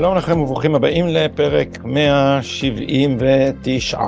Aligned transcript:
שלום 0.00 0.16
לכם 0.16 0.40
וברוכים 0.40 0.74
הבאים 0.74 1.08
לפרק 1.08 1.78
179, 1.84 3.98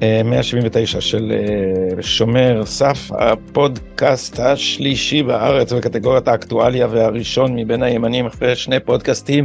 179 0.00 1.00
של 1.00 1.32
אה, 1.32 2.02
שומר 2.02 2.64
סף, 2.64 2.98
הפודקאסט 3.12 4.40
השלישי 4.40 5.22
בארץ 5.22 5.72
בקטגוריית 5.72 6.28
האקטואליה 6.28 6.86
והראשון 6.90 7.56
מבין 7.56 7.82
הימנים 7.82 8.26
אחרי 8.26 8.56
שני 8.56 8.80
פודקאסטים 8.80 9.44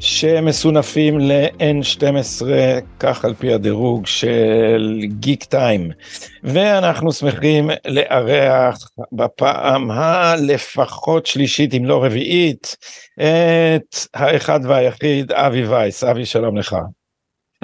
שמסונפים 0.00 1.18
ל-N12, 1.18 2.42
כך 3.00 3.24
על 3.24 3.34
פי 3.34 3.52
הדירוג 3.52 4.06
של 4.06 5.00
גיק 5.04 5.44
טיים. 5.44 5.90
ואנחנו 6.44 7.12
שמחים 7.12 7.70
לארח 7.86 8.90
בפעם 9.12 9.90
הלפחות 9.90 11.26
שלישית 11.26 11.74
אם 11.74 11.84
לא 11.84 12.04
רביעית 12.04 12.76
את 13.14 13.96
האחד 14.14 14.60
והיחיד 14.62 15.32
אבי 15.32 15.66
וייס. 15.66 16.04
אבי 16.04 16.26
שלום 16.26 16.56
לך. 16.56 16.76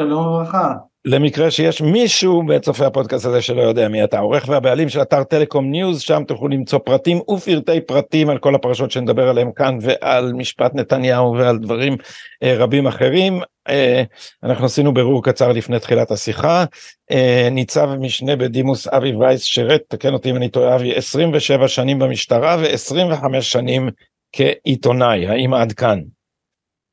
שלום 0.00 0.26
וברכה. 0.26 0.72
למקרה 1.06 1.50
שיש 1.50 1.82
מישהו 1.82 2.42
בצופי 2.42 2.84
הפודקאסט 2.84 3.26
הזה 3.26 3.42
שלא 3.42 3.62
יודע 3.62 3.88
מי 3.88 4.04
אתה, 4.04 4.18
העורך 4.18 4.48
והבעלים 4.48 4.88
של 4.88 5.02
אתר 5.02 5.24
טלקום 5.24 5.70
ניוז, 5.70 6.00
שם 6.00 6.22
תוכלו 6.28 6.48
למצוא 6.48 6.78
פרטים 6.78 7.16
ופרטי 7.16 7.80
פרטים 7.80 8.30
על 8.30 8.38
כל 8.38 8.54
הפרשות 8.54 8.90
שנדבר 8.90 9.28
עליהם 9.28 9.52
כאן 9.52 9.78
ועל 9.80 10.32
משפט 10.32 10.74
נתניהו 10.74 11.32
ועל 11.32 11.58
דברים 11.58 11.96
אה, 12.42 12.54
רבים 12.56 12.86
אחרים. 12.86 13.40
אה, 13.68 14.02
אנחנו 14.42 14.66
עשינו 14.66 14.94
בירור 14.94 15.24
קצר 15.24 15.52
לפני 15.52 15.78
תחילת 15.78 16.10
השיחה. 16.10 16.64
אה, 17.10 17.48
ניצב 17.50 17.88
משנה 17.98 18.36
בדימוס 18.36 18.88
אבי 18.88 19.12
וייס 19.16 19.42
שירת, 19.42 19.82
תקן 19.88 20.12
אותי 20.12 20.30
אם 20.30 20.36
אני 20.36 20.48
טועה 20.48 20.76
אבי, 20.76 20.94
27 20.94 21.68
שנים 21.68 21.98
במשטרה 21.98 22.56
ו-25 22.60 23.40
שנים 23.40 23.88
כעיתונאי, 24.32 25.26
האם 25.26 25.54
עד 25.54 25.72
כאן? 25.72 26.00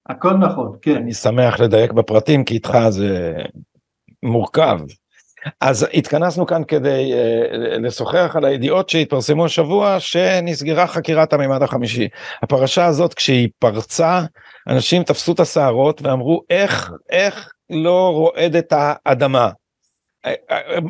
הכל 0.09 0.33
נכון, 0.33 0.75
כן. 0.81 0.95
אני 0.95 1.13
שמח 1.13 1.59
לדייק 1.59 1.91
בפרטים 1.91 2.43
כי 2.43 2.53
איתך 2.53 2.77
זה 2.89 3.33
מורכב. 4.23 4.79
אז 5.61 5.87
התכנסנו 5.93 6.45
כאן 6.45 6.63
כדי 6.63 7.13
uh, 7.13 7.55
לשוחח 7.79 8.35
על 8.35 8.45
הידיעות 8.45 8.89
שהתפרסמו 8.89 9.45
השבוע 9.45 9.99
שנסגרה 9.99 10.87
חקירת 10.87 11.33
הממד 11.33 11.63
החמישי. 11.63 12.07
הפרשה 12.43 12.85
הזאת 12.85 13.13
כשהיא 13.13 13.49
פרצה 13.59 14.21
אנשים 14.67 15.03
תפסו 15.03 15.33
את 15.33 15.39
השערות 15.39 16.01
ואמרו 16.01 16.41
איך 16.49 16.91
איך 17.09 17.51
לא 17.69 18.11
רועדת 18.13 18.73
האדמה. 18.75 19.49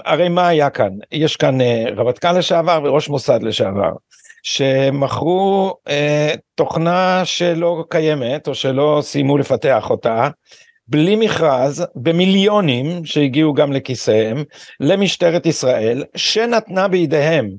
הרי 0.06 0.30
מה 0.30 0.48
היה 0.48 0.70
כאן? 0.70 0.90
יש 1.12 1.36
כאן 1.36 1.58
רמטכ"ל 1.98 2.32
לשעבר 2.32 2.82
וראש 2.84 3.10
מוסד 3.10 3.44
לשעבר 3.44 3.92
שמכרו 4.44 5.76
תוכנה 6.56 7.22
שלא 7.26 7.86
קיימת 7.90 8.48
או 8.48 8.56
שלא 8.56 9.00
סיימו 9.04 9.38
לפתח 9.38 9.90
אותה 9.90 10.30
בלי 10.92 11.16
מכרז 11.16 11.86
במיליונים 11.96 13.06
שהגיעו 13.06 13.54
גם 13.54 13.74
לכיסיהם 13.74 14.44
למשטרת 14.80 15.46
ישראל 15.46 16.04
שנתנה 16.16 16.88
בידיהם 16.88 17.50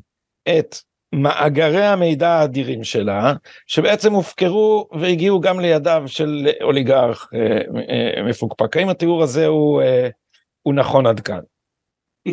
את 0.49 0.77
מאגרי 1.15 1.85
המידע 1.85 2.29
האדירים 2.29 2.85
שלה 2.85 3.33
שבעצם 3.67 4.13
הופקרו 4.13 4.89
והגיעו 5.01 5.41
גם 5.41 5.61
לידיו 5.61 6.03
של 6.07 6.49
אוליגרך 6.63 7.29
אה, 7.35 7.59
אה, 7.89 8.23
מפוקפק. 8.23 8.77
האם 8.77 8.89
התיאור 8.89 9.23
הזה 9.23 9.47
הוא, 9.47 9.83
אה, 9.83 10.09
הוא 10.63 10.75
נכון 10.75 11.07
עד 11.07 11.21
כאן? 11.21 11.41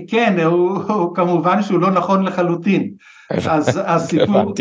כן 0.08 0.40
הוא, 0.40 0.84
הוא 0.84 1.16
כמובן 1.16 1.62
שהוא 1.62 1.80
לא 1.80 1.92
נכון 1.92 2.26
לחלוטין. 2.26 2.94
אז 3.50 3.80
הסיפור, 3.86 4.54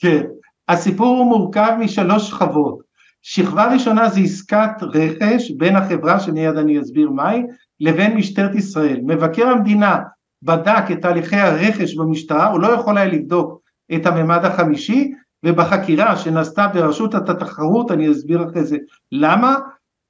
כן, 0.00 0.22
הסיפור 0.68 1.18
הוא 1.18 1.26
מורכב 1.26 1.72
משלוש 1.80 2.28
שכבות 2.28 2.85
שכבה 3.22 3.72
ראשונה 3.72 4.08
זה 4.08 4.20
עסקת 4.20 4.82
רכש 4.82 5.50
בין 5.50 5.76
החברה 5.76 6.20
שמיד 6.20 6.56
אני 6.56 6.80
אסביר 6.80 7.10
מהי 7.10 7.42
לבין 7.80 8.16
משטרת 8.16 8.54
ישראל. 8.54 9.00
מבקר 9.02 9.46
המדינה 9.48 9.98
בדק 10.42 10.84
את 10.92 11.02
תהליכי 11.02 11.36
הרכש 11.36 11.94
במשטרה, 11.94 12.46
הוא 12.46 12.60
לא 12.60 12.66
יכול 12.66 12.98
היה 12.98 13.06
לבדוק 13.06 13.60
את 13.94 14.06
הממד 14.06 14.44
החמישי 14.44 15.12
ובחקירה 15.44 16.16
שנעשתה 16.16 16.68
ברשות 16.68 17.14
התחרות, 17.14 17.90
אני 17.90 18.10
אסביר 18.12 18.44
אחרי 18.44 18.64
זה 18.64 18.76
למה, 19.12 19.56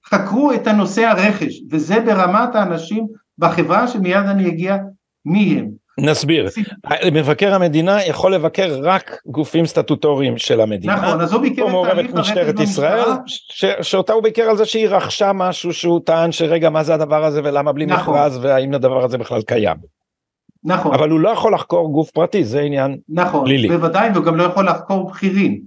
חקרו 0.07 0.53
את 0.53 0.67
הנושא 0.67 1.07
הרכש 1.07 1.63
וזה 1.71 2.01
ברמת 2.01 2.55
האנשים 2.55 3.07
בחברה 3.39 3.89
שמיד 3.89 4.17
אני 4.17 4.49
אגיע 4.49 4.77
מי 5.25 5.59
הם. 5.59 5.71
נסביר, 6.01 6.49
מבקר 7.13 7.55
המדינה 7.55 8.05
יכול 8.05 8.35
לבקר 8.35 8.79
רק 8.83 9.21
גופים 9.27 9.67
סטטוטוריים 9.67 10.39
של 10.39 10.61
המדינה, 10.61 10.95
נכון, 10.95 11.21
אז 11.21 11.33
הוא 11.33 11.43
ביקר 11.43 11.67
את 11.67 11.87
תהליך 11.87 12.15
משטרת 12.15 12.61
ישראל, 12.61 13.09
שאותה 13.83 14.13
הוא 14.13 14.23
ביקר 14.23 14.43
על 14.43 14.57
זה 14.57 14.65
שהיא 14.65 14.89
רכשה 14.89 15.33
משהו 15.33 15.73
שהוא 15.73 16.01
טען 16.05 16.33
שרגע 16.33 16.71
מה 16.71 16.83
זה 16.83 16.95
הדבר 16.95 17.25
הזה 17.25 17.41
ולמה 17.45 17.73
בלי 17.73 17.87
נכון. 17.87 18.15
מכרז 18.15 18.39
והאם 18.43 18.75
הדבר 18.75 19.05
הזה 19.05 19.19
בכלל 19.19 19.43
קיים. 19.43 19.77
נכון. 20.65 20.95
אבל 20.95 21.11
הוא 21.11 21.21
לא 21.21 21.29
יכול 21.29 21.55
לחקור 21.55 21.93
גוף 21.93 22.11
פרטי, 22.11 22.45
זה 22.45 22.61
עניין 22.61 22.97
נכון, 23.09 23.45
פלילי. 23.45 23.69
נכון, 23.69 23.81
בוודאי, 23.81 24.11
והוא 24.15 24.25
גם 24.25 24.37
לא 24.37 24.45
יכול 24.45 24.69
לחקור 24.69 25.11
בכירים, 25.11 25.61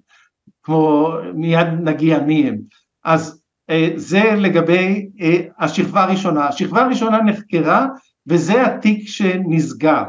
כמו 0.63 1.12
מיד 1.34 1.68
נגיע 1.84 2.19
מי 2.19 2.47
הם. 2.47 2.57
אז 3.06 3.41
אה, 3.69 3.89
זה 3.95 4.31
לגבי 4.38 5.09
אה, 5.22 5.38
השכבה 5.59 6.03
הראשונה. 6.03 6.47
השכבה 6.47 6.84
הראשונה 6.84 7.22
נחקרה 7.22 7.85
וזה 8.28 8.66
התיק 8.66 9.07
שנסגר. 9.07 10.03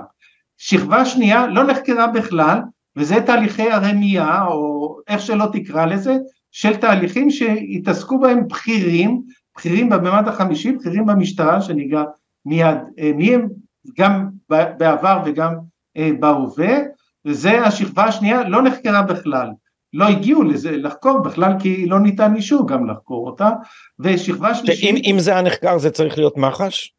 שכבה 0.62 1.04
שנייה 1.04 1.46
לא 1.46 1.64
נחקרה 1.64 2.06
בכלל, 2.06 2.58
וזה 2.96 3.20
תהליכי 3.20 3.70
הרמייה, 3.70 4.44
או 4.44 4.96
איך 5.08 5.20
שלא 5.20 5.46
תקרא 5.52 5.86
לזה, 5.86 6.16
של 6.50 6.76
תהליכים 6.76 7.30
שהתעסקו 7.30 8.20
בהם 8.20 8.48
בכירים, 8.48 9.22
בכירים 9.56 9.88
בממד 9.88 10.28
החמישי, 10.28 10.72
בכירים 10.72 11.06
במשטרה, 11.06 11.60
שניגע 11.60 12.02
מיד 12.46 12.76
אה, 12.98 13.12
מי 13.16 13.34
הם, 13.34 13.48
גם 13.98 14.28
בעבר 14.48 15.22
וגם 15.24 15.54
אה, 15.96 16.10
בהווה, 16.20 16.78
וזה 17.24 17.62
השכבה 17.62 18.04
השנייה, 18.04 18.48
לא 18.48 18.62
נחקרה 18.62 19.02
בכלל. 19.02 19.48
לא 19.92 20.08
הגיעו 20.08 20.42
לזה 20.42 20.70
לחקור 20.70 21.18
בכלל 21.18 21.52
כי 21.60 21.86
לא 21.86 22.00
ניתן 22.00 22.36
אישור 22.36 22.68
גם 22.68 22.90
לחקור 22.90 23.26
אותה 23.26 23.50
ושכבה 24.00 24.54
שלישית 24.54 25.04
אם 25.04 25.18
זה 25.18 25.36
הנחקר 25.36 25.78
זה 25.78 25.90
צריך 25.90 26.18
להיות 26.18 26.36
מח"ש? 26.36 26.92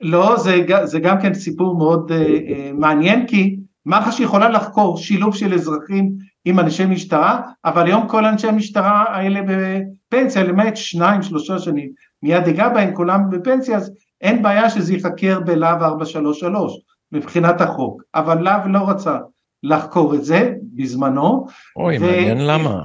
לא, 0.00 0.36
זה, 0.36 0.56
זה 0.84 1.00
גם 1.00 1.20
כן 1.20 1.34
סיפור 1.34 1.78
מאוד 1.78 2.10
uh, 2.10 2.14
uh, 2.14 2.72
מעניין 2.74 3.26
כי 3.26 3.56
מח"ש 3.86 4.20
יכולה 4.20 4.48
לחקור 4.48 4.96
שילוב 4.96 5.34
של 5.34 5.54
אזרחים 5.54 6.12
עם 6.44 6.58
אנשי 6.58 6.86
משטרה, 6.86 7.40
אבל 7.64 7.86
היום 7.86 8.08
כל 8.08 8.26
אנשי 8.26 8.48
המשטרה 8.48 9.04
האלה 9.08 9.40
בפנסיה, 9.42 10.44
למעט 10.44 10.76
שניים 10.76 11.22
שלושה 11.22 11.58
שאני 11.58 11.88
מיד 12.22 12.48
אגע 12.48 12.68
בהם, 12.68 12.94
כולם 12.94 13.30
בפנסיה, 13.30 13.76
אז 13.76 13.92
אין 14.20 14.42
בעיה 14.42 14.70
שזה 14.70 14.92
ייחקר 14.92 15.40
בלהב 15.40 15.82
433 15.82 16.72
מבחינת 17.12 17.60
החוק, 17.60 18.02
אבל 18.14 18.40
להב 18.42 18.66
לא 18.66 18.90
רצה 18.90 19.18
לחקור 19.62 20.14
את 20.14 20.24
זה 20.24 20.52
בזמנו. 20.74 21.46
אוי, 21.76 21.98
ו... 21.98 22.00
מעניין 22.00 22.46
למה. 22.46 22.84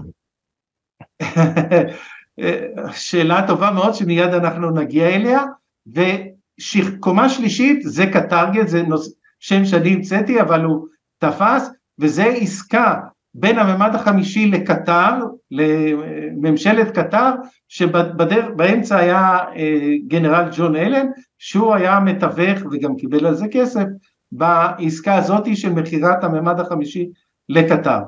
שאלה 2.91 3.47
טובה 3.47 3.71
מאוד 3.71 3.93
שמיד 3.93 4.33
אנחנו 4.33 4.71
נגיע 4.71 5.09
אליה, 5.09 5.43
ו... 5.95 6.01
קומה 6.99 7.29
שלישית 7.29 7.79
זה 7.83 8.05
קטרגט, 8.05 8.67
זה 8.67 8.83
נוס, 8.83 9.13
שם 9.39 9.65
שאני 9.65 9.93
המצאתי 9.93 10.41
אבל 10.41 10.63
הוא 10.63 10.87
תפס, 11.19 11.69
וזה 11.99 12.23
עסקה 12.23 12.95
בין 13.33 13.59
הממד 13.59 13.95
החמישי 13.95 14.47
לקטר, 14.47 15.19
לממשלת 15.51 16.97
קטר, 16.97 17.31
שבאמצע 17.67 18.97
היה 18.97 19.37
אה, 19.55 19.93
גנרל 20.07 20.49
ג'ון 20.57 20.75
אלן, 20.75 21.07
שהוא 21.37 21.75
היה 21.75 21.99
מתווך 21.99 22.59
וגם 22.71 22.95
קיבל 22.95 23.25
על 23.25 23.35
זה 23.35 23.45
כסף, 23.51 23.85
בעסקה 24.31 25.15
הזאתי 25.15 25.55
של 25.55 25.73
מכירת 25.73 26.23
הממד 26.23 26.59
החמישי 26.59 27.09
לקטר. 27.49 27.99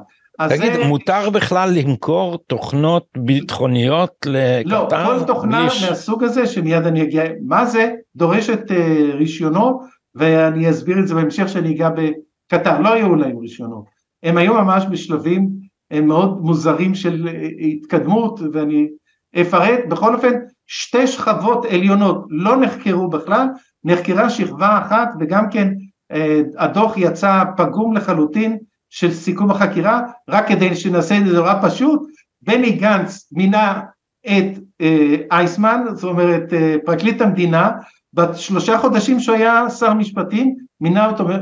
תגיד, 0.50 0.74
זה... 0.74 0.88
מותר 0.88 1.30
בכלל 1.30 1.70
למכור 1.74 2.38
תוכנות 2.48 3.08
ביטחוניות 3.18 4.14
לקטר? 4.26 4.70
לא, 4.70 4.88
כל 4.90 5.24
תוכנה 5.28 5.58
בלי... 5.60 5.90
מהסוג 5.90 6.24
הזה, 6.24 6.48
שמיד 6.48 6.86
אני 6.86 7.04
אגיע, 7.04 7.24
מה 7.46 7.66
זה, 7.66 7.94
דורשת 8.16 8.72
uh, 8.72 8.74
רישיונו, 9.14 9.80
ואני 10.16 10.70
אסביר 10.70 11.00
את 11.00 11.08
זה 11.08 11.16
בהמשך 11.16 11.50
שאני 11.50 11.76
אגע 11.76 11.90
בקטר, 11.90 12.80
לא 12.80 12.94
היו 12.94 13.16
להם 13.16 13.38
רישיונות, 13.38 13.86
הם 14.24 14.38
היו 14.38 14.54
ממש 14.54 14.84
בשלבים 14.92 15.50
הם 15.92 16.08
מאוד 16.08 16.42
מוזרים 16.42 16.96
של 16.96 17.28
uh, 17.28 17.66
התקדמות, 17.66 18.40
ואני 18.54 18.88
אפרט, 19.42 19.80
בכל 19.90 20.16
אופן, 20.16 20.34
שתי 20.68 21.08
שכבות 21.08 21.66
עליונות 21.66 22.26
לא 22.30 22.58
נחקרו 22.58 23.10
בכלל, 23.10 23.48
נחקרה 23.84 24.30
שכבה 24.30 24.80
אחת, 24.82 25.10
וגם 25.20 25.50
כן 25.52 25.68
uh, 26.14 26.18
הדוח 26.58 26.98
יצא 26.98 27.44
פגום 27.58 27.94
לחלוטין, 27.94 28.58
של 28.90 29.12
סיכום 29.12 29.52
החקירה, 29.52 30.02
רק 30.30 30.48
כדי 30.48 30.76
שנעשה 30.76 31.18
את 31.18 31.26
זה 31.26 31.34
נורא 31.34 31.54
פשוט, 31.62 32.02
בני 32.42 32.72
גנץ 32.72 33.30
מינה 33.32 33.82
את 34.26 34.60
אה, 34.82 35.16
אייסמן, 35.32 35.84
זאת 35.94 36.04
אומרת 36.04 36.54
אה, 36.54 36.76
פרקליט 36.86 37.22
המדינה, 37.22 37.72
בשלושה 38.14 38.78
חודשים 38.78 39.20
שהוא 39.20 39.36
היה 39.36 39.70
שר 39.70 39.94
משפטים, 39.94 40.56
מינה 40.82 41.10
אותו 41.10 41.30
אה, 41.30 41.38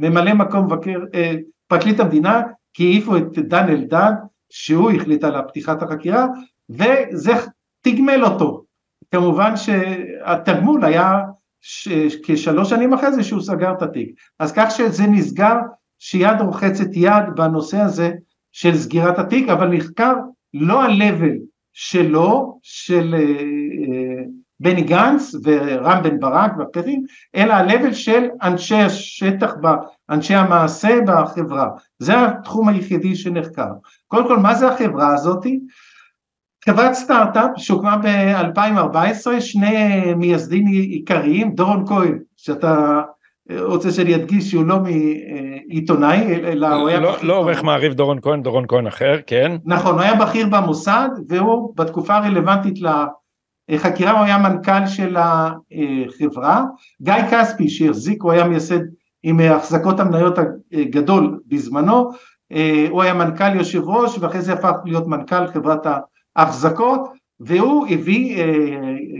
ממלא 0.00 0.34
מקום 0.34 0.64
מבקר, 0.64 0.98
אה, 1.14 1.34
פרקליט 1.68 2.00
המדינה, 2.00 2.42
כי 2.74 2.84
העיפו 2.84 3.16
את 3.16 3.38
דן 3.38 3.68
אלדד, 3.68 4.12
שהוא 4.50 4.90
החליט 4.90 5.24
על 5.24 5.42
פתיחת 5.48 5.82
החקירה, 5.82 6.26
וזה 6.70 7.32
תגמל 7.80 8.24
אותו. 8.24 8.64
כמובן 9.10 9.56
שהתגמול 9.56 10.84
היה 10.84 11.20
ש... 11.60 11.88
כשלוש 12.22 12.70
שנים 12.70 12.92
אחרי 12.92 13.12
זה 13.12 13.22
שהוא 13.22 13.40
סגר 13.40 13.72
את 13.72 13.82
התיק. 13.82 14.10
אז 14.38 14.52
כך 14.56 14.70
שזה 14.70 15.06
נסגר 15.06 15.56
שיד 16.08 16.40
רוחצת 16.40 16.88
יד 16.92 17.24
בנושא 17.36 17.78
הזה 17.78 18.10
של 18.52 18.76
סגירת 18.76 19.18
התיק, 19.18 19.48
אבל 19.48 19.68
נחקר 19.68 20.14
לא 20.54 20.82
ה-level 20.82 21.36
שלו, 21.72 22.58
של 22.62 23.14
אה, 23.14 23.20
אה, 23.20 24.22
בני 24.60 24.82
גנץ 24.82 25.34
ורם 25.44 26.02
בן 26.02 26.20
ברק 26.20 26.52
ואחרים, 26.58 27.04
אלא 27.34 27.52
ה-level 27.52 27.92
של 27.92 28.28
אנשי 28.42 28.74
השטח, 28.74 29.54
אנשי 30.10 30.34
המעשה 30.34 30.98
בחברה. 31.06 31.68
זה 31.98 32.24
התחום 32.24 32.68
היחידי 32.68 33.16
שנחקר. 33.16 33.70
קודם 34.08 34.26
כל, 34.26 34.38
מה 34.38 34.54
זה 34.54 34.68
החברה 34.68 35.14
הזאתי? 35.14 35.60
חברת 36.64 36.92
סטארט-אפ 36.92 37.50
שהוקמה 37.56 37.96
ב-2014, 37.96 39.40
שני 39.40 40.14
מייסדים 40.14 40.66
עיקריים, 40.66 41.54
דורון 41.54 41.86
כהן, 41.86 42.18
שאתה 42.36 43.02
רוצה 43.50 43.90
שאני 43.90 44.14
אדגיש 44.14 44.50
שהוא 44.50 44.64
לא 44.64 44.78
מעיתונאי, 44.80 46.34
אלא 46.34 46.74
הוא 46.74 46.88
היה... 46.88 47.00
לא, 47.00 47.16
לא 47.22 47.36
עורך 47.36 47.62
מעריב 47.62 47.92
דורון 47.92 48.18
כהן, 48.22 48.42
דורון 48.42 48.64
כהן 48.68 48.86
אחר, 48.86 49.16
כן. 49.26 49.52
נכון, 49.64 49.94
הוא 49.94 50.00
היה 50.00 50.14
בכיר 50.14 50.46
במוסד, 50.46 51.08
והוא 51.28 51.74
בתקופה 51.76 52.16
הרלוונטית 52.16 52.78
לחקירה, 53.70 54.10
הוא 54.10 54.24
היה 54.24 54.38
מנכ"ל 54.38 54.86
של 54.86 55.16
החברה. 55.16 56.64
גיא 57.02 57.14
כספי 57.30 57.68
שהחזיק, 57.68 58.22
הוא 58.22 58.32
היה 58.32 58.44
מייסד 58.44 58.80
עם 59.22 59.40
החזקות 59.40 60.00
המניות 60.00 60.38
הגדול 60.72 61.40
בזמנו, 61.46 62.10
הוא 62.90 63.02
היה 63.02 63.14
מנכ"ל 63.14 63.54
יושב 63.54 63.82
ראש 63.84 64.18
ואחרי 64.18 64.42
זה 64.42 64.52
הפך 64.52 64.72
להיות 64.84 65.06
מנכ"ל 65.06 65.46
חברת 65.46 65.86
ההחזקות 66.36 67.00
והוא 67.40 67.86
הביא, 67.90 68.44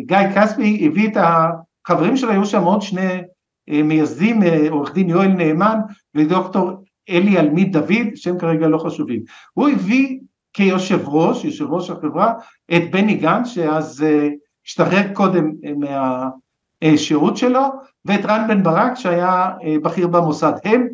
גיא 0.06 0.18
כספי 0.34 0.86
הביא 0.86 1.08
את 1.08 1.16
החברים 1.16 2.16
שלו, 2.16 2.30
היו 2.30 2.44
שם 2.44 2.62
עוד 2.62 2.82
שני 2.82 3.02
אה, 3.02 3.20
מייסדים 3.68 4.42
אה, 4.42 4.66
עורך 4.70 4.94
דין 4.94 5.10
יואל 5.10 5.28
נאמן 5.28 5.80
ודוקטור 6.14 6.70
אלי 7.10 7.38
אלמיד 7.38 7.72
דוד 7.72 8.06
שהם 8.14 8.38
כרגע 8.38 8.68
לא 8.68 8.78
חשובים. 8.78 9.22
הוא 9.52 9.68
הביא 9.68 10.18
כיושב 10.52 11.08
ראש, 11.08 11.44
יושב 11.44 11.70
ראש 11.70 11.90
החברה, 11.90 12.32
את 12.76 12.90
בני 12.90 13.14
גנץ 13.14 13.48
שאז 13.48 14.02
אה, 14.02 14.28
השתחרר 14.66 15.12
קודם 15.12 15.52
מהשירות 16.82 17.36
שלו 17.36 17.62
ואת 18.04 18.24
רן 18.24 18.48
בן 18.48 18.62
ברק 18.62 18.94
שהיה 18.94 19.50
בכיר 19.82 20.06
במוסד. 20.06 20.52
הם 20.64 20.88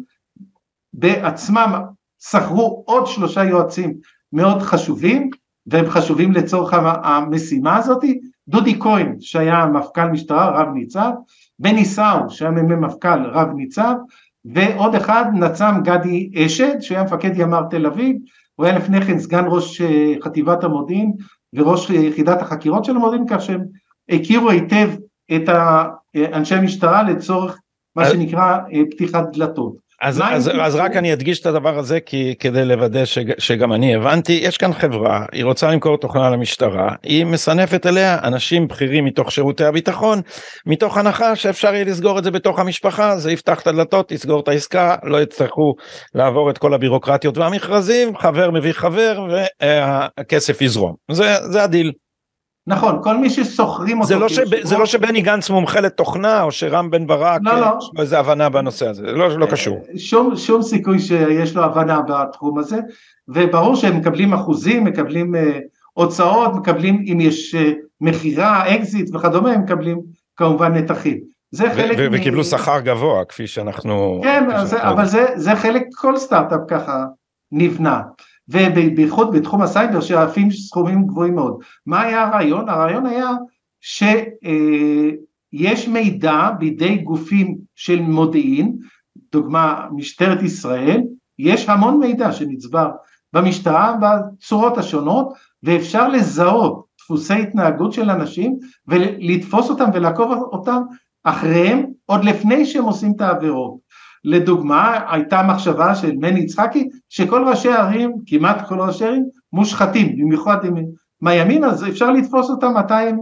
בעצמם 0.92 1.82
שכרו 2.30 2.82
עוד 2.86 3.06
שלושה 3.06 3.44
יועצים 3.44 3.94
מאוד 4.32 4.62
חשובים 4.62 5.30
והם 5.66 5.90
חשובים 5.90 6.32
לצורך 6.32 6.74
המשימה 7.02 7.76
הזאתי, 7.76 8.20
דודי 8.48 8.80
כהן 8.80 9.16
שהיה 9.20 9.66
מפכ"ל 9.66 10.08
משטרה 10.08 10.60
רב 10.60 10.68
ניצב 10.74 11.10
בני 11.58 11.84
סאו 11.84 12.30
שהיה 12.30 12.50
מ"מ 12.50 12.80
מפכ"ל 12.80 13.26
רב 13.26 13.48
ניצב 13.54 13.94
ועוד 14.44 14.94
אחד 14.94 15.24
נצ"ם 15.34 15.74
גדי 15.84 16.30
אשד 16.36 16.80
שהיה 16.80 17.04
מפקד 17.04 17.30
ימ"ר 17.36 17.62
תל 17.70 17.86
אביב 17.86 18.16
הוא 18.54 18.66
היה 18.66 18.78
לפני 18.78 19.00
כן 19.00 19.18
סגן 19.18 19.44
ראש 19.48 19.80
אה, 19.80 20.14
חטיבת 20.24 20.64
המודיעין 20.64 21.12
וראש 21.54 21.90
יחידת 21.90 22.42
החקירות 22.42 22.84
של 22.84 22.96
המודיעין 22.96 23.24
כך 23.28 23.40
שהם 23.40 23.64
הכירו 24.08 24.50
היטב 24.50 24.88
את 25.34 25.48
אנשי 26.32 26.54
המשטרה 26.54 27.02
לצורך 27.02 27.58
מה 27.96 28.04
שנקרא 28.04 28.58
אה, 28.72 28.80
פתיחת 28.90 29.24
דלתות. 29.32 29.74
אז, 30.02 30.22
אז, 30.30 30.50
אז 30.60 30.74
רק 30.74 30.96
אני 30.96 31.12
אדגיש 31.12 31.40
את 31.40 31.46
הדבר 31.46 31.78
הזה 31.78 32.00
כי 32.00 32.34
כדי 32.38 32.64
לוודא 32.64 33.04
שג, 33.04 33.38
שגם 33.38 33.72
אני 33.72 33.94
הבנתי 33.94 34.32
יש 34.42 34.56
כאן 34.56 34.72
חברה 34.72 35.24
היא 35.32 35.44
רוצה 35.44 35.70
למכור 35.70 35.98
תוכנה 35.98 36.30
למשטרה 36.30 36.94
היא 37.02 37.26
מסנפת 37.26 37.86
אליה 37.86 38.18
אנשים 38.22 38.68
בכירים 38.68 39.04
מתוך 39.04 39.32
שירותי 39.32 39.64
הביטחון 39.64 40.20
מתוך 40.66 40.98
הנחה 40.98 41.36
שאפשר 41.36 41.74
יהיה 41.74 41.84
לסגור 41.84 42.18
את 42.18 42.24
זה 42.24 42.30
בתוך 42.30 42.58
המשפחה 42.58 43.16
זה 43.16 43.32
יפתח 43.32 43.60
את 43.60 43.66
הדלתות 43.66 44.12
יסגור 44.12 44.40
את 44.40 44.48
העסקה 44.48 44.96
לא 45.02 45.22
יצטרכו 45.22 45.74
לעבור 46.14 46.50
את 46.50 46.58
כל 46.58 46.74
הבירוקרטיות 46.74 47.38
והמכרזים 47.38 48.16
חבר 48.16 48.50
מביא 48.50 48.72
חבר 48.72 49.26
והכסף 49.60 50.60
יזרום 50.60 50.94
זה 51.10 51.34
זה 51.50 51.62
הדיל. 51.62 51.92
נכון, 52.66 52.98
כל 53.02 53.16
מי 53.16 53.30
ששוכרים 53.30 53.96
אותו... 53.96 54.08
זה 54.08 54.16
לא, 54.16 54.28
שב, 54.28 54.42
זה 54.62 54.78
לא 54.78 54.86
שבני 54.86 55.20
גנץ 55.20 55.50
מומחה 55.50 55.80
לתוכנה, 55.80 56.42
או 56.42 56.52
שרם 56.52 56.90
בן 56.90 57.06
ברק, 57.06 57.40
לא, 57.44 57.60
לא. 57.60 57.66
יש 57.78 57.90
לו 57.94 58.02
איזה 58.02 58.18
הבנה 58.18 58.48
בנושא 58.48 58.88
הזה, 58.88 59.02
זה 59.06 59.12
לא, 59.12 59.38
לא 59.38 59.46
קשור. 59.46 59.80
שום, 59.96 60.36
שום 60.36 60.62
סיכוי 60.62 60.98
שיש 60.98 61.56
לו 61.56 61.64
הבנה 61.64 62.00
בתחום 62.08 62.58
הזה, 62.58 62.78
וברור 63.28 63.76
שהם 63.76 63.96
מקבלים 63.96 64.32
אחוזים, 64.32 64.84
מקבלים 64.84 65.34
אה, 65.34 65.38
הוצאות, 65.92 66.54
מקבלים, 66.54 67.04
אם 67.12 67.20
יש 67.20 67.54
אה, 67.54 67.58
מכירה, 68.00 68.74
אקזיט 68.74 69.14
וכדומה, 69.14 69.52
הם 69.52 69.62
מקבלים 69.62 70.00
כמובן 70.36 70.74
נתחים. 70.74 71.20
זה 71.50 71.70
חלק... 71.74 71.98
מ... 71.98 72.12
וקיבלו 72.12 72.44
שכר 72.44 72.80
גבוה, 72.80 73.24
כפי 73.24 73.46
שאנחנו... 73.46 74.20
כן, 74.22 74.44
זה, 74.64 74.82
אבל 74.82 75.06
זה, 75.06 75.26
זה 75.34 75.56
חלק, 75.56 75.82
כל 75.94 76.16
סטארט-אפ 76.16 76.60
ככה 76.68 77.04
נבנה. 77.52 78.00
ובייחוד 78.48 79.36
בתחום 79.36 79.62
הסייבר 79.62 80.00
שעפים 80.00 80.50
סכומים 80.50 81.06
גבוהים 81.06 81.34
מאוד. 81.34 81.60
מה 81.86 82.00
היה 82.00 82.28
הרעיון? 82.28 82.68
הרעיון 82.68 83.06
היה 83.06 83.30
שיש 83.80 85.88
מידע 85.88 86.50
בידי 86.58 86.96
גופים 86.96 87.56
של 87.74 88.00
מודיעין, 88.00 88.76
דוגמה 89.32 89.86
משטרת 89.92 90.42
ישראל, 90.42 91.02
יש 91.38 91.68
המון 91.68 91.98
מידע 91.98 92.32
שנצבר 92.32 92.90
במשטרה 93.32 93.96
בצורות 94.00 94.78
השונות 94.78 95.32
ואפשר 95.62 96.08
לזהות 96.08 96.84
דפוסי 96.98 97.34
התנהגות 97.34 97.92
של 97.92 98.10
אנשים 98.10 98.58
ולתפוס 98.88 99.70
אותם 99.70 99.90
ולעקוב 99.94 100.32
אותם 100.32 100.82
אחריהם 101.24 101.86
עוד 102.06 102.24
לפני 102.24 102.66
שהם 102.66 102.84
עושים 102.84 103.12
את 103.16 103.20
העבירות. 103.20 103.81
לדוגמה 104.24 105.00
הייתה 105.10 105.42
מחשבה 105.42 105.94
של 105.94 106.12
מני 106.16 106.40
יצחקי 106.40 106.88
שכל 107.08 107.44
ראשי 107.48 107.68
הערים, 107.68 108.12
כמעט 108.26 108.68
כל 108.68 108.80
ראשי 108.80 109.04
הערים, 109.04 109.24
מושחתים, 109.52 110.16
במיוחד 110.16 110.64
עם 110.64 110.74
מהימין 111.20 111.64
אז 111.64 111.88
אפשר 111.88 112.10
לתפוס 112.10 112.50
אותם 112.50 112.74
מתי 112.76 112.94
הם 112.94 113.18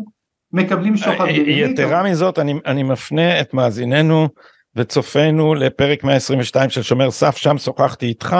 מקבלים 0.52 0.96
שוחד. 0.96 1.20
אה, 1.20 1.30
יתרה 1.30 2.02
מזאת 2.02 2.38
אני, 2.38 2.54
אני 2.66 2.82
מפנה 2.82 3.40
את 3.40 3.54
מאזיננו 3.54 4.28
וצופינו 4.76 5.54
לפרק 5.54 6.04
122 6.04 6.70
של 6.70 6.82
שומר 6.82 7.10
סף 7.10 7.36
שם 7.36 7.58
שוחחתי 7.58 8.06
איתך 8.06 8.36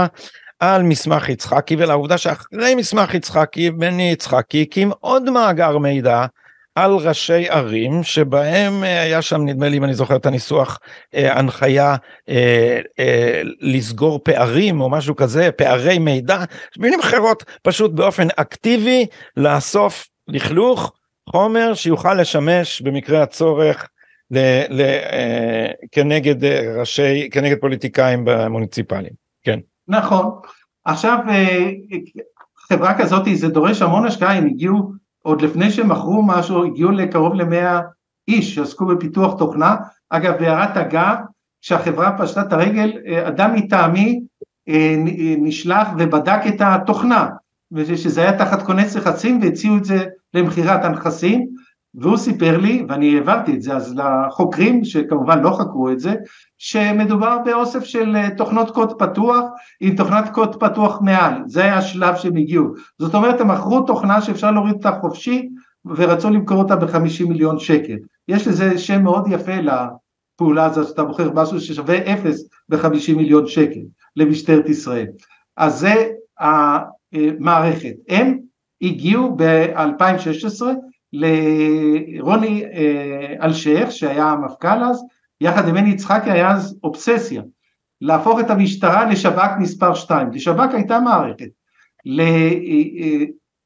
על 0.60 0.82
מסמך 0.82 1.28
יצחקי 1.28 1.76
ולעובדה 1.78 2.18
שאחרי 2.18 2.74
מסמך 2.74 3.14
יצחקי 3.14 3.70
בני 3.70 4.10
יצחקי 4.12 4.62
הקים 4.62 4.90
עוד 5.00 5.30
מאגר 5.30 5.78
מידע 5.78 6.26
על 6.74 6.92
ראשי 6.92 7.48
ערים 7.48 8.02
שבהם 8.02 8.84
אה, 8.84 9.02
היה 9.02 9.22
שם 9.22 9.44
נדמה 9.44 9.68
לי 9.68 9.76
אם 9.76 9.84
אני 9.84 9.94
זוכר 9.94 10.16
את 10.16 10.26
הניסוח 10.26 10.78
אה, 11.14 11.38
הנחיה 11.38 11.96
אה, 12.28 12.80
לסגור 13.60 14.20
פערים 14.24 14.80
או 14.80 14.90
משהו 14.90 15.16
כזה 15.16 15.52
פערי 15.52 15.98
מידע 15.98 16.44
במילים 16.78 17.00
אחרות 17.00 17.44
פשוט 17.62 17.92
באופן 17.92 18.28
אקטיבי 18.36 19.06
לאסוף 19.36 20.08
לכלוך 20.28 20.92
חומר 21.30 21.74
שיוכל 21.74 22.14
לשמש 22.14 22.80
במקרה 22.80 23.22
הצורך 23.22 23.88
ל, 24.30 24.38
ל, 24.70 24.82
כנגד 25.92 26.44
ראשי 26.78 27.28
כנגד 27.30 27.56
פוליטיקאים 27.60 28.24
במוניציפליים. 28.24 29.12
כן. 29.42 29.58
נכון. 29.88 30.30
עכשיו 30.84 31.18
חברה 32.68 32.98
כזאת 32.98 33.22
זה 33.34 33.48
דורש 33.48 33.82
המון 33.82 34.06
השקעה 34.06 34.38
אם 34.38 34.46
הגיעו 34.46 34.99
עוד 35.22 35.42
לפני 35.42 35.70
שמכרו 35.70 36.22
משהו 36.22 36.64
הגיעו 36.64 36.90
לקרוב 36.90 37.34
למאה 37.34 37.80
איש 38.28 38.54
שעסקו 38.54 38.86
בפיתוח 38.86 39.38
תוכנה, 39.38 39.76
אגב 40.10 40.38
בהערת 40.38 40.76
אגב 40.76 41.16
כשהחברה 41.62 42.18
פשטה 42.18 42.40
את 42.40 42.52
הרגל 42.52 42.92
אדם 43.28 43.54
מטעמי 43.54 44.20
אה, 44.68 44.94
נשלח 45.38 45.88
ובדק 45.98 46.40
את 46.48 46.60
התוכנה 46.60 47.28
ושזה 47.72 48.20
היה 48.20 48.38
תחת 48.38 48.62
כונס 48.62 48.96
לחצים 48.96 49.40
והציעו 49.42 49.76
את 49.76 49.84
זה 49.84 50.04
למכירת 50.34 50.84
הנכסים 50.84 51.48
והוא 51.94 52.16
סיפר 52.16 52.58
לי, 52.58 52.84
ואני 52.88 53.14
העברתי 53.14 53.54
את 53.54 53.62
זה 53.62 53.76
אז 53.76 53.94
לחוקרים, 53.96 54.84
שכמובן 54.84 55.40
לא 55.40 55.50
חקרו 55.50 55.90
את 55.90 56.00
זה, 56.00 56.14
שמדובר 56.58 57.38
באוסף 57.44 57.84
של 57.84 58.16
אה, 58.16 58.30
תוכנות 58.36 58.70
קוד 58.70 58.98
פתוח 58.98 59.44
עם 59.80 59.96
תוכנת 59.96 60.28
קוד 60.32 60.60
פתוח 60.60 61.00
מעל, 61.00 61.42
זה 61.46 61.62
היה 61.62 61.78
השלב 61.78 62.16
שהם 62.16 62.36
הגיעו. 62.36 62.66
זאת 62.98 63.14
אומרת, 63.14 63.40
הם 63.40 63.48
מכרו 63.48 63.80
תוכנה 63.80 64.22
שאפשר 64.22 64.50
להוריד 64.50 64.74
אותה 64.74 64.92
חופשי, 65.00 65.48
ורצו 65.84 66.30
למכור 66.30 66.58
אותה 66.58 66.76
ב-50 66.76 67.28
מיליון 67.28 67.58
שקל. 67.58 67.96
יש 68.28 68.48
לזה 68.48 68.78
שם 68.78 69.02
מאוד 69.02 69.24
יפה 69.30 69.56
לפעולה 69.60 70.64
הזאת, 70.64 70.88
שאתה 70.88 71.04
בוחר 71.04 71.30
משהו 71.34 71.60
ששווה 71.60 72.12
אפס 72.12 72.48
ב-50 72.68 73.16
מיליון 73.16 73.46
שקל 73.46 73.80
למשטרת 74.16 74.68
ישראל. 74.68 75.06
אז 75.56 75.78
זה 75.78 76.08
המערכת. 76.40 77.94
הם 78.08 78.38
הגיעו 78.82 79.36
ב-2016 79.36 80.62
לרוני 81.12 82.64
אה, 82.64 83.34
אלשיך 83.42 83.92
שהיה 83.92 84.26
המפכ"ל 84.26 84.84
אז, 84.84 85.04
יחד 85.40 85.68
עם 85.68 85.74
מני 85.74 85.90
יצחקי 85.90 86.30
היה 86.30 86.50
אז 86.50 86.78
אובססיה, 86.84 87.42
להפוך 88.00 88.40
את 88.40 88.50
המשטרה 88.50 89.04
לשב"כ 89.04 89.50
מספר 89.58 89.94
2, 89.94 90.30
לשב"כ 90.32 90.74
הייתה 90.74 91.00
מערכת, 91.00 91.48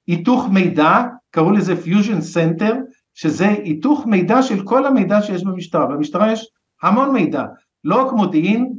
היתוך 0.07 0.49
מידע, 0.53 1.03
קראו 1.31 1.51
לזה 1.51 1.83
fusion 1.83 2.21
center, 2.21 2.75
שזה 3.15 3.49
היתוך 3.49 4.07
מידע 4.07 4.43
של 4.43 4.65
כל 4.65 4.87
המידע 4.87 5.23
שיש 5.23 5.45
במשטרה, 5.45 5.87
במשטרה 5.87 6.33
יש 6.33 6.49
המון 6.83 7.13
מידע, 7.13 7.45
לא 7.85 8.07
רק 8.07 8.13
מודיעין, 8.13 8.73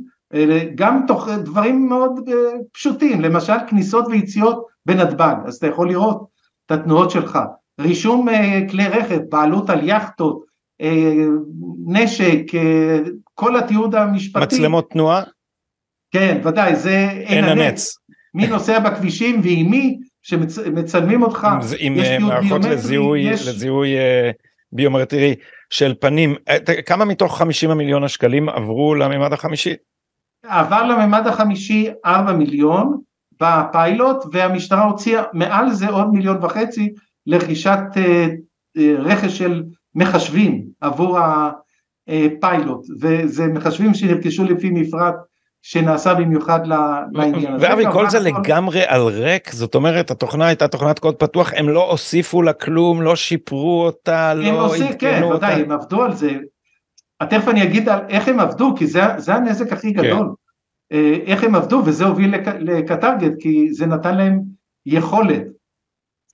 גם 0.75 1.03
תוך 1.07 1.29
דברים 1.29 1.89
מאוד 1.89 2.29
אה, 2.29 2.33
פשוטים, 2.73 3.21
למשל 3.21 3.53
כניסות 3.67 4.05
ויציאות 4.07 4.65
בנתב"ג, 4.85 5.35
אז 5.45 5.55
אתה 5.55 5.67
יכול 5.67 5.89
לראות 5.89 6.27
את 6.65 6.71
התנועות 6.71 7.11
שלך, 7.11 7.39
רישום 7.81 8.29
אה, 8.29 8.61
כלי 8.69 8.87
רכב, 8.87 9.19
בעלות 9.29 9.69
על 9.69 9.79
יכטות, 9.83 10.45
אה, 10.81 11.25
נשק, 11.87 12.41
כל 13.33 13.57
התיעוד 13.57 13.95
המשפטי. 13.95 14.43
מצלמות 14.43 14.89
תנועה? 14.91 15.23
כן, 16.11 16.41
ודאי, 16.43 16.75
זה 16.75 17.09
אין 17.11 17.43
הנץ. 17.43 17.95
מי 18.33 18.47
נוסע 18.47 18.79
בכבישים 18.79 19.41
ועם 19.43 19.71
מי 19.71 19.97
שמצלמים 20.21 21.23
אותך, 21.23 21.47
עם, 21.79 21.93
ביומטרי, 21.93 22.71
לזיהוי, 22.71 23.19
יש... 23.19 23.47
לזיהוי 23.47 23.89
ביומטרי 24.71 25.35
של 25.69 25.93
פנים, 25.99 26.35
כמה 26.85 27.05
מתוך 27.05 27.37
50 27.37 27.71
המיליון 27.71 28.03
השקלים 28.03 28.49
עברו 28.49 28.95
לממד 28.95 29.33
החמישי? 29.33 29.75
עבר 30.47 30.83
לממד 30.83 31.27
החמישי 31.27 31.89
4 32.05 32.33
מיליון 32.33 33.01
בפיילוט 33.41 34.17
והמשטרה 34.31 34.83
הוציאה 34.83 35.23
מעל 35.33 35.73
זה 35.73 35.89
עוד 35.89 36.07
מיליון 36.13 36.43
וחצי 36.43 36.93
לרכישת 37.27 37.79
אה, 37.97 38.27
אה, 38.77 38.95
רכש 38.99 39.37
של 39.37 39.63
מחשבים 39.95 40.63
עבור 40.81 41.19
הפיילוט 42.07 42.85
וזה 43.01 43.47
מחשבים 43.47 43.93
שנרכשו 43.93 44.43
לפי 44.43 44.69
מפרט 44.69 45.15
שנעשה 45.61 46.13
במיוחד 46.13 46.59
לעניין 47.13 47.53
הזה. 47.53 47.67
ואבי 47.69 47.83
כל 47.93 48.09
זה 48.09 48.19
לגמרי 48.19 48.81
על 48.87 49.01
ריק 49.01 49.51
זאת 49.51 49.75
אומרת 49.75 50.11
התוכנה 50.11 50.47
הייתה 50.47 50.67
תוכנת 50.67 50.99
קוד 50.99 51.15
פתוח 51.15 51.51
הם 51.55 51.69
לא 51.69 51.91
הוסיפו 51.91 52.41
לה 52.41 52.53
כלום 52.53 53.01
לא 53.01 53.15
שיפרו 53.15 53.85
אותה 53.85 54.33
לא 54.33 54.75
עדכנו 54.75 54.97
כן, 54.99 55.23
אותה. 55.23 55.35
ודאי 55.35 55.61
הם 55.61 55.71
עבדו 55.71 56.03
על 56.03 56.13
זה 56.13 56.31
תכף 57.29 57.47
אני 57.47 57.63
אגיד 57.63 57.89
על 57.89 57.99
איך 58.09 58.27
הם 58.27 58.39
עבדו, 58.39 58.75
כי 58.77 58.87
זה, 58.87 59.01
זה 59.17 59.35
הנזק 59.35 59.73
הכי 59.73 59.93
כן. 59.93 60.01
גדול. 60.01 60.33
כן. 60.89 60.95
איך 61.25 61.43
הם 61.43 61.55
עבדו, 61.55 61.81
וזה 61.85 62.05
הוביל 62.05 62.35
לקטרגט, 62.59 63.31
כי 63.39 63.73
זה 63.73 63.85
נתן 63.85 64.17
להם 64.17 64.41
יכולת. 64.85 65.43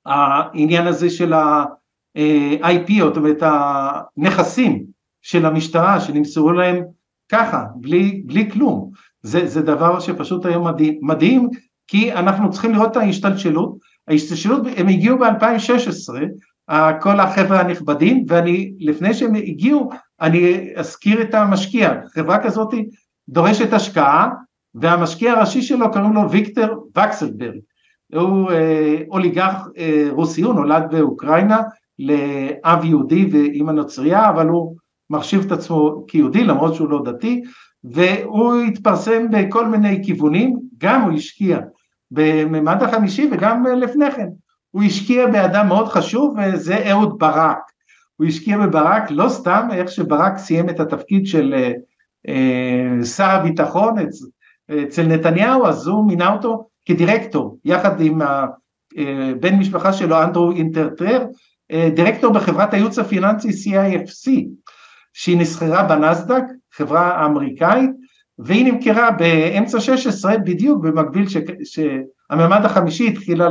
העניין 0.05 0.87
הזה 0.87 1.09
של 1.09 1.33
ה-IP, 1.33 2.91
זאת 2.99 3.17
אומרת 3.17 3.37
הנכסים 3.41 4.85
של 5.21 5.45
המשטרה 5.45 5.99
שנמסרו 5.99 6.51
להם 6.51 6.83
ככה, 7.31 7.65
בלי, 7.75 8.21
בלי 8.25 8.51
כלום. 8.51 8.91
זה, 9.21 9.47
זה 9.47 9.61
דבר 9.61 9.99
שפשוט 9.99 10.45
היום 10.45 10.67
מדהים, 10.67 10.99
מדהים, 11.01 11.49
כי 11.87 12.13
אנחנו 12.13 12.51
צריכים 12.51 12.73
לראות 12.73 12.91
את 12.91 12.97
ההשתלשלות. 12.97 13.77
ההשתלשלות, 14.07 14.61
הם 14.77 14.87
הגיעו 14.87 15.17
ב-2016, 15.17 16.73
כל 17.01 17.19
החבר'ה 17.19 17.59
הנכבדים, 17.59 18.25
ואני, 18.27 18.73
לפני 18.79 19.13
שהם 19.13 19.35
הגיעו, 19.35 19.89
אני 20.21 20.69
אזכיר 20.75 21.21
את 21.21 21.33
המשקיע, 21.33 21.93
חברה 22.13 22.43
כזאת 22.43 22.73
דורשת 23.29 23.73
השקעה, 23.73 24.29
והמשקיע 24.75 25.33
הראשי 25.33 25.61
שלו 25.61 25.91
קוראים 25.91 26.13
לו 26.13 26.31
ויקטר 26.31 26.73
וקסלברג, 26.97 27.59
הוא 28.13 28.51
אה, 28.51 28.97
אוליגרך 29.09 29.67
אה, 29.77 30.07
רוסי, 30.11 30.41
הוא 30.41 30.53
נולד 30.53 30.83
באוקראינה 30.91 31.61
לאב 31.99 32.85
יהודי 32.85 33.29
ואימא 33.31 33.71
נוצרייה, 33.71 34.29
אבל 34.29 34.47
הוא 34.47 34.75
מחשיב 35.09 35.45
את 35.45 35.51
עצמו 35.51 36.05
כיהודי 36.07 36.43
למרות 36.43 36.75
שהוא 36.75 36.89
לא 36.89 37.03
דתי, 37.05 37.41
והוא 37.83 38.55
התפרסם 38.61 39.25
בכל 39.31 39.67
מיני 39.67 40.03
כיוונים, 40.05 40.59
גם 40.77 41.01
הוא 41.01 41.11
השקיע 41.11 41.59
בממד 42.11 42.83
החמישי 42.83 43.29
וגם 43.31 43.65
לפני 43.65 44.11
כן, 44.11 44.27
הוא 44.71 44.83
השקיע 44.83 45.27
באדם 45.27 45.67
מאוד 45.67 45.87
חשוב 45.87 46.35
וזה 46.37 46.91
אהוד 46.91 47.19
ברק, 47.19 47.71
הוא 48.15 48.27
השקיע 48.27 48.57
בברק 48.57 49.11
לא 49.11 49.29
סתם 49.29 49.67
איך 49.73 49.91
שברק 49.91 50.37
סיים 50.37 50.69
את 50.69 50.79
התפקיד 50.79 51.27
של 51.27 51.53
אה, 51.57 51.71
אה, 52.27 53.05
שר 53.05 53.29
הביטחון 53.29 53.99
אצל, 53.99 54.25
אצל 54.83 55.07
נתניהו 55.07 55.65
אז 55.65 55.87
הוא 55.87 56.07
מינה 56.07 56.33
אותו 56.33 56.67
כדירקטור 56.85 57.57
יחד 57.65 58.01
עם 58.01 58.21
אה, 58.21 59.33
בן 59.39 59.55
משפחה 59.55 59.93
שלו 59.93 60.23
אנדרו 60.23 60.51
אינטרטרר 60.51 61.25
אה, 61.71 61.89
דירקטור 61.95 62.33
בחברת 62.33 62.73
הייעוץ 62.73 62.99
הפיננסי 62.99 63.49
CIFC 63.49 64.31
שהיא 65.13 65.37
נסחרה 65.37 65.83
בנסדק 65.83 66.43
חברה 66.73 67.25
אמריקאית 67.25 67.89
והיא 68.39 68.73
נמכרה 68.73 69.11
באמצע 69.11 69.79
16 69.79 70.37
בדיוק 70.37 70.83
במקביל 70.83 71.29
ש, 71.29 71.37
שהממד 71.63 72.65
החמישי 72.65 73.07
התחילה 73.07 73.47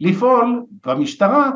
לפעול 0.00 0.62
במשטרה 0.86 1.50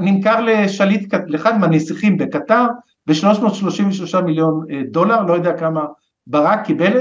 נמכר 0.00 0.40
לשליט, 0.40 1.14
לאחד 1.26 1.58
מהנסיכים 1.58 2.16
בקטר 2.16 2.66
ב-333 3.06 4.20
מיליון 4.20 4.64
אה, 4.70 4.82
דולר, 4.90 5.22
לא 5.22 5.32
יודע 5.32 5.58
כמה 5.58 5.84
ברק 6.26 6.66
קיבל 6.66 6.98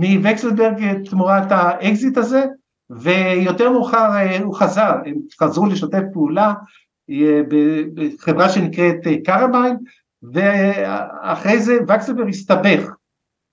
מווקסלברג 0.00 1.04
תמורת 1.10 1.52
האקזיט 1.52 2.16
הזה, 2.18 2.44
ויותר 2.90 3.70
מאוחר 3.70 4.10
אה, 4.14 4.38
הוא 4.38 4.54
חזר, 4.54 4.94
הם 5.06 5.14
חזרו 5.40 5.66
לשתף 5.66 6.02
פעולה 6.12 6.54
אה, 7.10 7.40
בחברה 7.94 8.48
שנקראת 8.48 8.98
קרביין, 9.24 9.76
ואחרי 10.32 11.60
זה 11.60 11.78
וקסלברג 11.88 12.28
הסתבך 12.28 12.90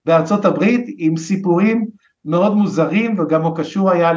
בארצות 0.06 0.46
הברית 0.46 0.86
עם 0.98 1.18
סיפורים 1.18 1.88
מאוד 2.25 2.56
מוזרים, 2.56 3.20
וגם 3.20 3.42
הוא 3.42 3.58
קשור 3.58 3.92
היה 3.92 4.12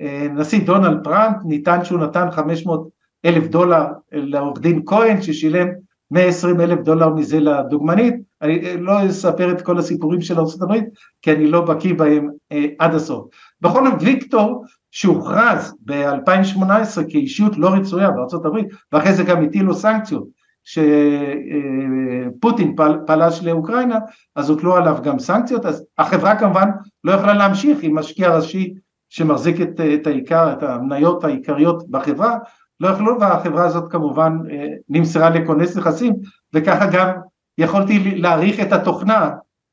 לנשיא 0.00 0.66
דונלד 0.66 1.04
טראמפ, 1.04 1.36
ניתן 1.44 1.84
שהוא 1.84 2.00
נתן 2.00 2.30
500 2.30 2.88
אלף 3.24 3.46
דולר 3.46 3.84
לעורך 4.12 4.60
דין 4.60 4.82
כהן 4.86 5.22
ששילם 5.22 5.68
120 6.10 6.60
אלף 6.60 6.80
דולר 6.80 7.14
מזה 7.14 7.40
לדוגמנית, 7.40 8.14
אני 8.42 8.76
לא 8.76 9.06
אספר 9.06 9.52
את 9.52 9.62
כל 9.62 9.78
הסיפורים 9.78 10.20
של 10.20 10.38
ארה"ב 10.38 10.74
כי 11.22 11.32
אני 11.32 11.46
לא 11.46 11.60
בקיא 11.60 11.94
בהם 11.94 12.28
אה, 12.52 12.66
עד 12.78 12.94
הסוף. 12.94 13.26
בכל 13.60 13.90
זאת 13.90 14.02
ויקטור 14.02 14.64
שהוכרז 14.90 15.74
ב-2018 15.84 17.02
כאישיות 17.08 17.56
לא 17.56 17.68
רצויה 17.68 18.10
בארה"ב 18.10 18.56
ואחרי 18.92 19.12
זה 19.12 19.22
גם 19.22 19.44
הטילו 19.44 19.74
סנקציות 19.74 20.24
שפוטין 20.64 22.76
פל, 22.76 22.98
פלש 23.06 23.42
לאוקראינה 23.42 23.98
אז 24.36 24.50
הוטלו 24.50 24.76
עליו 24.76 24.98
גם 25.02 25.18
סנקציות 25.18 25.66
אז 25.66 25.84
החברה 25.98 26.38
כמובן 26.38 26.68
לא 27.04 27.12
יכולה 27.12 27.34
להמשיך 27.34 27.78
עם 27.82 27.98
משקיע 27.98 28.36
ראשי 28.36 28.74
שמחזיק 29.08 29.60
את, 29.60 29.80
את 29.94 30.06
העיקר, 30.06 30.52
את 30.52 30.62
המניות 30.62 31.24
העיקריות 31.24 31.90
בחברה 31.90 32.36
לא 32.80 32.88
יכלו 32.88 33.20
והחברה 33.20 33.64
הזאת 33.64 33.92
כמובן 33.92 34.38
אה, 34.50 34.66
נמסרה 34.88 35.30
לכונס 35.30 35.76
נכסים 35.76 36.14
וככה 36.54 36.86
גם 36.86 37.10
יכולתי 37.58 38.14
להעריך 38.16 38.60
את 38.60 38.72
התוכנה 38.72 39.30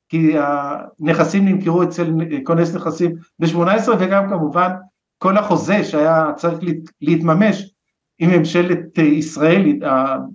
כי 0.09 0.33
הנכסים 0.37 1.45
נמכרו 1.45 1.83
אצל 1.83 2.13
כונס 2.43 2.75
נכסים 2.75 3.15
ב-18 3.39 3.89
וגם 3.99 4.29
כמובן 4.29 4.71
כל 5.17 5.37
החוזה 5.37 5.83
שהיה 5.83 6.31
צריך 6.35 6.59
להתממש 7.01 7.73
עם 8.19 8.29
ממשלת 8.29 8.97
ישראל 8.97 9.79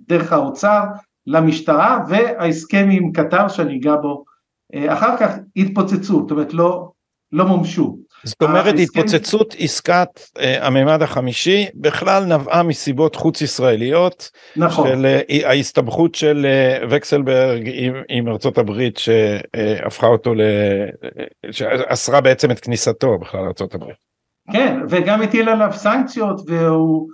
דרך 0.07 0.33
האוצר 0.33 0.83
למשטרה 1.27 1.99
וההסכם 2.09 2.87
עם 2.91 3.11
קטר 3.11 3.47
שאני 3.47 3.77
אגע 3.77 3.95
בו 3.95 4.23
אה, 4.73 4.93
אחר 4.93 5.17
כך 5.17 5.35
התפוצצו, 5.55 6.21
זאת 6.21 6.31
אומרת 6.31 6.53
לא, 6.53 6.91
לא 7.31 7.45
מומשו. 7.45 7.97
זאת 8.23 8.43
אומרת 8.43 8.75
התפוצצות 8.79 9.55
עסקת 9.59 10.09
uh, 10.17 10.41
הממד 10.61 11.01
החמישי 11.01 11.67
בכלל 11.75 12.25
נבעה 12.25 12.63
מסיבות 12.63 13.15
חוץ 13.15 13.41
ישראליות 13.41 14.31
נכון 14.57 14.87
של 14.87 15.05
uh, 15.29 15.47
ההסתבכות 15.47 16.15
של 16.15 16.45
uh, 16.81 16.85
וקסלברג 16.89 17.69
עם, 17.73 17.93
עם 18.09 18.27
ארצות 18.27 18.57
הברית 18.57 18.97
שהפכה 18.97 20.07
אותו 20.07 20.33
ל... 20.33 20.41
שאסרה 21.51 22.21
בעצם 22.21 22.51
את 22.51 22.59
כניסתו 22.59 23.17
בכלל 23.17 23.41
לארצות 23.41 23.75
הברית. 23.75 23.97
כן 24.53 24.79
וגם 24.89 25.21
הטיל 25.21 25.49
עליו 25.49 25.69
סנקציות 25.73 26.41
והוא 26.47 27.09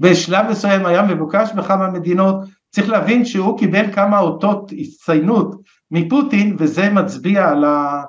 בשלב 0.00 0.46
מסוים 0.50 0.86
היה 0.86 1.02
מבוקש 1.02 1.48
בכמה 1.56 1.90
מדינות 1.90 2.36
צריך 2.70 2.88
להבין 2.88 3.24
שהוא 3.24 3.58
קיבל 3.58 3.92
כמה 3.92 4.18
אותות 4.18 4.72
הצטיינות 4.78 5.54
מפוטין 5.90 6.56
וזה 6.58 6.90
מצביע 6.90 7.48
על 7.48 7.64
ה... 7.64 8.02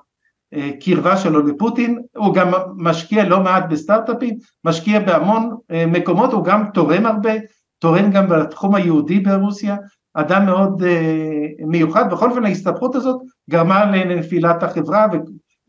קרבה 0.79 1.17
שלו 1.17 1.47
לפוטין, 1.47 1.99
הוא 2.15 2.33
גם 2.33 2.51
משקיע 2.77 3.23
לא 3.23 3.39
מעט 3.39 3.63
בסטארט-אפים, 3.69 4.37
משקיע 4.65 4.99
בהמון 4.99 5.55
אה, 5.71 5.85
מקומות, 5.85 6.33
הוא 6.33 6.43
גם 6.43 6.63
תורם 6.73 7.05
הרבה, 7.05 7.31
תורם 7.79 8.11
גם 8.11 8.29
בתחום 8.29 8.75
היהודי 8.75 9.19
ברוסיה, 9.19 9.75
אדם 10.13 10.45
מאוד 10.45 10.83
אה, 10.83 11.45
מיוחד, 11.67 12.11
בכל 12.11 12.29
אופן 12.29 12.45
ההסתבכות 12.45 12.95
הזאת 12.95 13.21
גרמה 13.49 13.85
לנפילת 13.85 14.63
החברה 14.63 15.07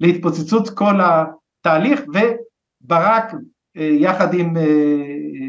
ולהתפוצצות 0.01 0.71
כל 0.71 1.01
התהליך, 1.01 2.03
וברק 2.09 3.35
אה, 3.77 3.91
יחד 3.93 4.35
עם 4.35 4.57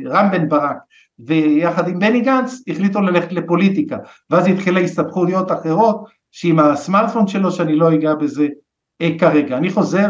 רם 0.06 0.32
בן 0.32 0.50
ברק 0.50 0.78
ויחד 1.20 1.88
עם 1.88 2.00
בני 2.00 2.22
גנץ 2.22 2.62
החליטו 2.68 3.02
ללכת 3.02 3.32
לפוליטיקה, 3.32 3.98
ואז 4.30 4.48
התחילה 4.48 4.80
הסתבכויות 4.80 5.52
אחרות 5.52 6.06
שעם 6.32 6.60
הסמארטפון 6.60 7.28
שלו 7.28 7.52
שאני 7.52 7.76
לא 7.76 7.94
אגע 7.94 8.16
בזה 8.16 8.48
כרגע. 9.20 9.58
אני 9.58 9.70
חוזר 9.70 10.10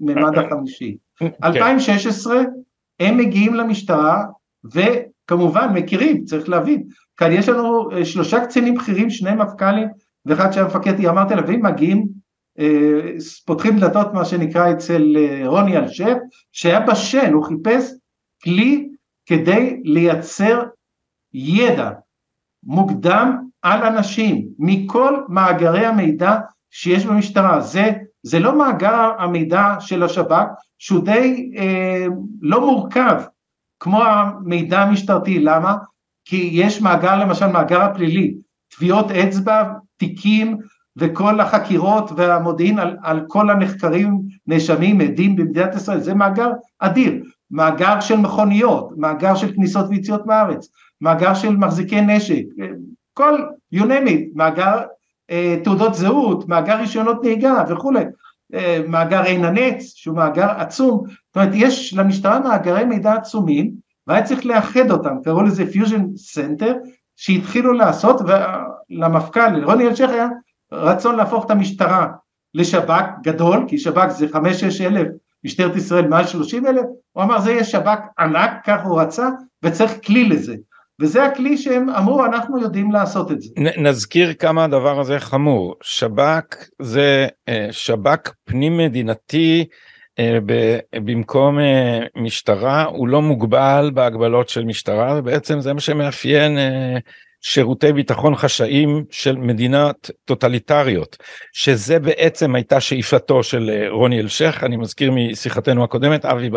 לממד 0.00 0.38
החמישי. 0.38 0.96
2016 1.44 2.34
כן. 2.34 2.50
הם 3.00 3.16
מגיעים 3.16 3.54
למשטרה 3.54 4.24
וכמובן 4.64 5.72
מכירים, 5.74 6.24
צריך 6.24 6.48
להבין, 6.48 6.82
כאן 7.16 7.32
יש 7.32 7.48
לנו 7.48 7.90
אה, 7.92 8.04
שלושה 8.04 8.44
קצינים 8.44 8.74
בכירים, 8.74 9.10
שני 9.10 9.34
מפכ"לים 9.34 9.88
ואחד 10.26 10.50
שהיה 10.50 10.66
מפקד, 10.66 11.04
אמרתי 11.04 11.34
לה, 11.34 11.42
ואם 11.46 11.66
מגיעים, 11.66 12.06
אה, 12.58 13.00
פותחים 13.46 13.78
דלתות 13.78 14.14
מה 14.14 14.24
שנקרא 14.24 14.72
אצל 14.72 15.16
אה, 15.16 15.42
רוני 15.48 15.76
אלשף, 15.76 16.14
שהיה 16.52 16.80
בשל, 16.80 17.32
הוא 17.32 17.44
חיפש 17.44 17.92
כלי 18.42 18.88
כדי 19.26 19.80
לייצר 19.84 20.62
ידע 21.34 21.90
מוקדם 22.62 23.36
על 23.62 23.82
אנשים 23.82 24.48
מכל 24.58 25.16
מאגרי 25.28 25.86
המידע 25.86 26.36
שיש 26.70 27.06
במשטרה, 27.06 27.60
זה, 27.60 27.92
זה 28.22 28.38
לא 28.38 28.58
מאגר 28.58 29.10
המידע 29.18 29.74
של 29.80 30.02
השב"כ 30.02 30.44
שהוא 30.78 31.04
די 31.04 31.52
אה, 31.56 32.06
לא 32.40 32.60
מורכב 32.60 33.22
כמו 33.80 34.02
המידע 34.04 34.82
המשטרתי, 34.82 35.38
למה? 35.38 35.76
כי 36.24 36.50
יש 36.52 36.80
מאגר 36.80 37.18
למשל 37.18 37.46
מאגר 37.46 37.82
הפלילי, 37.82 38.34
טביעות 38.76 39.10
אצבע, 39.10 39.64
תיקים 39.96 40.56
וכל 40.96 41.40
החקירות 41.40 42.10
והמודיעין 42.16 42.78
על, 42.78 42.96
על 43.02 43.24
כל 43.28 43.50
הנחקרים, 43.50 44.20
נאשמים, 44.46 45.00
עדים 45.00 45.36
במדינת 45.36 45.74
ישראל, 45.74 46.00
זה 46.00 46.14
מאגר 46.14 46.50
אדיר, 46.78 47.22
מאגר 47.50 48.00
של 48.00 48.16
מכוניות, 48.16 48.90
מאגר 48.96 49.34
של 49.34 49.54
כניסות 49.54 49.86
ויציאות 49.88 50.26
מארץ, 50.26 50.68
מאגר 51.00 51.34
של 51.34 51.56
מחזיקי 51.56 52.00
נשק, 52.00 52.44
כל, 53.14 53.42
you 53.74 53.82
name 53.82 54.08
it, 54.08 54.20
מאגר 54.34 54.78
אה, 54.78 54.84
תעודות 55.64 55.94
זהות, 55.94 56.48
מאגר 56.48 56.76
רישיונות 56.76 57.24
נהיגה 57.24 57.64
וכולי, 57.68 58.04
אה, 58.54 58.80
מאגר 58.88 59.22
עין 59.22 59.44
הנץ 59.44 59.82
שהוא 59.94 60.16
מאגר 60.16 60.50
עצום, 60.50 61.04
זאת 61.06 61.36
אומרת 61.36 61.50
יש 61.54 61.94
למשטרה 61.94 62.40
מאגרי 62.40 62.84
מידע 62.84 63.12
עצומים 63.12 63.70
והיה 64.06 64.22
צריך 64.22 64.46
לאחד 64.46 64.90
אותם, 64.90 65.16
קראו 65.24 65.42
לזה 65.42 65.72
fusion 65.72 66.06
center, 66.16 66.74
שהתחילו 67.16 67.72
לעשות 67.72 68.20
ולמפכ"ל, 68.90 69.48
לרוני 69.48 69.86
אלשיך 69.86 70.10
היה 70.10 70.28
רצון 70.72 71.16
להפוך 71.16 71.44
את 71.46 71.50
המשטרה 71.50 72.06
לשב"כ 72.54 73.04
גדול, 73.22 73.64
כי 73.68 73.78
שב"כ 73.78 74.08
זה 74.08 74.26
5-6 74.32 74.36
אלף, 74.80 75.08
משטרת 75.44 75.76
ישראל 75.76 76.08
מעל 76.08 76.26
30 76.26 76.66
אלף, 76.66 76.84
הוא 77.12 77.22
אמר 77.22 77.40
זה 77.40 77.52
יהיה 77.52 77.64
שב"כ 77.64 77.98
ענק, 78.18 78.50
כך 78.64 78.84
הוא 78.84 79.00
רצה, 79.00 79.28
וצריך 79.62 79.92
כלי 80.06 80.28
לזה. 80.28 80.54
וזה 81.00 81.24
הכלי 81.24 81.56
שהם 81.56 81.90
אמרו 81.90 82.24
אנחנו 82.24 82.60
יודעים 82.60 82.92
לעשות 82.92 83.30
את 83.30 83.40
זה. 83.40 83.48
נזכיר 83.76 84.34
כמה 84.34 84.64
הדבר 84.64 85.00
הזה 85.00 85.18
חמור, 85.18 85.74
שב"כ 85.82 86.68
זה 86.82 87.26
אה, 87.48 87.68
שב"כ 87.70 88.32
פנים 88.44 88.78
מדינתי 88.78 89.64
אה, 90.18 90.38
במקום 90.94 91.58
אה, 91.58 92.00
משטרה 92.16 92.84
הוא 92.84 93.08
לא 93.08 93.22
מוגבל 93.22 93.90
בהגבלות 93.94 94.48
של 94.48 94.64
משטרה 94.64 95.18
ובעצם 95.18 95.60
זה 95.60 95.72
מה 95.72 95.80
שמאפיין 95.80 96.58
שירותי 97.40 97.92
ביטחון 97.92 98.36
חשאיים 98.36 99.04
של 99.10 99.36
מדינת 99.36 100.10
טוטליטריות 100.24 101.16
שזה 101.52 101.98
בעצם 101.98 102.54
הייתה 102.54 102.80
שאיפתו 102.80 103.42
של 103.42 103.70
אה, 103.70 103.90
רוני 103.90 104.20
אלשיך. 104.20 104.64
אני 104.64 104.76
מזכיר 104.76 105.12
משיחתנו 105.12 105.84
הקודמת 105.84 106.24
אבי 106.24 106.50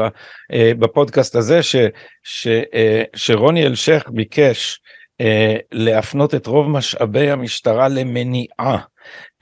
בפודקאסט 0.51 1.35
הזה 1.35 1.63
ש, 1.63 1.75
ש, 2.23 2.47
אה, 2.47 3.03
שרוני 3.15 3.65
אלשיך 3.65 4.09
ביקש 4.09 4.79
אה, 5.21 5.55
להפנות 5.71 6.35
את 6.35 6.47
רוב 6.47 6.69
משאבי 6.69 7.31
המשטרה 7.31 7.87
למניעה 7.87 8.77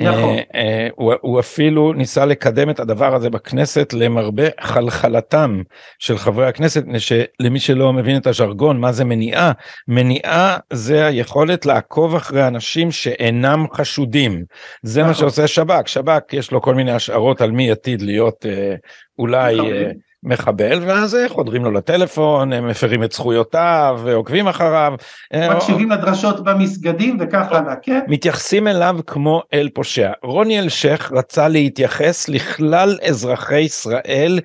נכון. 0.01 0.37
אה, 0.37 0.41
אה, 0.55 0.87
הוא, 0.95 1.13
הוא 1.21 1.39
אפילו 1.39 1.93
ניסה 1.93 2.25
לקדם 2.25 2.69
את 2.69 2.79
הדבר 2.79 3.15
הזה 3.15 3.29
בכנסת 3.29 3.93
למרבה 3.93 4.43
חלחלתם 4.61 5.61
של 5.99 6.17
חברי 6.17 6.47
הכנסת, 6.47 6.83
שלמי 6.97 7.59
שלא 7.59 7.93
מבין 7.93 8.17
את 8.17 8.27
הז'רגון, 8.27 8.79
מה 8.79 8.91
זה 8.91 9.05
מניעה? 9.05 9.51
מניעה 9.87 10.57
זה 10.73 11.05
היכולת 11.05 11.65
לעקוב 11.65 12.15
אחרי 12.15 12.47
אנשים 12.47 12.91
שאינם 12.91 13.65
חשודים. 13.73 14.43
זה 14.83 14.99
נכון. 14.99 15.09
מה 15.09 15.17
שעושה 15.17 15.47
שב"כ, 15.47 15.87
שב"כ 15.87 16.33
יש 16.33 16.51
לו 16.51 16.61
כל 16.61 16.75
מיני 16.75 16.91
השערות 16.91 17.41
על 17.41 17.51
מי 17.51 17.71
עתיד 17.71 18.01
להיות 18.01 18.45
אה, 18.45 18.75
אולי... 19.19 19.55
נכון. 19.55 19.73
אה, 19.73 19.91
מחבל 20.23 20.79
ואז 20.85 21.17
חודרים 21.27 21.63
לו 21.63 21.71
לטלפון 21.71 22.53
הם 22.53 22.67
מפרים 22.67 23.03
את 23.03 23.11
זכויותיו 23.11 23.99
ועוקבים 24.03 24.47
אחריו. 24.47 24.93
מקשיבים 25.33 25.91
לדרשות 25.91 26.43
במסגדים 26.43 27.17
וכך 27.19 27.51
הלאה 27.51 27.75
כן. 27.75 27.99
מתייחסים 28.07 28.67
אליו 28.67 28.99
כמו 29.07 29.41
אל 29.53 29.69
פושע. 29.73 30.11
רוני 30.23 30.59
אלשיך 30.59 31.11
רצה 31.11 31.47
להתייחס 31.47 32.29
לכלל 32.29 32.97
אזרחי 33.07 33.59
ישראל 33.59 34.39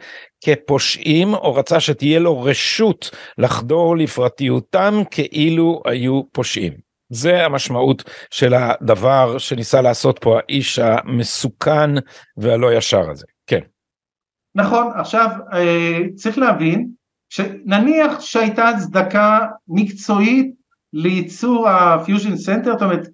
כפושעים 0.45 1.35
או 1.35 1.55
רצה 1.55 1.81
שתהיה 1.81 2.19
לו 2.19 2.43
רשות 2.43 3.11
לחדור 3.39 3.97
לפרטיותם 3.97 5.03
כאילו 5.11 5.83
היו 5.85 6.23
פושעים. 6.33 6.73
זה 7.11 7.45
המשמעות 7.45 8.03
של 8.31 8.55
הדבר 8.55 9.39
שניסה 9.39 9.81
לעשות 9.81 10.19
פה 10.19 10.39
האיש 10.39 10.79
המסוכן 10.79 11.91
והלא 12.37 12.73
ישר 12.73 13.11
הזה. 13.11 13.27
כן. 13.47 13.61
נכון, 14.57 14.91
עכשיו 14.95 15.31
אה, 15.53 15.99
צריך 16.15 16.39
להבין 16.39 16.89
שנניח 17.29 18.21
שהייתה 18.21 18.69
הצדקה 18.69 19.47
מקצועית 19.69 20.55
לייצור 20.93 21.69
ה 21.69 21.78
fusion 21.78 22.37
center, 22.37 22.73
זאת 22.73 22.83
אומרת 22.83 23.09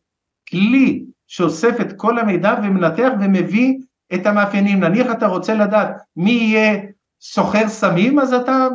כלי 0.50 1.04
שאוסף 1.26 1.80
את 1.80 1.92
כל 1.96 2.18
המידע 2.18 2.54
ומנתח 2.62 3.08
ומביא 3.20 3.74
את 4.14 4.26
המאפיינים, 4.26 4.80
נניח 4.80 5.06
אתה 5.12 5.26
רוצה 5.26 5.54
לדעת 5.54 5.96
מי 6.16 6.30
יהיה 6.30 6.80
סוחר 7.20 7.68
סמים 7.68 8.18
אז 8.18 8.32
אתה 8.32 8.68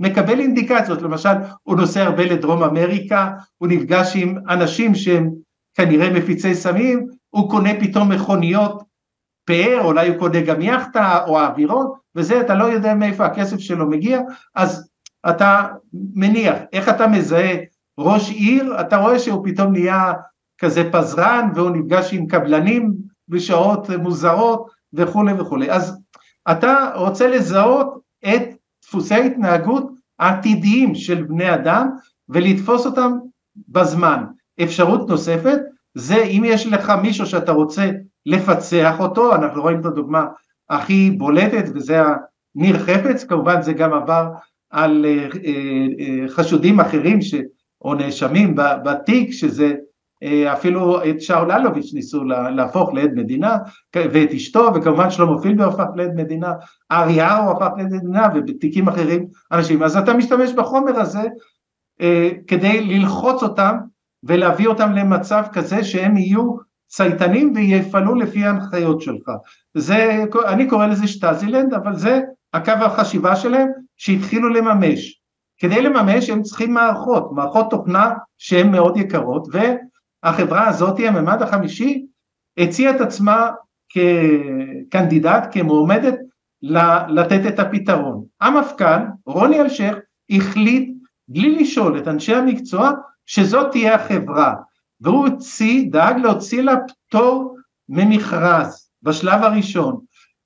מקבל 0.00 0.40
אינדיקציות, 0.40 1.02
למשל 1.02 1.34
הוא 1.62 1.76
נוסע 1.76 2.02
הרבה 2.02 2.24
לדרום 2.24 2.62
אמריקה, 2.62 3.30
הוא 3.58 3.68
נפגש 3.68 4.12
עם 4.16 4.38
אנשים 4.48 4.94
שהם 4.94 5.30
כנראה 5.74 6.10
מפיצי 6.10 6.54
סמים, 6.54 7.06
הוא 7.30 7.50
קונה 7.50 7.70
פתאום 7.80 8.12
מכוניות 8.12 8.89
פאר, 9.44 9.80
אולי 9.84 10.08
הוא 10.08 10.18
קונה 10.18 10.40
גם 10.40 10.60
יאכטה 10.60 11.24
או 11.26 11.40
אווירון, 11.40 11.86
וזה 12.16 12.40
אתה 12.40 12.54
לא 12.54 12.64
יודע 12.64 12.94
מאיפה 12.94 13.26
הכסף 13.26 13.58
שלו 13.58 13.90
מגיע, 13.90 14.20
אז 14.54 14.90
אתה 15.30 15.66
מניח, 16.14 16.56
איך 16.72 16.88
אתה 16.88 17.06
מזהה 17.06 17.54
ראש 17.98 18.30
עיר, 18.30 18.80
אתה 18.80 18.96
רואה 18.96 19.18
שהוא 19.18 19.44
פתאום 19.44 19.72
נהיה 19.72 20.12
כזה 20.58 20.88
פזרן 20.92 21.50
והוא 21.54 21.70
נפגש 21.70 22.14
עם 22.14 22.26
קבלנים 22.26 22.92
בשעות 23.28 23.90
מוזרות 23.90 24.70
וכולי 24.92 25.32
וכולי, 25.32 25.70
אז 25.70 25.98
אתה 26.50 26.90
רוצה 26.94 27.28
לזהות 27.28 28.00
את 28.24 28.42
דפוסי 28.84 29.14
ההתנהגות 29.14 29.90
העתידיים 30.18 30.94
של 30.94 31.22
בני 31.22 31.54
אדם 31.54 31.90
ולתפוס 32.28 32.86
אותם 32.86 33.12
בזמן. 33.68 34.24
אפשרות 34.62 35.08
נוספת 35.08 35.58
זה 35.94 36.22
אם 36.22 36.42
יש 36.46 36.66
לך 36.66 36.92
מישהו 37.02 37.26
שאתה 37.26 37.52
רוצה 37.52 37.90
לפצח 38.26 39.00
אותו, 39.00 39.34
אנחנו 39.34 39.62
רואים 39.62 39.80
את 39.80 39.84
הדוגמה 39.84 40.26
הכי 40.70 41.10
בולטת 41.10 41.64
וזה 41.74 42.02
ניר 42.54 42.78
חפץ, 42.78 43.24
כמובן 43.24 43.62
זה 43.62 43.72
גם 43.72 43.92
עבר 43.92 44.28
על 44.70 45.06
אה, 45.08 45.28
אה, 45.44 45.86
אה, 46.00 46.28
חשודים 46.28 46.80
אחרים 46.80 47.22
ש, 47.22 47.34
או 47.84 47.94
נאשמים 47.94 48.54
בתיק 48.84 49.32
שזה 49.32 49.74
אפילו 50.52 51.04
את 51.04 51.20
שאול 51.22 51.52
אלוביץ' 51.52 51.94
ניסו 51.94 52.24
להפוך 52.24 52.94
לעד 52.94 53.10
מדינה 53.14 53.56
ואת 53.96 54.30
אשתו 54.30 54.70
וכמובן 54.74 55.10
שלמה 55.10 55.42
פילבר 55.42 55.68
הפך 55.68 55.86
לעד 55.96 56.14
מדינה, 56.14 56.52
ארי 56.92 57.20
הרו 57.20 57.50
הפך 57.50 57.68
לעד 57.76 57.92
מדינה 57.92 58.28
ובתיקים 58.34 58.88
אחרים 58.88 59.26
אנשים, 59.52 59.82
אז 59.82 59.96
אתה 59.96 60.14
משתמש 60.14 60.52
בחומר 60.52 61.00
הזה 61.00 61.22
כדי 62.46 62.80
ללחוץ 62.80 63.42
אותם 63.42 63.76
ולהביא 64.22 64.68
אותם 64.68 64.92
למצב 64.92 65.42
כזה 65.52 65.84
שהם 65.84 66.16
יהיו 66.16 66.56
צייתנים 66.90 67.52
ויפעלו 67.54 68.14
לפי 68.14 68.44
ההנחיות 68.44 69.00
שלך. 69.00 69.30
זה, 69.74 70.24
אני 70.46 70.68
קורא 70.68 70.86
לזה 70.86 71.06
שטזילנד, 71.06 71.74
אבל 71.74 71.96
זה 71.96 72.20
הקו 72.54 72.72
החשיבה 72.72 73.36
שלהם 73.36 73.68
שהתחילו 73.96 74.48
לממש. 74.48 75.20
כדי 75.58 75.82
לממש 75.82 76.30
הם 76.30 76.42
צריכים 76.42 76.74
מערכות, 76.74 77.32
מערכות 77.32 77.70
תוכנה 77.70 78.12
שהן 78.38 78.72
מאוד 78.72 78.96
יקרות, 78.96 79.48
והחברה 79.52 80.68
הזאת, 80.68 81.00
הממד 81.00 81.42
החמישי, 81.42 82.06
הציעה 82.58 82.96
את 82.96 83.00
עצמה 83.00 83.50
כקנדידט, 83.88 85.48
כמועמדת, 85.52 86.14
לתת 87.08 87.40
את 87.48 87.58
הפתרון. 87.58 88.24
המפכ"ל, 88.40 89.00
רוני 89.26 89.60
אלשיך, 89.60 89.96
החליט 90.30 90.90
בלי 91.28 91.58
לשאול 91.60 91.98
את 91.98 92.08
אנשי 92.08 92.34
המקצוע 92.34 92.90
שזאת 93.26 93.70
תהיה 93.70 93.94
החברה. 93.94 94.54
והוא 95.00 95.28
הוציא, 95.28 95.90
דאג 95.90 96.18
להוציא 96.18 96.62
לה 96.62 96.74
פטור 96.88 97.56
ממכרז 97.88 98.90
בשלב 99.02 99.42
הראשון. 99.42 100.00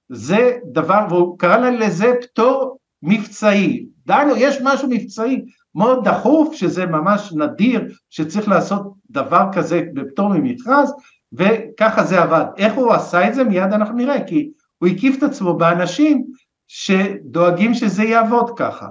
זה 0.08 0.58
דבר, 0.72 1.06
והוא 1.10 1.38
קרא 1.38 1.56
לה 1.56 1.70
לזה 1.70 2.12
פטור 2.22 2.78
מבצעי. 3.02 3.86
דאגנו, 4.06 4.36
יש 4.36 4.58
משהו 4.64 4.88
מבצעי 4.90 5.44
מאוד 5.74 6.08
דחוף, 6.08 6.54
שזה 6.54 6.86
ממש 6.86 7.32
נדיר, 7.32 7.92
שצריך 8.10 8.48
לעשות 8.48 8.94
דבר 9.10 9.46
כזה 9.52 9.82
בפטור 9.94 10.28
ממכרז, 10.28 10.94
וככה 11.32 12.04
זה 12.04 12.22
עבד. 12.22 12.44
איך 12.56 12.74
הוא 12.74 12.92
עשה 12.92 13.28
את 13.28 13.34
זה? 13.34 13.44
מיד 13.44 13.72
אנחנו 13.72 13.96
נראה, 13.96 14.24
כי 14.26 14.50
הוא 14.78 14.88
הקיף 14.88 15.18
את 15.18 15.22
עצמו 15.22 15.54
באנשים 15.54 16.24
שדואגים 16.68 17.74
שזה 17.74 18.04
יעבוד 18.04 18.58
ככה. 18.58 18.88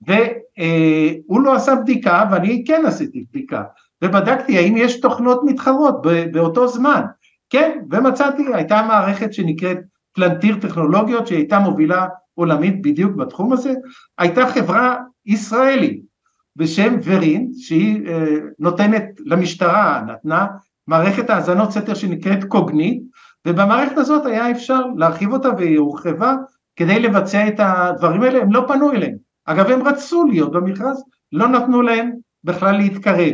והוא 0.00 1.40
לא 1.40 1.54
עשה 1.54 1.74
בדיקה 1.74 2.24
ואני 2.30 2.64
כן 2.66 2.82
עשיתי 2.86 3.24
בדיקה 3.30 3.62
ובדקתי 4.04 4.58
האם 4.58 4.76
יש 4.76 5.00
תוכנות 5.00 5.40
מתחרות 5.44 6.02
באותו 6.32 6.68
זמן, 6.68 7.02
כן, 7.50 7.78
ומצאתי, 7.90 8.44
הייתה 8.54 8.82
מערכת 8.82 9.32
שנקראת 9.32 9.78
פלנטיר 10.12 10.56
טכנולוגיות 10.60 11.26
שהייתה 11.26 11.58
מובילה 11.58 12.06
עולמית 12.34 12.82
בדיוק 12.82 13.16
בתחום 13.16 13.52
הזה, 13.52 13.74
הייתה 14.18 14.46
חברה 14.46 14.96
ישראלית 15.26 16.00
בשם 16.56 16.96
ורין 17.04 17.50
שהיא 17.54 18.08
אה, 18.08 18.36
נותנת 18.58 19.04
למשטרה, 19.26 20.02
נתנה 20.06 20.46
מערכת 20.86 21.30
האזנות 21.30 21.70
סתר 21.70 21.94
שנקראת 21.94 22.44
קוגנית 22.44 23.02
ובמערכת 23.46 23.98
הזאת 23.98 24.26
היה 24.26 24.50
אפשר 24.50 24.80
להרחיב 24.96 25.32
אותה 25.32 25.48
והיא 25.58 25.78
הורחבה 25.78 26.34
כדי 26.76 26.98
לבצע 26.98 27.48
את 27.48 27.54
הדברים 27.58 28.22
האלה, 28.22 28.42
הם 28.42 28.52
לא 28.52 28.64
פנו 28.68 28.92
אליהם, 28.92 29.16
אגב 29.44 29.70
הם 29.70 29.86
רצו 29.86 30.24
להיות 30.24 30.52
במכרז, 30.52 31.04
לא 31.32 31.48
נתנו 31.48 31.82
להם 31.82 32.10
בכלל 32.44 32.76
להתקרב, 32.76 33.32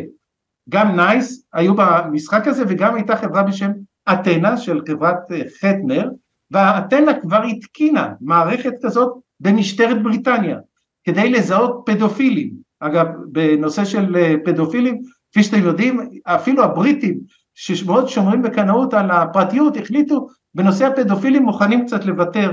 גם 0.68 0.96
נייס 0.96 1.46
היו 1.52 1.74
במשחק 1.76 2.46
הזה 2.46 2.64
וגם 2.68 2.94
הייתה 2.94 3.16
חברה 3.16 3.42
בשם 3.42 3.70
אתנה 4.12 4.56
של 4.56 4.80
חברת 4.88 5.32
אה, 5.32 5.42
חטנר 5.60 6.10
ואתנה 6.50 7.20
כבר 7.20 7.42
התקינה 7.42 8.12
מערכת 8.20 8.72
כזאת 8.82 9.12
במשטרת 9.40 10.02
בריטניה 10.02 10.58
כדי 11.04 11.30
לזהות 11.30 11.82
פדופילים, 11.86 12.50
אגב 12.80 13.06
בנושא 13.32 13.84
של 13.84 14.16
אה, 14.16 14.34
פדופילים 14.44 15.02
כפי 15.30 15.42
שאתם 15.42 15.62
יודעים 15.62 16.00
אפילו 16.24 16.64
הבריטים 16.64 17.20
שמאוד 17.54 18.08
שומרים 18.08 18.42
בקנאות 18.42 18.94
על 18.94 19.10
הפרטיות 19.10 19.76
החליטו 19.76 20.28
בנושא 20.54 20.86
הפדופילים 20.86 21.42
מוכנים 21.42 21.86
קצת 21.86 22.04
לוותר 22.04 22.52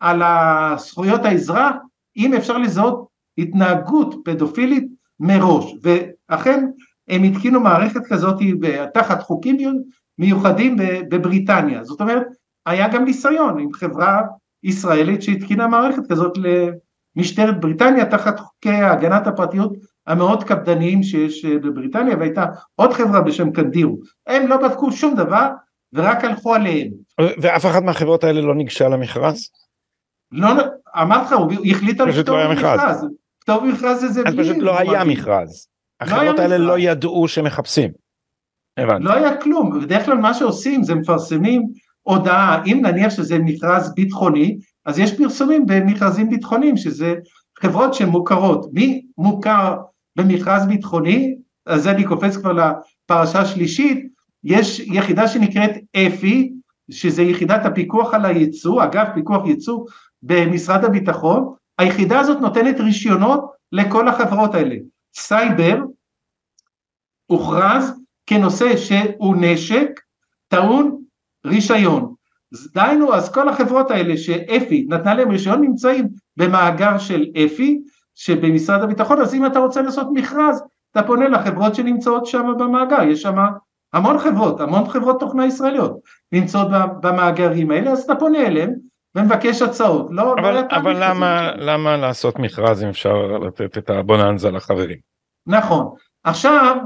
על 0.00 0.22
זכויות 0.78 1.24
האזרח 1.24 1.76
אם 2.16 2.34
אפשר 2.34 2.58
לזהות 2.58 3.08
התנהגות 3.38 4.14
פדופילית 4.24 4.86
מראש. 5.20 5.74
ואכן 5.82 6.66
הם 7.08 7.22
התקינו 7.22 7.60
מערכת 7.60 8.06
כזאת 8.06 8.36
תחת 8.94 9.22
חוקים 9.22 9.56
מיוחדים 10.18 10.76
בבריטניה 11.08 11.84
זאת 11.84 12.00
אומרת 12.00 12.26
היה 12.66 12.88
גם 12.88 13.04
ניסיון 13.04 13.58
עם 13.60 13.72
חברה 13.72 14.22
ישראלית 14.62 15.22
שהתקינה 15.22 15.66
מערכת 15.66 16.02
כזאת 16.08 16.32
למשטרת 17.16 17.60
בריטניה 17.60 18.06
תחת 18.06 18.38
חוקי 18.38 18.70
הגנת 18.70 19.26
הפרטיות 19.26 19.72
המאוד 20.06 20.44
קפדניים 20.44 21.02
שיש 21.02 21.44
אה, 21.44 21.58
בבריטניה 21.58 22.16
והייתה 22.16 22.44
עוד 22.74 22.92
חברה 22.92 23.20
בשם 23.20 23.52
קנדירו 23.52 23.98
הם 24.26 24.46
לא 24.46 24.56
בדקו 24.56 24.92
שום 24.92 25.14
דבר 25.14 25.48
ורק 25.92 26.24
הלכו 26.24 26.54
עליהם. 26.54 26.88
ואף 27.20 27.66
אחת 27.66 27.82
מהחברות 27.82 28.24
האלה 28.24 28.40
לא 28.40 28.54
ניגשה 28.54 28.88
למכרז? 28.88 29.50
לא, 30.32 30.48
אמרתי 31.02 31.24
לך, 31.24 31.32
הוא 31.32 31.66
החליט 31.70 32.00
על 32.00 32.12
פטור 32.12 32.36
לא 32.36 32.48
ממכרז. 32.48 33.06
פטור 33.40 33.64
ממכרז 33.64 34.04
זה 34.12 34.22
אז 34.26 34.34
פשוט 34.38 34.56
לא 34.56 34.78
היה 34.78 35.04
מכרז. 35.04 35.68
לא 36.00 36.06
החברות 36.06 36.38
האלה 36.38 36.58
לא 36.58 36.78
ידעו 36.78 37.28
שמחפשים. 37.28 37.90
הבנתי. 38.76 39.04
לא 39.04 39.12
היה 39.14 39.36
כלום, 39.36 39.80
בדרך 39.80 40.04
כלל 40.04 40.16
מה 40.16 40.34
שעושים 40.34 40.82
זה 40.82 40.94
מפרסמים 40.94 41.62
הודעה, 42.02 42.64
אם 42.64 42.80
נניח 42.82 43.10
שזה 43.10 43.38
מכרז 43.38 43.94
ביטחוני, 43.94 44.58
אז 44.86 44.98
יש 44.98 45.18
פרסומים 45.18 45.66
במכרזים 45.66 46.30
ביטחוניים 46.30 46.76
שזה 46.76 47.14
חברות 47.58 47.94
שמוכרות. 47.94 48.66
מי 48.72 49.02
מוכר 49.18 49.76
במכרז 50.16 50.66
ביטחוני, 50.66 51.36
אז 51.66 51.88
אני 51.88 52.04
קופץ 52.04 52.36
כבר 52.36 52.52
לפרשה 52.52 53.40
השלישית, 53.40 54.08
יש 54.44 54.80
יחידה 54.80 55.28
שנקראת 55.28 55.70
אפי, 55.96 56.52
שזה 56.90 57.22
יחידת 57.22 57.66
הפיקוח 57.66 58.14
על 58.14 58.24
הייצוא, 58.24 58.84
אגב 58.84 59.06
פיקוח 59.14 59.46
ייצוא 59.46 59.84
במשרד 60.22 60.84
הביטחון, 60.84 61.54
היחידה 61.78 62.20
הזאת 62.20 62.40
נותנת 62.40 62.80
רישיונות 62.80 63.44
לכל 63.72 64.08
החברות 64.08 64.54
האלה. 64.54 64.76
סייבר 65.14 65.78
הוכרז 67.30 67.92
כנושא 68.26 68.76
שהוא 68.76 69.36
נשק 69.40 70.00
טעון 70.48 70.98
רישיון. 71.46 72.14
דהיינו 72.74 73.14
אז 73.14 73.32
כל 73.32 73.48
החברות 73.48 73.90
האלה 73.90 74.16
שאפי 74.16 74.86
נתנה 74.88 75.14
להם 75.14 75.30
רישיון 75.30 75.60
נמצאים 75.60 76.08
במאגר 76.36 76.98
של 76.98 77.26
אפי 77.44 77.78
שבמשרד 78.14 78.82
הביטחון 78.82 79.20
אז 79.20 79.34
אם 79.34 79.46
אתה 79.46 79.58
רוצה 79.58 79.82
לעשות 79.82 80.06
מכרז 80.12 80.62
אתה 80.92 81.02
פונה 81.02 81.28
לחברות 81.28 81.74
שנמצאות 81.74 82.26
שם 82.26 82.52
במאגר. 82.58 83.02
יש 83.02 83.22
שם 83.22 83.34
המון 83.92 84.18
חברות 84.18 84.60
המון 84.60 84.88
חברות 84.88 85.20
תוכנה 85.20 85.46
ישראליות 85.46 85.96
נמצאות 86.32 86.68
במאגרים 87.00 87.70
האלה 87.70 87.90
אז 87.90 88.02
אתה 88.02 88.14
פונה 88.14 88.46
אליהם 88.46 88.72
ומבקש 89.14 89.62
הצעות. 89.62 90.06
לא 90.10 90.32
אבל, 90.32 90.54
לא 90.54 90.60
אבל 90.70 90.96
למה 91.00 91.50
למה 91.56 91.96
לעשות 91.96 92.38
מכרז 92.38 92.82
אם 92.82 92.88
אפשר 92.88 93.14
לתת 93.46 93.78
את 93.78 93.90
הבוננזה 93.90 94.50
לחברים? 94.50 94.98
נכון. 95.46 95.86
עכשיו 96.24 96.76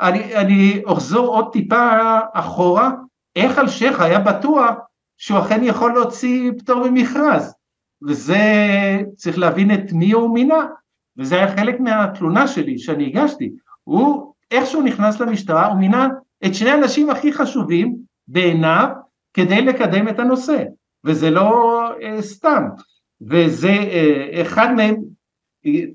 אני, 0.00 0.36
אני 0.36 0.82
אחזור 0.86 1.26
עוד 1.26 1.52
טיפה 1.52 2.18
אחורה. 2.32 2.90
איך 3.36 3.58
אלשיך 3.58 4.00
היה 4.00 4.18
בטוח 4.18 4.74
שהוא 5.18 5.38
אכן 5.38 5.60
יכול 5.62 5.92
להוציא 5.92 6.52
פטור 6.58 6.90
ממכרז? 6.90 7.54
וזה 8.08 8.42
צריך 9.16 9.38
להבין 9.38 9.74
את 9.74 9.92
מי 9.92 10.12
הוא 10.12 10.34
מינה. 10.34 10.66
וזה 11.18 11.34
היה 11.34 11.56
חלק 11.56 11.80
מהתלונה 11.80 12.48
שלי 12.48 12.78
שאני 12.78 13.06
הגשתי. 13.06 13.50
הוא 13.84 14.32
איך 14.50 14.66
שהוא 14.66 14.82
נכנס 14.82 15.20
למשטרה 15.20 15.66
הוא 15.66 15.78
מינה 15.78 16.08
את 16.46 16.54
שני 16.54 16.70
האנשים 16.70 17.10
הכי 17.10 17.32
חשובים 17.32 17.96
בעיניו 18.28 18.88
כדי 19.34 19.62
לקדם 19.62 20.08
את 20.08 20.18
הנושא. 20.18 20.64
וזה 21.04 21.30
לא 21.30 21.82
אה, 22.02 22.22
סתם. 22.22 22.62
וזה 23.20 23.68
אה, 23.68 24.42
אחד 24.42 24.72
מהם 24.74 24.96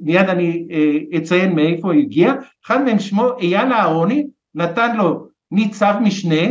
מיד 0.01 0.29
אני 0.29 0.67
אה, 0.71 1.17
אציין 1.17 1.55
מאיפה 1.55 1.87
הוא 1.87 2.01
הגיע. 2.01 2.33
אחד 2.65 2.83
מהם 2.83 2.99
שמו 2.99 3.37
אייל 3.39 3.73
אהרוני 3.73 4.27
נתן 4.55 4.97
לו 4.97 5.27
ניצב 5.51 5.93
משנה. 6.01 6.45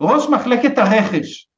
ראש 0.00 0.28
מחלקת 0.28 0.78
הרכש. 0.78 1.48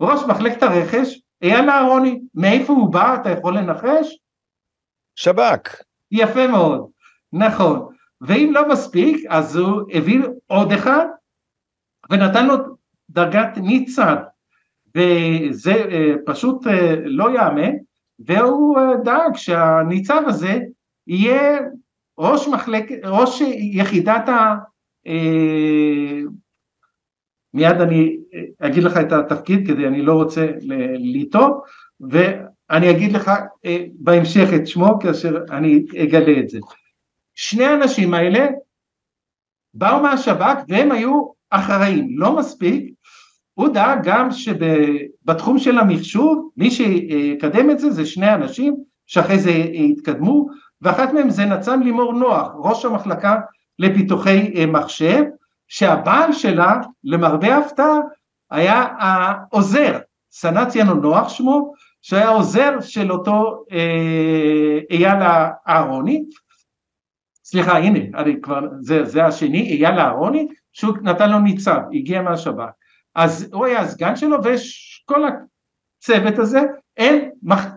ראש 0.00 0.20
מחלקת 0.28 0.62
הרכש 0.62 1.20
אייל 1.42 1.70
אהרוני, 1.70 2.20
מאיפה 2.34 2.72
הוא 2.72 2.92
בא? 2.92 3.14
אתה 3.14 3.30
יכול 3.30 3.58
לנחש? 3.58 4.18
שב"כ. 5.16 5.82
יפה 6.10 6.46
מאוד, 6.46 6.90
נכון, 7.32 7.94
ואם 8.20 8.50
לא 8.54 8.68
מספיק 8.68 9.26
אז 9.28 9.56
הוא 9.56 9.82
הביא 9.92 10.20
עוד 10.46 10.72
אחד 10.72 11.06
ונתן 12.10 12.46
לו 12.46 12.54
דרגת 13.10 13.48
ניצן 13.56 14.14
וזה 14.96 15.74
אה, 15.74 16.12
פשוט 16.26 16.66
אה, 16.66 16.94
לא 17.04 17.24
יאמן 17.34 17.72
והוא 18.18 18.78
אה, 18.78 18.96
דאג 19.04 19.36
שהניצב 19.36 20.22
הזה 20.26 20.58
יהיה 21.06 21.58
ראש 22.18 22.48
מחלק, 22.48 22.84
ראש 23.04 23.40
יחידת 23.56 24.28
ה... 24.28 24.54
מיד 27.54 27.80
אני 27.80 28.16
אגיד 28.58 28.82
לך 28.82 28.96
את 28.96 29.12
התפקיד 29.12 29.66
כדי 29.66 29.86
אני 29.86 30.02
לא 30.02 30.12
רוצה 30.12 30.46
לטעות 31.14 31.62
ואני 32.00 32.90
אגיד 32.90 33.12
לך 33.12 33.30
אה, 33.64 33.84
בהמשך 33.94 34.48
את 34.56 34.66
שמו 34.66 34.98
כאשר 35.00 35.44
אני 35.50 35.84
אגלה 36.02 36.40
את 36.40 36.48
זה. 36.48 36.58
שני 37.34 37.64
האנשים 37.64 38.14
האלה 38.14 38.46
באו 39.74 40.02
מהשב"כ 40.02 40.56
והם 40.68 40.92
היו 40.92 41.22
אחראים, 41.50 42.18
לא 42.18 42.36
מספיק, 42.36 42.94
הוא 43.54 43.68
דאג 43.68 43.98
גם 44.02 44.28
שבתחום 44.30 45.58
של 45.58 45.78
המחשוב 45.78 46.50
מי 46.56 46.70
שיקדם 46.70 47.70
את 47.70 47.78
זה 47.78 47.90
זה 47.90 48.06
שני 48.06 48.34
אנשים 48.34 48.76
שאחרי 49.06 49.38
זה 49.38 49.50
יתקדמו 49.50 50.46
ואחת 50.82 51.12
מהם 51.12 51.30
זה 51.30 51.44
נצן 51.44 51.82
לימור 51.82 52.12
נוח, 52.12 52.48
ראש 52.54 52.84
המחלקה 52.84 53.36
לפיתוחי 53.78 54.52
אה, 54.56 54.66
מחשב 54.66 55.22
שהבעל 55.68 56.32
שלה 56.32 56.74
למרבה 57.04 57.54
ההפתעה 57.54 57.98
היה 58.50 58.86
העוזר, 58.98 59.98
סנ"צ 60.30 60.76
ינון 60.76 61.00
נוח 61.00 61.28
שמו, 61.28 61.72
שהיה 62.02 62.28
עוזר 62.28 62.80
של 62.80 63.12
אותו 63.12 63.64
אה, 63.72 64.78
אייל 64.90 65.22
אהרוני, 65.68 66.24
סליחה 67.44 67.78
הנה 67.78 68.18
אני 68.18 68.40
כבר 68.42 68.60
זה, 68.80 69.04
זה 69.04 69.24
השני 69.24 69.60
אייל 69.60 69.98
אהרוני 69.98 70.48
שהוא 70.72 70.96
נתן 71.02 71.30
לו 71.30 71.38
ניצב 71.38 71.80
הגיע 71.92 72.22
מהשב"כ 72.22 72.83
אז 73.14 73.48
הוא 73.52 73.66
היה 73.66 73.80
הסגן 73.80 74.16
שלו 74.16 74.44
ויש 74.44 75.04
כל 75.06 75.22
הצוות 75.24 76.38
הזה 76.38 76.60
אין 76.96 77.30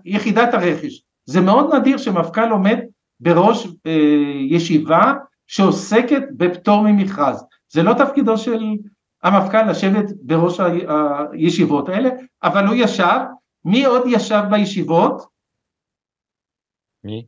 יחידת 0.06 0.54
הרכש 0.54 1.04
זה 1.26 1.41
מאוד 1.41 1.76
נדיר 1.76 1.97
שמפכ"ל 1.97 2.50
עומד 2.52 2.78
בראש 3.19 3.67
אה, 3.88 3.91
ישיבה 4.50 5.13
שעוסקת 5.47 6.21
בפטור 6.38 6.82
ממכרז 6.82 7.45
זה 7.69 7.84
לא 7.84 7.93
תפקידו 7.93 8.38
של 8.38 8.60
המפכ"ל 9.23 9.69
לשבת 9.69 10.06
בראש 10.21 10.60
הישיבות 10.60 11.89
האלה, 11.89 12.10
אבל 12.43 12.67
הוא 12.67 12.76
ישב, 12.76 13.19
מי 13.65 13.86
עוד 13.86 14.04
ישב 14.08 14.41
בישיבות? 14.52 15.21
מי? 17.04 17.26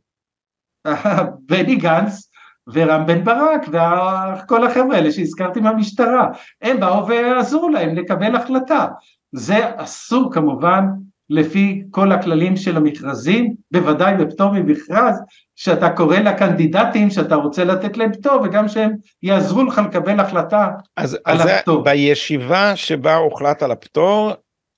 בני 1.40 1.76
גנץ 1.76 2.29
ורם 2.68 3.06
בן 3.06 3.24
ברק 3.24 3.66
וכל 3.68 4.66
החבר'ה 4.66 4.96
האלה 4.96 5.12
שהזכרתי 5.12 5.60
מהמשטרה, 5.60 6.28
הם 6.62 6.80
באו 6.80 7.08
ועזרו 7.08 7.68
להם 7.68 7.96
לקבל 7.96 8.36
החלטה. 8.36 8.86
זה 9.32 9.58
אסור 9.76 10.32
כמובן 10.32 10.84
לפי 11.30 11.82
כל 11.90 12.12
הכללים 12.12 12.56
של 12.56 12.76
המכרזים, 12.76 13.54
בוודאי 13.70 14.14
בפטור 14.14 14.52
ממכרז, 14.52 15.22
שאתה 15.56 15.90
קורא 15.90 16.16
לקנדידטים 16.16 17.10
שאתה 17.10 17.34
רוצה 17.34 17.64
לתת 17.64 17.96
להם 17.96 18.12
פטור 18.12 18.42
וגם 18.42 18.68
שהם 18.68 18.92
יעזרו 19.22 19.64
לך 19.64 19.80
לקבל 19.88 20.20
החלטה 20.20 20.68
אז, 20.96 21.18
על 21.24 21.40
אז 21.40 21.46
הפטור. 21.46 21.84
זה, 21.84 21.90
בישיבה 21.90 22.76
שבה 22.76 23.16
הוחלט 23.16 23.62
על 23.62 23.70
הפטור, 23.70 24.32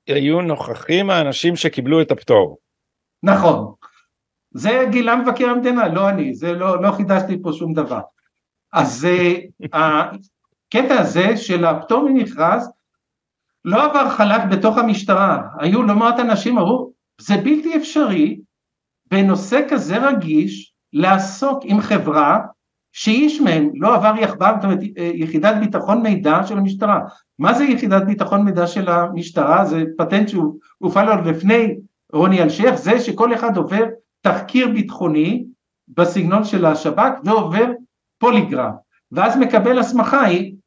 היו 0.09 0.41
נוכחים 0.41 1.11
האנשים 1.11 1.57
שקיבלו 1.57 2.03
את 2.03 2.11
הפטור. 2.11 2.59
נכון. 3.23 3.73
זה 4.55 4.87
גילה 4.91 5.17
מבקר 5.17 5.51
המדינה, 5.51 5.89
לא 5.89 6.09
אני, 6.09 6.35
זה 6.35 6.53
לא, 6.53 6.83
לא 6.83 6.93
חידשתי 6.93 7.43
פה 7.43 7.53
שום 7.53 7.73
דבר. 7.73 8.01
אז 8.73 9.05
אה, 9.05 9.35
הקטע 9.63 11.01
הזה 11.01 11.37
של 11.37 11.65
הפטור 11.65 12.09
ממכרז 12.11 12.71
לא 13.65 13.85
עבר 13.85 14.09
חלק 14.11 14.43
בתוך 14.51 14.79
המשטרה, 14.79 15.43
היו 15.59 15.83
לא 15.83 15.95
מעט 15.95 16.21
אנשים 16.21 16.59
אמרו, 16.59 16.93
זה 17.21 17.37
בלתי 17.37 17.77
אפשרי 17.77 18.41
בנושא 19.11 19.61
כזה 19.69 20.09
רגיש 20.09 20.73
לעסוק 20.93 21.61
עם 21.65 21.81
חברה 21.81 22.39
שאיש 22.93 23.41
מהם 23.41 23.71
לא 23.75 23.95
עבר 23.95 24.15
יחב"ר, 24.19 24.55
זאת 24.55 24.65
אומרת 24.65 24.79
יחידת 24.97 25.57
ביטחון 25.61 26.03
מידע 26.03 26.47
של 26.47 26.59
המשטרה. 26.59 27.01
מה 27.39 27.55
זה 27.55 27.65
יחידת 27.65 28.03
ביטחון 28.03 28.45
מידע 28.45 28.67
של 28.67 28.89
המשטרה? 28.89 29.65
זה 29.65 29.85
פטנט 29.99 30.29
שהוא 30.29 30.59
הופעל 30.79 31.09
עוד 31.09 31.27
לפני 31.27 31.77
רוני 32.13 32.43
אלשיך, 32.43 32.75
זה 32.75 33.01
שכל 33.01 33.35
אחד 33.35 33.57
עובר 33.57 33.85
תחקיר 34.23 34.69
ביטחוני 34.69 35.45
בסגנון 35.89 36.45
של 36.45 36.67
השב"כ 36.67 37.11
ועובר 37.25 37.67
פוליגרף, 38.19 38.75
ואז 39.13 39.37
מקבל 39.39 39.79
הסמכה 39.79 40.25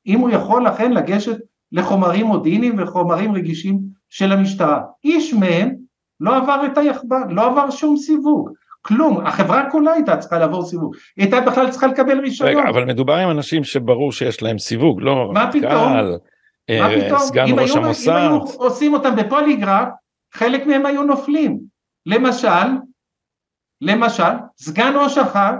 אם 0.07 0.19
הוא 0.19 0.29
יכול 0.29 0.67
אכן 0.67 0.91
לגשת 0.91 1.37
לחומרים 1.71 2.25
מודיעיניים 2.25 2.75
וחומרים 2.79 3.35
רגישים 3.35 3.79
של 4.09 4.31
המשטרה. 4.31 4.81
איש 5.03 5.33
מהם 5.33 5.75
לא 6.19 6.37
עבר 6.37 6.61
את 6.65 6.77
היחב"ר, 6.77 7.17
לא 7.29 7.45
עבר 7.45 7.69
שום 7.69 7.97
סיווג, 7.97 8.49
כלום, 8.81 9.25
החברה 9.27 9.69
כולה 9.71 9.91
הייתה 9.91 10.17
צריכה 10.17 10.39
לעבור 10.39 10.65
סיווג, 10.65 10.95
היא 11.17 11.23
הייתה 11.23 11.41
בכלל 11.41 11.69
צריכה 11.69 11.87
לקבל 11.87 12.19
רישיון. 12.19 12.49
רגע, 12.49 12.69
אבל 12.69 12.85
מדובר 12.85 13.15
עם 13.15 13.31
אנשים 13.31 13.63
שברור 13.63 14.11
שיש 14.11 14.43
להם 14.43 14.59
סיווג, 14.59 15.01
לא 15.01 15.31
מה 15.33 15.51
פתאום? 15.51 15.61
קהל, 15.71 16.17
מה 16.69 16.89
אה, 16.93 17.05
פתאום? 17.05 17.19
סגן 17.19 17.45
אם 17.47 17.59
ראש 17.59 17.71
היו- 17.75 17.83
המוסד, 17.85 18.11
אם 18.11 18.17
היו 18.17 18.39
עושים 18.57 18.93
אותם 18.93 19.15
בפוליגרף, 19.15 19.87
חלק 20.33 20.67
מהם 20.67 20.85
היו 20.85 21.03
נופלים. 21.03 21.59
למשל, 22.05 22.47
למשל, 23.81 24.23
סגן 24.57 24.93
ראש 24.95 25.17
אח"ם, 25.17 25.55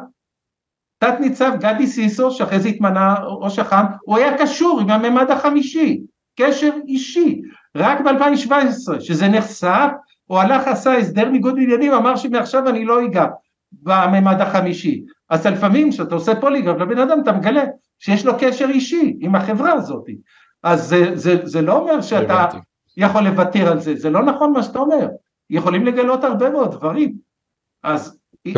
תת 0.98 1.14
ניצב 1.20 1.52
גדי 1.60 1.88
סיסו, 1.88 2.32
שאחרי 2.32 2.60
זה 2.60 2.70
התמנה 2.70 3.16
ראש 3.22 3.60
אח"ם, 3.60 3.86
הוא 4.02 4.18
היה 4.18 4.38
קשור 4.38 4.80
עם 4.82 4.90
הממד 4.90 5.32
החמישי, 5.32 6.02
קשר 6.40 6.72
אישי. 6.88 7.42
רק 7.76 8.02
ב-2017, 8.02 9.00
שזה 9.00 9.28
נחשף, 9.28 9.90
הוא 10.26 10.40
הלך 10.40 10.68
עשה 10.68 10.98
הסדר 10.98 11.30
ניגוד 11.30 11.56
עניינים, 11.58 11.94
אמר 11.94 12.16
שמעכשיו 12.16 12.70
אני 12.70 12.86
לא 12.86 13.06
אגע 13.06 13.26
בממד 13.72 14.42
החמישי. 14.42 15.04
אז 15.30 15.48
לפעמים 15.48 15.92
כשאתה 15.92 16.16
עושה 16.16 16.42
פוליגרף 16.42 16.78
לבן 16.78 16.98
אדם 16.98 17.20
אתה 17.24 17.32
מגלה 17.32 17.64
שיש 18.00 18.26
לו 18.26 18.34
קשר 18.40 18.66
אישי 18.70 19.18
עם 19.20 19.36
החברה 19.36 19.74
הזאת. 19.74 20.06
אז 20.64 20.88
זה, 20.88 21.12
זה, 21.14 21.36
זה 21.44 21.62
לא 21.62 21.74
אומר 21.78 22.02
שאתה. 22.02 22.46
יכול 22.98 23.22
לוותר 23.24 23.72
על 23.72 23.80
זה, 23.80 23.96
זה 23.96 24.10
לא 24.10 24.24
נכון 24.24 24.54
מה 24.54 24.64
שאתה 24.64 24.80
אומר, 24.80 25.08
יכולים 25.50 25.86
לגלות 25.86 26.24
הרבה 26.24 26.50
מאוד 26.50 26.72
דברים. 26.72 27.16
אז. 27.86 28.18
אה, 28.48 28.52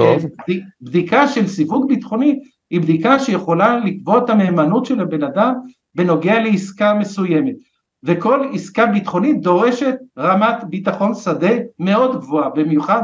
בד- 0.47 0.61
בדיקה 0.81 1.27
של 1.27 1.47
סיווג 1.47 1.87
ביטחוני 1.87 2.39
היא 2.69 2.81
בדיקה 2.81 3.19
שיכולה 3.19 3.77
לקבוע 3.77 4.17
את 4.17 4.29
המהימנות 4.29 4.85
של 4.85 4.99
הבן 5.01 5.23
אדם 5.23 5.53
בנוגע 5.95 6.39
לעסקה 6.39 6.93
מסוימת. 6.93 7.55
וכל 8.03 8.47
עסקה 8.53 8.85
ביטחונית 8.85 9.41
דורשת 9.41 9.95
רמת 10.17 10.63
ביטחון 10.69 11.15
שדה 11.15 11.49
מאוד 11.79 12.15
גבוהה, 12.21 12.49
במיוחד 12.49 13.01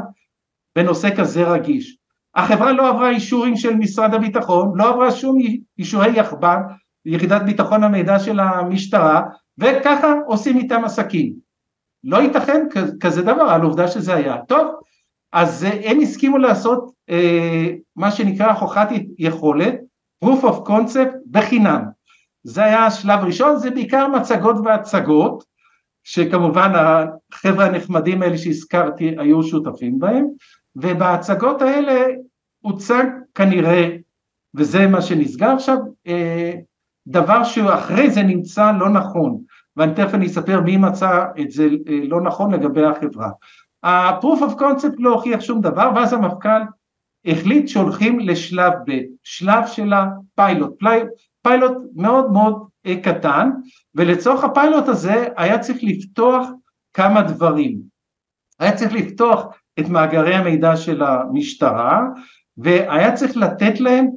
בנושא 0.75 1.15
כזה 1.15 1.43
רגיש. 1.51 1.97
החברה 2.35 2.71
לא 2.71 2.89
עברה 2.89 3.09
אישורים 3.09 3.55
של 3.55 3.75
משרד 3.75 4.13
הביטחון, 4.13 4.71
לא 4.75 4.89
עברה 4.89 5.11
שום 5.11 5.37
אישורי 5.79 6.19
יחב"ר, 6.19 6.57
יחידת 7.05 7.41
ביטחון 7.41 7.83
המידע 7.83 8.19
של 8.19 8.39
המשטרה, 8.39 9.21
וככה 9.57 10.13
עושים 10.27 10.57
איתם 10.57 10.81
עסקים. 10.85 11.33
לא 12.03 12.17
ייתכן 12.17 12.65
כזה 12.99 13.21
דבר 13.21 13.41
על 13.41 13.61
עובדה 13.61 13.87
שזה 13.87 14.13
היה. 14.15 14.37
טוב, 14.47 14.67
אז 15.33 15.63
הם 15.83 15.99
הסכימו 16.01 16.37
לעשות 16.37 16.91
אה, 17.09 17.69
מה 17.95 18.11
שנקרא 18.11 18.51
הוכחת 18.51 18.89
יכולת, 19.17 19.73
proof 20.25 20.43
of 20.43 20.67
concept 20.67 21.15
בחינם. 21.31 21.81
זה 22.43 22.63
היה 22.63 22.85
השלב 22.85 23.19
הראשון, 23.19 23.57
זה 23.57 23.69
בעיקר 23.69 24.07
מצגות 24.07 24.55
והצגות, 24.65 25.43
שכמובן 26.03 26.71
החבר'ה 26.75 27.65
הנחמדים 27.65 28.21
האלה 28.21 28.37
שהזכרתי 28.37 29.15
היו 29.17 29.43
שותפים 29.43 29.99
בהם, 29.99 30.25
ובהצגות 30.75 31.61
האלה 31.61 32.05
הוצג 32.61 33.05
כנראה, 33.35 33.89
וזה 34.55 34.87
מה 34.87 35.01
שנסגר 35.01 35.49
עכשיו, 35.49 35.77
אה, 36.07 36.53
דבר 37.07 37.43
שאחרי 37.43 38.09
זה 38.09 38.23
נמצא 38.23 38.71
לא 38.79 38.89
נכון, 38.89 39.41
ואני 39.77 39.93
תכף 39.93 40.13
אני 40.13 40.25
אספר 40.25 40.61
מי 40.61 40.77
מצא 40.77 41.25
את 41.41 41.51
זה 41.51 41.67
אה, 41.87 41.99
לא 42.07 42.21
נכון 42.21 42.53
לגבי 42.53 42.85
החברה. 42.85 43.29
ה-proof 43.83 44.39
of 44.41 44.59
concept 44.59 44.95
לא 44.97 45.13
הוכיח 45.13 45.41
שום 45.41 45.61
דבר, 45.61 45.91
ואז 45.95 46.13
המפכ"ל 46.13 46.61
החליט 47.25 47.67
שהולכים 47.67 48.19
לשלב 48.19 48.73
ב', 48.87 48.99
שלב 49.23 49.67
של 49.67 49.93
הפיילוט, 49.93 50.73
פיילוט 51.41 51.77
מאוד 51.95 52.31
מאוד 52.31 52.67
אה, 52.85 52.95
קטן, 53.03 53.49
ולצורך 53.95 54.43
הפיילוט 54.43 54.87
הזה 54.87 55.27
היה 55.37 55.59
צריך 55.59 55.79
לפתוח 55.81 56.47
כמה 56.93 57.21
דברים. 57.21 57.79
היה 58.59 58.75
צריך 58.75 58.93
לפתוח 58.93 59.45
את 59.79 59.89
מאגרי 59.89 60.35
המידע 60.35 60.75
של 60.75 61.03
המשטרה, 61.03 62.01
והיה 62.57 63.13
צריך 63.13 63.37
לתת 63.37 63.79
להם 63.79 64.07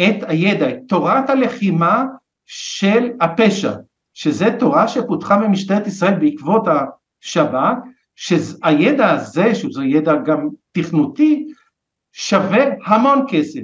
את 0.00 0.14
הידע, 0.28 0.70
את 0.70 0.78
תורת 0.88 1.30
הלחימה 1.30 2.04
של 2.46 3.10
הפשע, 3.20 3.72
שזה 4.14 4.56
תורה 4.58 4.88
שפותחה 4.88 5.36
במשטרת 5.36 5.86
ישראל 5.86 6.14
בעקבות 6.14 6.66
השב"כ, 6.68 7.58
שהידע 8.16 9.10
הזה, 9.10 9.54
שזה 9.54 9.84
ידע 9.84 10.16
גם 10.16 10.48
תכנותי, 10.72 11.46
שווה 12.12 12.64
המון 12.86 13.24
כסף. 13.28 13.60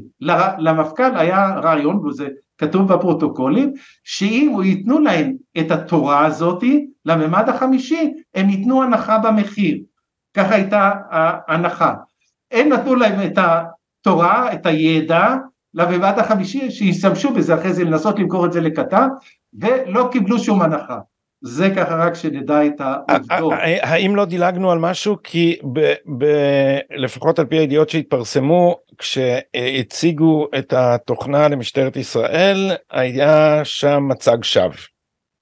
למפכ"ל 0.59 1.17
היה 1.17 1.55
רעיון, 1.63 2.07
וזה 2.07 2.29
כתוב 2.59 2.93
בפרוטוקולים, 2.93 3.73
שאם 4.05 4.57
ייתנו 4.65 5.01
להם 5.01 5.33
את 5.59 5.71
התורה 5.71 6.27
הזאתי, 6.27 6.87
לממד 7.05 7.49
החמישי, 7.49 8.13
הם 8.35 8.49
ייתנו 8.49 8.83
הנחה 8.83 9.19
במחיר. 9.19 9.79
ככה 10.35 10.55
הייתה 10.55 10.93
ההנחה. 11.11 11.95
הם 12.51 12.69
נתנו 12.69 12.95
להם 12.95 13.27
את 13.27 13.39
התורה, 13.39 14.53
את 14.53 14.67
הידע, 14.67 15.37
לממד 15.75 16.19
החמישי, 16.19 16.71
שישתמשו 16.71 17.35
בזה 17.35 17.55
אחרי 17.55 17.73
זה 17.73 17.85
לנסות 17.85 18.19
למכור 18.19 18.47
את 18.47 18.53
זה 18.53 18.61
לקטר, 18.61 19.07
ולא 19.55 20.09
קיבלו 20.13 20.39
שום 20.39 20.63
הנחה. 20.63 20.99
זה 21.43 21.71
ככה 21.77 21.97
רק 21.97 22.15
שנדע 22.15 22.67
את 22.67 22.81
העובדות. 22.81 23.53
האם 23.81 24.17
לא 24.17 24.25
דילגנו 24.25 24.71
על 24.71 24.79
משהו? 24.79 25.17
כי 25.25 25.59
ב, 25.73 25.95
ב, 26.19 26.25
לפחות 26.91 27.39
על 27.39 27.47
פי 27.47 27.59
הידיעות 27.59 27.91
שהתפרסמו 27.91 28.79
כשהציגו 28.99 30.47
את 30.59 30.73
התוכנה 30.73 31.49
למשטרת 31.49 31.97
ישראל 31.97 32.71
היה 32.91 33.65
שם 33.65 34.09
מצג 34.09 34.39
שווא. 34.43 34.75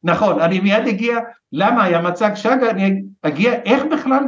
נכון, 0.02 0.40
אני 0.40 0.60
מיד 0.60 0.86
אגיע, 0.88 1.18
למה 1.52 1.84
היה 1.84 2.00
מצג 2.00 2.30
שג, 2.34 2.56
אני 2.70 3.02
אגיע 3.22 3.52
איך 3.52 3.82
בכלל? 3.92 4.24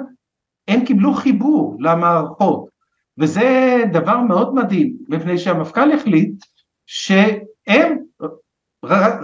הם 0.68 0.84
קיבלו 0.84 1.14
חיבור 1.14 1.76
למערכות, 1.80 2.68
וזה 3.18 3.76
דבר 3.92 4.20
מאוד 4.20 4.54
מדהים, 4.54 4.96
מפני 5.08 5.38
שהמפכ"ל 5.38 5.92
החליט 5.92 6.44
שהם 6.86 7.98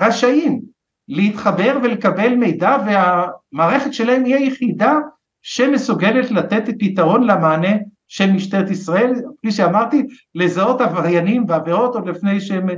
רשאים 0.01 0.76
להתחבר 1.09 1.79
ולקבל 1.83 2.35
מידע 2.35 2.77
והמערכת 2.87 3.93
שלהם 3.93 4.25
היא 4.25 4.35
היחידה 4.35 4.99
שמסוגלת 5.43 6.31
לתת 6.31 6.65
פתרון 6.79 7.27
למענה 7.27 7.77
של 8.09 8.33
משטרת 8.33 8.71
ישראל, 8.71 9.13
כפי 9.39 9.53
שאמרתי, 9.53 10.07
לזהות 10.35 10.81
עבריינים 10.81 11.45
ועבירות 11.49 11.95
עוד 11.95 12.09
לפני 12.09 12.41
שהן 12.41 12.69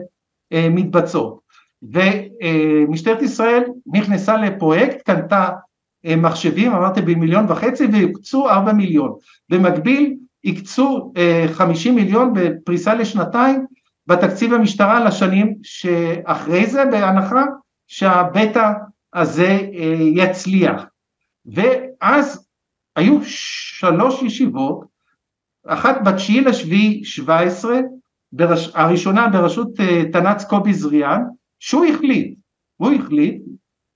אה, 0.53 0.69
מתבצעות. 0.71 1.41
ומשטרת 1.83 3.23
ישראל 3.23 3.65
נכנסה 3.87 4.37
לפרויקט, 4.37 5.03
קנתה 5.03 5.49
אה, 6.07 6.17
מחשבים, 6.17 6.73
אמרתי 6.73 7.03
במיליון 7.03 7.45
וחצי, 7.49 7.87
והקצו 7.93 8.49
ארבע 8.49 8.73
מיליון. 8.73 9.15
במקביל 9.49 10.17
הקצו 10.45 11.13
אה, 11.17 11.47
חמישים 11.53 11.95
מיליון 11.95 12.33
בפריסה 12.35 12.95
לשנתיים 12.95 13.67
בתקציב 14.07 14.53
המשטרה 14.55 15.05
לשנים 15.05 15.55
שאחרי 15.63 16.67
זה, 16.67 16.85
בהנחה 16.85 17.45
שהבטא 17.89 18.73
הזה 19.15 19.59
אה, 19.75 19.97
יצליח. 20.15 20.83
ואז 21.47 22.49
היו 22.97 23.19
שלוש 23.25 24.23
ישיבות, 24.23 24.85
אחת 25.67 25.97
בתשיעי 26.05 26.41
לשביעי 26.41 27.05
שבע 27.05 27.41
עשרה. 27.41 27.79
הראשונה 28.75 29.29
בראשות 29.29 29.81
אה, 29.81 30.03
תנ"צ 30.13 30.45
קובי 30.45 30.75
זריאן, 30.75 31.23
שהוא 31.59 31.87
החליט, 31.87 32.39
הוא 32.77 32.93
החליט, 32.93 33.43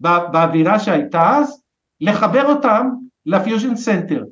בא, 0.00 0.26
באווירה 0.32 0.78
שהייתה 0.78 1.36
אז, 1.36 1.62
לחבר 2.00 2.46
אותם 2.46 2.86
ל 3.26 3.33
fusion 3.33 3.76
center. 3.76 4.24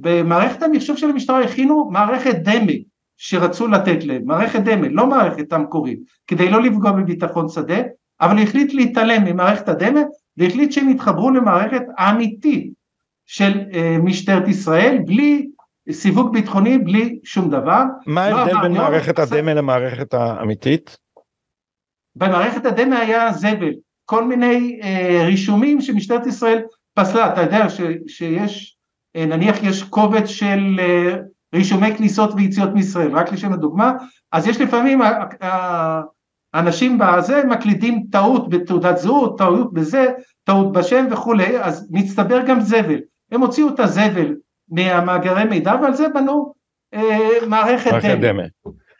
במערכת 0.00 0.62
המחשוב 0.62 0.96
של 0.96 1.10
המשטרה 1.10 1.44
הכינו 1.44 1.90
מערכת 1.90 2.34
דמה 2.34 2.72
שרצו 3.16 3.66
לתת 3.66 4.04
להם, 4.04 4.22
מערכת 4.24 4.60
דמה, 4.60 4.88
לא 4.88 5.06
מערכת 5.06 5.52
המקורית, 5.52 6.00
כדי 6.26 6.50
לא 6.50 6.62
לפגוע 6.62 6.92
בביטחון 6.92 7.48
שדה, 7.48 7.78
אבל 8.20 8.42
החליט 8.42 8.74
להתעלם 8.74 9.24
ממערכת 9.24 9.68
הדמה 9.68 10.00
והחליט 10.36 10.72
שהם 10.72 10.88
יתחברו 10.88 11.30
למערכת 11.30 11.82
האמיתית 11.98 12.72
של 13.26 13.60
אה, 13.74 13.96
משטרת 14.02 14.48
ישראל 14.48 14.98
בלי 15.06 15.46
סיווג 15.90 16.32
ביטחוני, 16.32 16.78
בלי 16.78 17.18
שום 17.24 17.50
דבר. 17.50 17.82
מה 18.06 18.30
לא 18.30 18.36
ההבדל 18.36 18.54
לא 18.54 18.62
בין 18.62 18.72
מערכת 18.72 19.18
הדמה 19.18 19.54
למערכת 19.54 20.14
האמיתית? 20.14 20.96
במערכת 22.16 22.66
הדמה 22.66 22.98
היה 22.98 23.32
זבל, 23.32 23.72
כל 24.04 24.24
מיני 24.24 24.80
אה, 24.82 25.22
רישומים 25.26 25.80
שמשטרת 25.80 26.26
ישראל 26.26 26.62
פסלה, 26.94 27.32
אתה 27.32 27.40
יודע 27.40 27.68
ש, 27.68 27.80
שיש, 28.06 28.76
אה, 29.16 29.26
נניח 29.26 29.56
יש 29.62 29.82
קובץ 29.82 30.26
של 30.26 30.76
אה, 30.78 31.16
רישומי 31.54 31.96
כניסות 31.96 32.30
ויציאות 32.36 32.74
מישראל, 32.74 33.16
רק 33.16 33.32
לשם 33.32 33.52
הדוגמה, 33.52 33.92
אז 34.32 34.46
יש 34.46 34.60
לפעמים 34.60 35.00
האנשים 36.56 36.98
בזה 36.98 37.42
מקלידים 37.44 38.04
טעות 38.12 38.50
בתעודת 38.50 38.98
זהות, 38.98 39.38
טעות 39.38 39.72
בזה, 39.72 40.06
טעות 40.44 40.72
בשם 40.72 41.06
וכולי, 41.10 41.60
אז 41.60 41.88
מצטבר 41.90 42.40
גם 42.46 42.60
זבל, 42.60 43.00
הם 43.32 43.40
הוציאו 43.40 43.68
את 43.68 43.80
הזבל 43.80 44.34
מהמאגרי 44.70 45.44
מידע 45.44 45.74
ועל 45.82 45.94
זה 45.94 46.08
בנו 46.08 46.52
אה, 46.94 47.28
מערכת 47.46 47.92
דמה. 48.20 48.42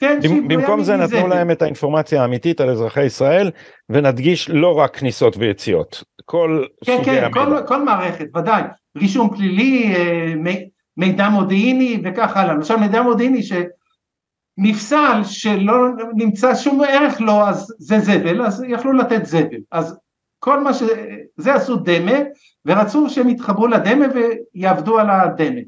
כן, 0.01 0.19
במקום 0.49 0.83
זה 0.83 0.97
נתנו 0.97 1.19
זבל. 1.19 1.29
להם 1.29 1.51
את 1.51 1.63
האינפורמציה 1.63 2.23
האמיתית 2.23 2.61
על 2.61 2.71
אזרחי 2.71 3.05
ישראל 3.05 3.51
ונדגיש 3.91 4.51
לא 4.51 4.79
רק 4.79 4.97
כניסות 4.97 5.37
ויציאות, 5.37 6.05
כל 6.25 6.65
כן, 6.85 6.97
סוגי 6.97 7.05
כן, 7.05 7.25
המידע. 7.25 7.61
כל, 7.61 7.67
כל 7.67 7.85
מערכת, 7.85 8.27
ודאי, 8.37 8.63
רישום 8.97 9.37
פלילי, 9.37 9.95
אה, 9.97 10.35
מידע 10.97 11.29
מודיעיני 11.29 12.03
וכך 12.05 12.37
הלאה, 12.37 12.55
למשל 12.55 12.77
מידע 12.77 13.03
מודיעיני 13.03 13.43
שנפסל 14.61 15.21
שלא 15.25 15.89
נמצא 16.15 16.55
שום 16.55 16.81
ערך 16.89 17.21
לו 17.21 17.33
אז 17.33 17.75
זה 17.79 17.99
זבל, 17.99 18.43
אז 18.43 18.65
יכלו 18.69 18.93
לתת 18.93 19.27
זבל, 19.27 19.59
אז 19.73 19.99
כל 20.39 20.61
מה 20.61 20.75
ש... 20.75 20.83
זה 21.37 21.55
עשו 21.55 21.77
דמה 21.77 22.19
ורצו 22.67 23.11
שהם 23.11 23.29
יתחברו 23.29 23.67
לדמה 23.67 24.07
ויעבדו 24.15 24.99
על 24.99 25.11
הדמה. 25.11 25.61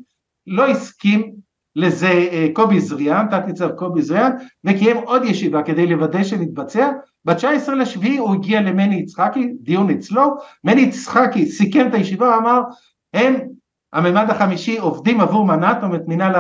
לא 0.47 0.69
הסכים 0.69 1.33
לזה 1.77 2.09
אה, 2.09 2.47
קובי 2.53 2.81
זריאן, 2.81 3.27
תת 3.31 3.43
ניצב 3.47 3.71
קובי 3.71 4.03
זריאן, 4.03 4.33
וקיים 4.65 4.97
עוד 4.97 5.25
ישיבה 5.25 5.63
כדי 5.63 5.87
לוודא 5.87 6.25
שנתבצע. 6.25 6.91
ב-19 7.25 7.73
לשביעי 7.73 8.17
הוא 8.17 8.35
הגיע 8.35 8.61
למני 8.61 8.95
יצחקי, 8.95 9.53
דיון 9.61 9.91
אצלו, 9.91 10.37
מני 10.65 10.81
יצחקי 10.81 11.47
סיכם 11.47 11.87
את 11.89 11.95
הישיבה 11.95 12.29
ואמר, 12.29 12.61
הם, 13.15 13.35
הממד 13.93 14.31
החמישי, 14.31 14.79
עובדים 14.79 15.21
עבור 15.21 15.47
מנ"ט, 15.47 15.75
זאת 15.75 15.85
אומרת 15.85 16.03
מנהל 16.07 16.35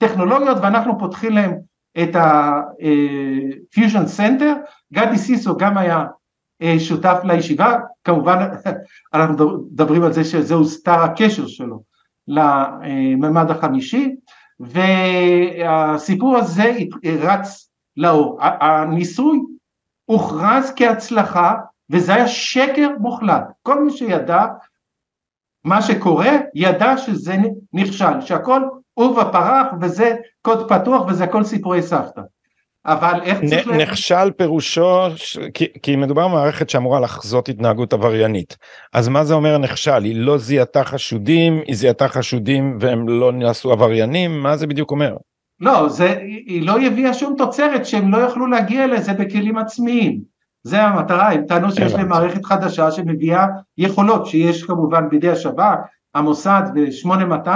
הטכנולוגיות, 0.00 0.58
ואנחנו 0.62 0.98
פותחים 0.98 1.32
להם 1.32 1.54
את 2.02 2.16
ה-Fusion 2.16 3.96
אה, 3.96 4.28
Center, 4.28 4.54
גדי 4.92 5.18
סיסו 5.18 5.56
גם 5.56 5.78
היה 5.78 6.04
אה, 6.62 6.74
שותף 6.78 7.18
לישיבה, 7.24 7.76
כמובן 8.04 8.48
אנחנו 9.14 9.66
מדברים 9.72 10.02
על 10.02 10.12
זה 10.12 10.24
שזהו 10.24 10.64
סטאר 10.64 11.02
הקשר 11.02 11.46
שלו 11.46 11.82
לממד 12.28 13.50
החמישי, 13.50 14.16
והסיפור 14.60 16.36
הזה 16.36 16.72
רץ 17.20 17.70
לאור. 17.96 18.38
הניסוי 18.40 19.40
הוכרז 20.04 20.72
כהצלחה 20.76 21.54
וזה 21.90 22.14
היה 22.14 22.28
שקר 22.28 22.88
מוחלט. 22.98 23.44
כל 23.62 23.84
מי 23.84 23.90
שידע 23.90 24.46
מה 25.64 25.82
שקורה 25.82 26.30
ידע 26.54 26.96
שזה 26.96 27.36
נכשל, 27.72 28.20
שהכל 28.20 28.62
עורבא 28.94 29.24
פרח 29.32 29.66
וזה 29.80 30.14
קוד 30.42 30.68
פתוח 30.68 31.06
וזה 31.08 31.24
הכל 31.24 31.44
סיפורי 31.44 31.82
סבתא. 31.82 32.20
אבל 32.86 33.20
איך 33.22 33.38
צריך... 33.44 33.68
נ, 33.68 33.76
נכשל 33.80 34.30
פירושו, 34.36 35.06
ש... 35.16 35.38
כי, 35.54 35.66
כי 35.82 35.96
מדובר 35.96 36.28
במערכת 36.28 36.70
שאמורה 36.70 37.00
לחזות 37.00 37.48
התנהגות 37.48 37.92
עבריינית. 37.92 38.56
אז 38.92 39.08
מה 39.08 39.24
זה 39.24 39.34
אומר 39.34 39.58
נכשל? 39.58 40.04
היא 40.04 40.16
לא 40.16 40.38
זיהתה 40.38 40.84
חשודים, 40.84 41.60
היא 41.66 41.76
זיהתה 41.76 42.08
חשודים 42.08 42.78
והם 42.80 43.08
לא 43.08 43.32
נעשו 43.32 43.72
עבריינים? 43.72 44.42
מה 44.42 44.56
זה 44.56 44.66
בדיוק 44.66 44.90
אומר? 44.90 45.16
לא, 45.60 45.88
זה, 45.88 46.18
היא 46.46 46.66
לא 46.66 46.80
הביאה 46.80 47.14
שום 47.14 47.34
תוצרת 47.38 47.86
שהם 47.86 48.12
לא 48.12 48.18
יכלו 48.18 48.46
להגיע 48.46 48.86
לזה 48.86 49.12
בכלים 49.12 49.58
עצמיים. 49.58 50.20
זה 50.62 50.82
המטרה, 50.82 51.32
הם 51.32 51.46
טענו 51.46 51.72
שיש 51.72 51.94
להם 51.94 52.08
מערכת 52.08 52.44
חדשה 52.44 52.90
שמביאה 52.90 53.46
יכולות 53.78 54.26
שיש 54.26 54.62
כמובן 54.64 55.08
בידי 55.08 55.28
השב"כ, 55.28 55.62
המוסד 56.14 56.62
ו-8200, 56.74 57.50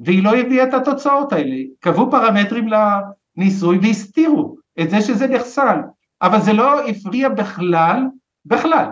והיא 0.00 0.24
לא 0.24 0.36
הביאה 0.36 0.64
את 0.64 0.74
התוצאות 0.74 1.32
האלה. 1.32 1.56
קבעו 1.80 2.10
פרמטרים 2.10 2.68
לניסוי 2.68 3.78
והסתירו. 3.82 4.56
את 4.80 4.90
זה 4.90 5.00
שזה 5.00 5.26
נחסל, 5.26 5.78
אבל 6.22 6.40
זה 6.40 6.52
לא 6.52 6.88
הפריע 6.88 7.28
בכלל, 7.28 8.02
בכלל, 8.44 8.86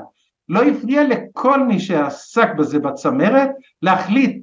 לא 0.48 0.62
הפריע 0.62 1.02
לכל 1.04 1.62
מי 1.62 1.80
שעסק 1.80 2.54
בזה 2.58 2.78
בצמרת 2.78 3.50
להחליט 3.82 4.42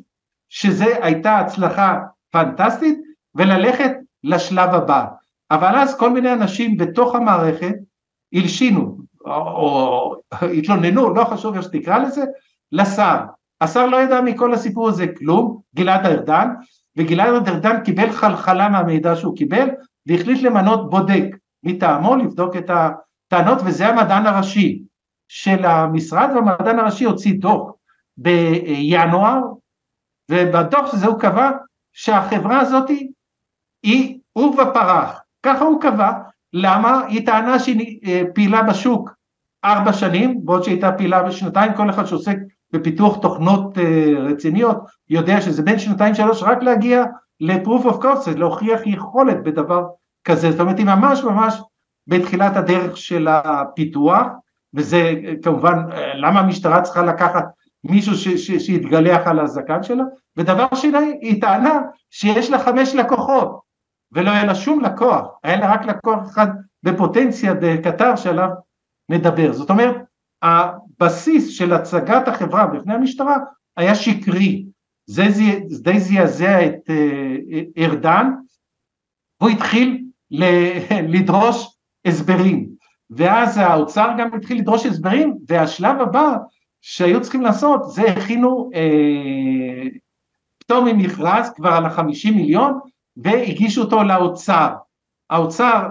שזה 0.50 1.06
הייתה 1.06 1.40
הצלחה 1.40 2.00
פנטסטית 2.32 3.00
וללכת 3.36 3.92
לשלב 4.24 4.70
הבא. 4.70 5.06
אבל 5.52 5.76
אז 5.76 5.98
כל 5.98 6.10
מיני 6.10 6.34
אנשים 6.34 6.78
בתוך 6.78 7.16
המערכת 7.16 7.76
הלשינו 8.34 8.98
או, 9.26 9.32
או 9.32 10.16
התלוננו, 10.58 11.14
לא 11.14 11.24
חשוב 11.24 11.56
איך 11.56 11.64
שתקרא 11.64 11.98
לזה, 11.98 12.24
לשר. 12.72 13.18
השר 13.62 13.86
לא 13.86 13.98
ידע 13.98 14.22
מכל 14.22 14.54
הסיפור 14.54 14.90
הזה 14.90 15.06
כלום, 15.18 15.62
גלעד 15.76 16.06
ארדן, 16.06 16.48
וגלעד 16.98 17.48
ארדן 17.48 17.84
קיבל 17.84 18.12
חלחלה 18.12 18.70
מהמידע 18.70 19.16
שהוא 19.16 19.36
קיבל, 19.36 19.70
והחליט 20.08 20.42
למנות 20.42 20.90
בודק 20.90 21.24
מטעמו 21.64 22.16
לבדוק 22.16 22.56
את 22.56 22.70
הטענות 22.70 23.58
וזה 23.66 23.88
המדען 23.88 24.26
הראשי 24.26 24.84
של 25.28 25.66
המשרד 25.66 26.30
והמדען 26.36 26.80
הראשי 26.80 27.06
הוציא 27.06 27.34
דוח 27.40 27.72
בינואר 28.18 29.40
ובדוח 30.32 30.94
הזה 30.94 31.08
הוא 31.08 31.20
קבע 31.20 31.52
שהחברה 31.94 32.60
הזאת 32.60 32.90
היא 33.84 34.20
עורבא 34.34 34.74
פרח, 34.74 35.22
ככה 35.44 35.64
הוא 35.64 35.82
קבע, 35.82 36.12
למה? 36.54 37.06
היא 37.08 37.26
טענה 37.26 37.60
שהיא 37.60 38.00
אה, 38.06 38.22
פעילה 38.36 38.64
בשוק 38.64 39.10
ארבע 39.66 39.94
שנים, 39.94 40.46
בעוד 40.46 40.64
שהיא 40.64 40.74
הייתה 40.74 40.92
פעילה 40.92 41.24
בשנתיים, 41.24 41.74
כל 41.74 41.90
אחד 41.90 42.06
שעוסק 42.06 42.36
בפיתוח 42.74 43.18
תוכנות 43.18 43.78
אה, 43.78 44.14
רציניות 44.20 44.78
יודע 45.10 45.42
שזה 45.42 45.62
בין 45.62 45.80
שנתיים 45.80 46.16
שלוש 46.16 46.44
רק 46.44 46.64
להגיע 46.64 47.04
ל-proof 47.40 47.86
of 47.86 48.04
concept, 48.04 48.38
להוכיח 48.38 48.80
יכולת 48.86 49.44
בדבר 49.44 49.88
כזה, 50.24 50.52
זאת 50.52 50.60
אומרת 50.60 50.78
היא 50.78 50.86
ממש 50.86 51.24
ממש 51.24 51.62
בתחילת 52.08 52.58
הדרך 52.58 52.98
של 52.98 53.28
הפיתוח, 53.28 54.28
וזה 54.74 55.14
כמובן 55.44 55.78
למה 56.16 56.40
המשטרה 56.40 56.82
צריכה 56.82 57.04
לקחת 57.04 57.46
מישהו 57.84 58.16
ש, 58.16 58.28
ש, 58.28 58.52
שיתגלח 58.52 59.28
על 59.28 59.40
הזקן 59.40 59.84
שלה, 59.84 60.04
ודבר 60.38 60.66
שני 60.74 61.18
היא 61.22 61.42
טענה 61.42 61.82
שיש 62.10 62.50
לה 62.50 62.60
חמש 62.60 62.96
לקוחות 62.96 63.60
ולא 64.12 64.32
היה 64.32 64.46
לה 64.46 64.56
שום 64.56 64.82
לקוח, 64.82 65.28
היה 65.44 65.58
לה 65.58 65.74
רק 65.74 65.86
לקוח 65.86 66.30
אחד 66.30 66.48
בפוטנציה 66.84 67.54
בקטר 67.62 68.16
שעליו 68.16 68.50
נדבר, 69.10 69.54
זאת 69.54 69.70
אומרת 69.70 69.96
הבסיס 71.02 71.50
של 71.50 71.74
הצגת 71.74 72.28
החברה 72.28 72.68
בפני 72.68 72.94
המשטרה 72.94 73.38
היה 73.78 73.96
שקרי, 73.96 74.66
זה, 75.06 75.24
די 75.82 76.00
זעזע 76.00 76.66
את 76.66 76.90
אה, 76.90 77.62
ארדן, 77.78 78.28
הוא 79.42 79.50
התחיל 79.50 80.04
לדרוש 81.14 81.78
הסברים. 82.06 82.70
ואז 83.10 83.58
האוצר 83.58 84.10
גם 84.18 84.34
התחיל 84.34 84.58
לדרוש 84.58 84.86
הסברים 84.86 85.38
והשלב 85.48 86.02
הבא 86.02 86.38
שהיו 86.82 87.22
צריכים 87.22 87.42
לעשות 87.42 87.92
זה 87.92 88.02
הכינו 88.02 88.70
אה, 88.74 89.88
פטור 90.58 90.86
ממכרז 90.86 91.50
כבר 91.56 91.70
על 91.70 91.86
החמישים 91.86 92.36
מיליון 92.36 92.80
והגישו 93.18 93.82
אותו 93.82 94.04
לאוצר. 94.04 94.74
האוצר 95.30 95.88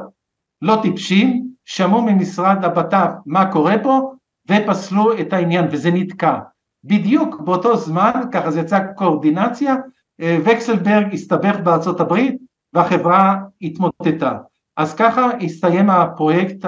לא 0.62 0.78
טיפשים, 0.82 1.46
שמעו 1.64 2.02
ממשרד 2.02 2.64
הבט"פ 2.64 3.11
מה 3.26 3.52
קורה 3.52 3.74
פה 3.82 4.12
ופסלו 4.51 5.20
את 5.20 5.32
העניין 5.32 5.66
וזה 5.70 5.90
נתקע. 5.90 6.38
בדיוק 6.84 7.40
באותו 7.40 7.76
זמן, 7.76 8.11
ככה 8.32 8.51
זה 8.51 8.61
יצא 8.61 8.78
קואורדינציה, 8.96 9.76
אה, 10.20 10.38
וקסלברג 10.44 11.14
הסתבך 11.14 11.57
בארצות 11.64 12.01
הברית 12.01 12.36
והחברה 12.72 13.36
התמוטטה. 13.62 14.38
אז 14.76 14.94
ככה 14.94 15.30
הסתיים 15.42 15.90
הפרויקט 15.90 16.66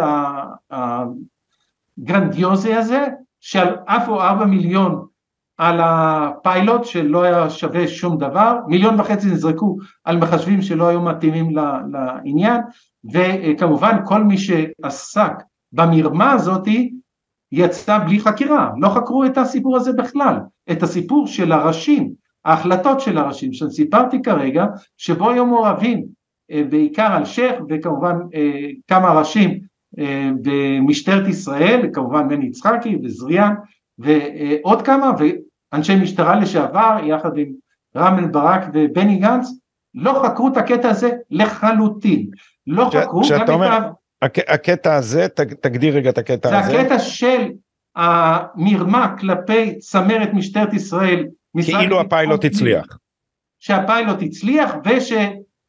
הגרנדיוזי 1.98 2.74
הזה, 2.74 3.06
שעל 3.40 3.76
אף 3.86 4.08
או 4.08 4.20
ארבע 4.20 4.44
מיליון 4.44 5.06
על 5.58 5.80
הפיילוט 5.82 6.84
שלא 6.84 7.22
היה 7.22 7.50
שווה 7.50 7.88
שום 7.88 8.18
דבר, 8.18 8.58
מיליון 8.66 9.00
וחצי 9.00 9.26
נזרקו 9.26 9.78
על 10.04 10.18
מחשבים 10.18 10.62
שלא 10.62 10.88
היו 10.88 11.02
מתאימים 11.02 11.56
לעניין, 11.92 12.60
וכמובן 13.12 13.96
כל 14.04 14.24
מי 14.24 14.38
שעסק 14.38 15.32
במרמה 15.72 16.32
הזאתי 16.32 16.94
יצא 17.52 17.98
בלי 17.98 18.20
חקירה, 18.20 18.70
לא 18.78 18.88
חקרו 18.88 19.24
את 19.24 19.38
הסיפור 19.38 19.76
הזה 19.76 19.92
בכלל, 19.92 20.36
את 20.72 20.82
הסיפור 20.82 21.26
של 21.26 21.52
הראשים 21.52 22.12
ההחלטות 22.44 23.00
של 23.00 23.18
הראשים 23.18 23.52
שאני 23.52 23.70
סיפרתי 23.70 24.22
כרגע, 24.22 24.66
שבו 24.96 25.30
היו 25.30 25.46
מעורבים 25.46 26.04
אה, 26.50 26.62
בעיקר 26.70 27.16
אלשיך 27.16 27.54
וכמובן 27.68 28.16
אה, 28.34 28.68
כמה 28.88 29.12
ראשים 29.12 29.60
אה, 29.98 30.30
במשטרת 30.42 31.28
ישראל, 31.28 31.90
כמובן 31.92 32.28
בני 32.28 32.46
יצחקי 32.46 32.98
וזריאן 33.02 33.54
ועוד 33.98 34.82
כמה 34.82 35.12
ואנשי 35.72 35.96
משטרה 35.96 36.40
לשעבר 36.40 36.98
יחד 37.04 37.38
עם 37.38 37.48
רם 37.96 38.32
ברק 38.32 38.64
ובני 38.72 39.18
גנץ 39.18 39.48
לא 39.94 40.22
חקרו 40.24 40.48
את 40.48 40.56
הקטע 40.56 40.88
הזה 40.88 41.10
לחלוטין, 41.30 42.26
לא 42.66 42.90
ש, 42.90 42.96
חקרו 42.96 43.22
גם 43.30 43.48
אומר, 43.48 43.78
את 43.78 43.82
ה... 43.82 43.90
הקטע 44.22 44.94
הזה, 44.94 45.28
תגדיר 45.60 45.96
רגע 45.96 46.10
את 46.10 46.18
הקטע 46.18 46.48
זה 46.48 46.58
הזה. 46.58 46.70
זה 46.72 46.80
הקטע 46.80 46.98
של 46.98 47.48
המרמה 47.96 49.16
כלפי 49.18 49.78
צמרת 49.78 50.28
משטרת 50.32 50.74
ישראל. 50.74 51.26
כאילו 51.64 52.00
הפיילוט 52.00 52.44
הצליח. 52.44 52.98
שהפיילוט 53.60 54.22
הצליח 54.22 54.74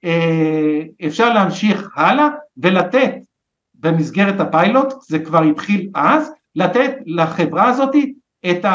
ושאפשר 0.04 1.34
להמשיך 1.34 1.90
הלאה 1.96 2.28
ולתת 2.58 3.14
במסגרת 3.76 4.40
הפיילוט, 4.40 4.94
זה 5.02 5.20
כבר 5.20 5.42
התחיל 5.42 5.90
אז, 5.96 6.32
לתת 6.56 6.92
לחברה 7.06 7.70
הזאת 7.70 7.96
את 8.50 8.66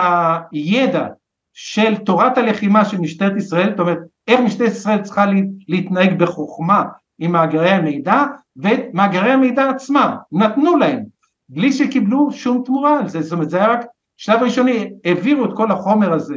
הידע 0.53 1.07
של 1.55 1.97
תורת 1.97 2.39
הלחימה 2.39 2.85
של 2.85 2.99
משטרת 2.99 3.37
ישראל, 3.37 3.71
זאת 3.71 3.81
אומרת 3.81 3.99
איך 4.29 4.41
משטרת 4.41 4.69
ישראל 4.69 5.03
צריכה 5.03 5.25
להתנהג 5.69 6.19
בחוכמה 6.19 6.85
עם 7.19 7.33
מאגרי 7.33 7.71
המידע 7.71 8.25
ואת 8.57 8.81
מאגרי 8.93 9.31
המידע 9.31 9.71
עצמם, 9.71 10.15
נתנו 10.33 10.77
להם, 10.77 11.05
בלי 11.49 11.73
שקיבלו 11.73 12.33
שום 12.33 12.63
תמורה 12.65 12.99
על 12.99 13.09
זה, 13.09 13.23
זאת 13.23 13.33
אומרת 13.33 13.51
זה 13.51 13.57
היה 13.57 13.69
רק 13.69 13.87
שלב 14.17 14.43
ראשוני, 14.43 14.91
העבירו 15.05 15.45
את 15.45 15.51
כל 15.57 15.71
החומר 15.71 16.13
הזה 16.13 16.35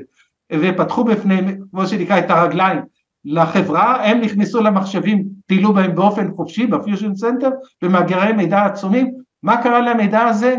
ופתחו 0.54 1.04
בפניהם, 1.04 1.58
כמו 1.72 1.88
שנקרא, 1.88 2.20
את 2.20 2.30
הרגליים 2.30 2.82
לחברה, 3.26 4.06
הם 4.06 4.22
נכנסו 4.22 4.62
למחשבים, 4.62 5.24
טיילו 5.48 5.74
בהם 5.74 5.96
באופן 5.96 6.32
חופשי 6.36 6.68
ב 6.68 6.75
fusion 6.75 7.16
center, 7.16 7.50
במאגרי 7.82 8.34
מידע 8.34 8.66
עצומים, 8.66 9.14
מה 9.44 9.64
קרה 9.64 9.82
למידע 9.82 10.22
הזה? 10.22 10.58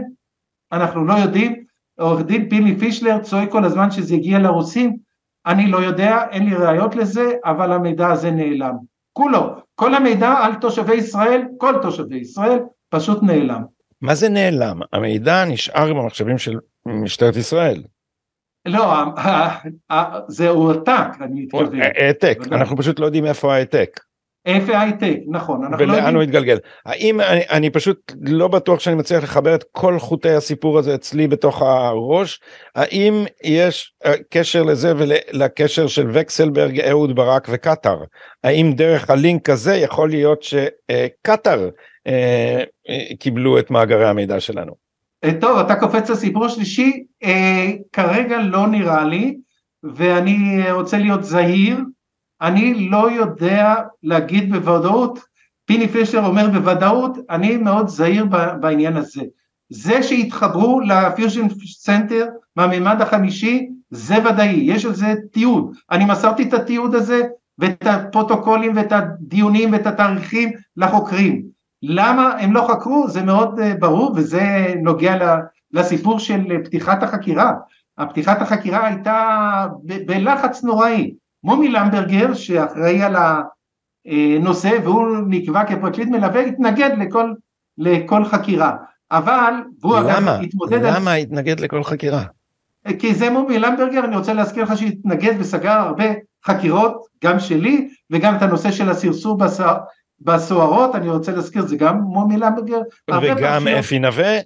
אנחנו 0.72 1.04
לא 1.04 1.12
יודעים, 1.12 1.64
עורך 1.98 2.22
דין 2.22 2.48
פיני 2.48 2.78
פישלר 2.78 3.18
צועק 3.18 3.50
כל 3.50 3.64
הזמן 3.64 3.90
שזה 3.90 4.14
הגיע 4.14 4.38
לרוסים, 4.38 4.96
אני 5.46 5.66
לא 5.66 5.78
יודע, 5.78 6.24
אין 6.30 6.44
לי 6.44 6.54
ראיות 6.54 6.96
לזה, 6.96 7.32
אבל 7.44 7.72
המידע 7.72 8.10
הזה 8.10 8.30
נעלם. 8.30 8.74
כולו, 9.12 9.56
כל 9.74 9.94
המידע 9.94 10.32
על 10.32 10.54
תושבי 10.54 10.94
ישראל, 10.94 11.42
כל 11.58 11.74
תושבי 11.82 12.16
ישראל, 12.16 12.58
פשוט 12.88 13.22
נעלם. 13.22 13.62
מה 14.00 14.14
זה 14.14 14.28
נעלם? 14.28 14.80
המידע 14.92 15.44
נשאר 15.44 15.94
במחשבים 15.94 16.38
של 16.38 16.58
משטרת 16.86 17.36
ישראל. 17.36 17.82
לא, 18.66 19.04
זה 20.28 20.48
הועתק, 20.48 21.08
אני 21.20 21.42
מתכוון. 21.42 21.80
העתק, 21.82 22.38
אנחנו 22.52 22.76
פשוט 22.76 23.00
לא 23.00 23.06
יודעים 23.06 23.26
איפה 23.26 23.54
ההעתק. 23.54 24.00
ההייטק, 24.46 25.18
נכון. 25.26 25.60
ולאן 25.78 25.88
לא 25.88 25.94
יודעים... 25.94 26.14
הוא 26.14 26.22
התגלגל. 26.22 26.58
האם, 26.86 27.20
אני, 27.20 27.40
אני 27.50 27.70
פשוט 27.70 28.12
לא 28.22 28.48
בטוח 28.48 28.80
שאני 28.80 28.96
מצליח 28.96 29.22
לחבר 29.22 29.54
את 29.54 29.64
כל 29.72 29.98
חוטי 29.98 30.30
הסיפור 30.30 30.78
הזה 30.78 30.94
אצלי 30.94 31.28
בתוך 31.28 31.62
הראש. 31.62 32.40
האם 32.74 33.24
יש 33.44 33.94
אה, 34.04 34.12
קשר 34.30 34.62
לזה 34.62 34.92
ולקשר 34.96 35.86
של 35.86 36.10
וקסלברג, 36.12 36.80
אהוד 36.80 37.16
ברק 37.16 37.48
וקטאר? 37.50 37.98
האם 38.44 38.72
דרך 38.76 39.10
הלינק 39.10 39.50
הזה 39.50 39.74
יכול 39.74 40.10
להיות 40.10 40.42
שקטאר 40.42 41.68
אה, 42.06 42.62
אה, 42.88 43.16
קיבלו 43.20 43.58
את 43.58 43.70
מאגרי 43.70 44.08
המידע 44.08 44.40
שלנו? 44.40 44.72
אה, 45.24 45.30
טוב, 45.40 45.58
אתה 45.58 45.74
קופץ 45.74 46.10
לסיפור 46.10 46.44
השלישי, 46.44 47.04
אה, 47.24 47.70
כרגע 47.92 48.38
לא 48.38 48.66
נראה 48.66 49.04
לי, 49.04 49.36
ואני 49.94 50.72
רוצה 50.72 50.98
להיות 50.98 51.24
זהיר, 51.24 51.78
אני 52.42 52.88
לא 52.88 53.10
יודע 53.10 53.74
להגיד 54.02 54.52
בוודאות, 54.52 55.18
פיני 55.64 55.88
פישלר 55.88 56.26
אומר 56.26 56.48
בוודאות, 56.48 57.18
אני 57.30 57.56
מאוד 57.56 57.88
זהיר 57.88 58.24
בעניין 58.60 58.96
הזה. 58.96 59.22
זה 59.68 60.02
שהתחברו 60.02 60.80
ל 60.80 60.90
fusion 60.90 61.46
center 61.66 62.26
מהמימד 62.56 63.02
החמישי, 63.02 63.68
זה 63.90 64.14
ודאי, 64.18 64.50
יש 64.50 64.84
על 64.84 64.94
זה 64.94 65.14
תיעוד. 65.32 65.74
אני 65.90 66.04
מסרתי 66.04 66.42
את 66.42 66.54
התיעוד 66.54 66.94
הזה 66.94 67.22
ואת 67.58 67.86
הפרוטוקולים 67.86 68.76
ואת 68.76 68.92
הדיונים 68.92 69.72
ואת 69.72 69.86
התאריכים 69.86 70.52
לחוקרים. 70.76 71.42
למה 71.82 72.32
הם 72.38 72.52
לא 72.52 72.66
חקרו? 72.68 73.08
זה 73.08 73.22
מאוד 73.22 73.60
אה, 73.60 73.74
ברור 73.74 74.12
וזה 74.16 74.74
נוגע 74.82 75.36
לסיפור 75.72 76.18
של 76.18 76.64
פתיחת 76.64 77.02
החקירה. 77.02 77.52
הפתיחת 77.98 78.42
החקירה 78.42 78.86
הייתה 78.86 79.66
בלחץ 80.06 80.64
נוראי. 80.64 81.14
מומי 81.44 81.68
למברגר 81.68 82.34
שאחראי 82.34 83.02
על 83.02 83.16
הנושא 84.06 84.70
והוא 84.84 85.16
נקבע 85.28 85.64
כפרקליט 85.64 86.08
מלווה 86.08 86.40
התנגד 86.40 86.90
לכל, 86.98 87.32
לכל 87.78 88.24
חקירה 88.24 88.76
אבל 89.10 89.54
והוא 89.80 89.98
למה? 89.98 90.38
התמודד 90.38 90.82
למה 90.82 91.12
על... 91.12 91.18
התנגד 91.18 91.60
לכל 91.60 91.84
חקירה? 91.84 92.22
כי 92.98 93.14
זה 93.14 93.30
מומי 93.30 93.58
למברגר 93.58 94.04
אני 94.04 94.16
רוצה 94.16 94.32
להזכיר 94.32 94.62
לך 94.64 94.76
שהתנגד 94.76 95.34
וסגר 95.38 95.70
הרבה 95.70 96.04
חקירות 96.44 97.06
גם 97.24 97.40
שלי 97.40 97.88
וגם 98.10 98.36
את 98.36 98.42
הנושא 98.42 98.70
של 98.70 98.90
הסרסור 98.90 99.38
בסוהר, 99.38 99.78
בסוהרות 100.20 100.94
אני 100.94 101.08
רוצה 101.08 101.32
להזכיר 101.32 101.66
זה 101.66 101.76
גם 101.76 101.98
מומי 101.98 102.36
למברגר 102.36 102.80
וגם 103.22 103.68
אפי 103.68 103.98
נווה 103.98 104.38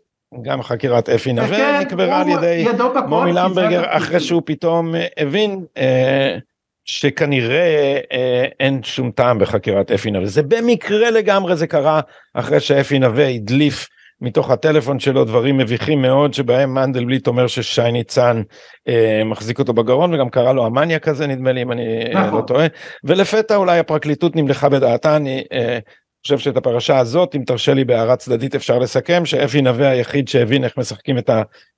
גם 0.43 0.63
חקירת 0.63 1.09
אפי 1.09 1.33
נווה 1.33 1.57
כן, 1.57 1.81
נקברה 1.81 2.21
על 2.21 2.29
ידי 2.29 2.67
מומי 3.09 3.33
למברגר 3.33 3.83
אחרי 3.87 4.21
שהוא 4.21 4.43
פתאום 4.45 4.95
הבין 5.17 5.65
אה, 5.77 6.39
שכנראה 6.87 7.99
אה, 8.13 8.45
אין 8.61 8.83
שום 8.83 9.11
טעם 9.11 9.39
בחקירת 9.39 9.91
אפי 9.91 10.11
נווה 10.11 10.27
זה 10.27 10.43
במקרה 10.43 11.11
לגמרי 11.11 11.57
זה 11.57 11.67
קרה 11.67 12.01
אחרי 12.35 12.61
שאפי 12.61 12.99
נווה 12.99 13.29
הדליף 13.29 13.89
מתוך 14.21 14.51
הטלפון 14.51 14.99
שלו 15.01 15.25
דברים 15.25 15.59
מביכים 15.59 16.03
מאוד 16.03 16.35
שבהם 16.35 16.75
מנדלבליט 16.75 17.27
אומר 17.27 17.47
ששי 17.47 17.93
ניצן 17.93 18.43
אה, 18.89 19.23
מחזיק 19.25 19.59
אותו 19.59 19.73
בגרון 19.73 20.15
וגם 20.15 20.29
קרא 20.29 20.53
לו 20.53 20.67
המאניה 20.67 20.99
כזה 20.99 21.27
נדמה 21.27 21.53
לי 21.53 21.63
אם 21.63 21.73
אני 21.73 21.83
אה, 21.83 22.13
לא 22.15 22.27
נכון. 22.27 22.39
לא 22.39 22.47
טועה 22.47 22.67
ולפתע 23.05 23.57
אולי 23.57 23.79
הפרקליטות 23.79 24.37
נמלכה 24.37 24.69
בדעתה 24.69 25.17
אני 25.17 25.45
אה, 25.53 25.79
חושב 26.23 26.39
שאת 26.39 26.57
הפרשה 26.57 26.99
הזאת 26.99 27.35
אם 27.35 27.43
תרשה 27.47 27.75
לי 27.75 27.85
בהערה 27.85 28.17
צדדית 28.17 28.55
אפשר 28.55 28.79
לסכם 28.79 29.25
שאפי 29.25 29.63
נווה 29.63 29.89
היחיד 29.89 30.29
שהבין 30.29 30.65
איך 30.65 30.79
משחקים 30.79 31.19
את 31.19 31.31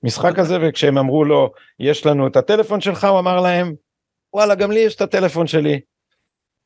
המשחק 0.02 0.38
הזה 0.38 0.58
וכשהם 0.60 0.98
אמרו 0.98 1.24
לו 1.24 1.50
יש 1.80 2.06
לנו 2.06 2.26
את 2.26 2.36
הטלפון 2.36 2.80
שלך 2.80 3.04
הוא 3.04 3.18
אמר 3.18 3.40
להם 3.40 3.74
וואלה 4.34 4.54
גם 4.54 4.70
לי 4.70 4.78
יש 4.78 4.94
את 4.96 5.00
הטלפון 5.00 5.46
שלי. 5.46 5.80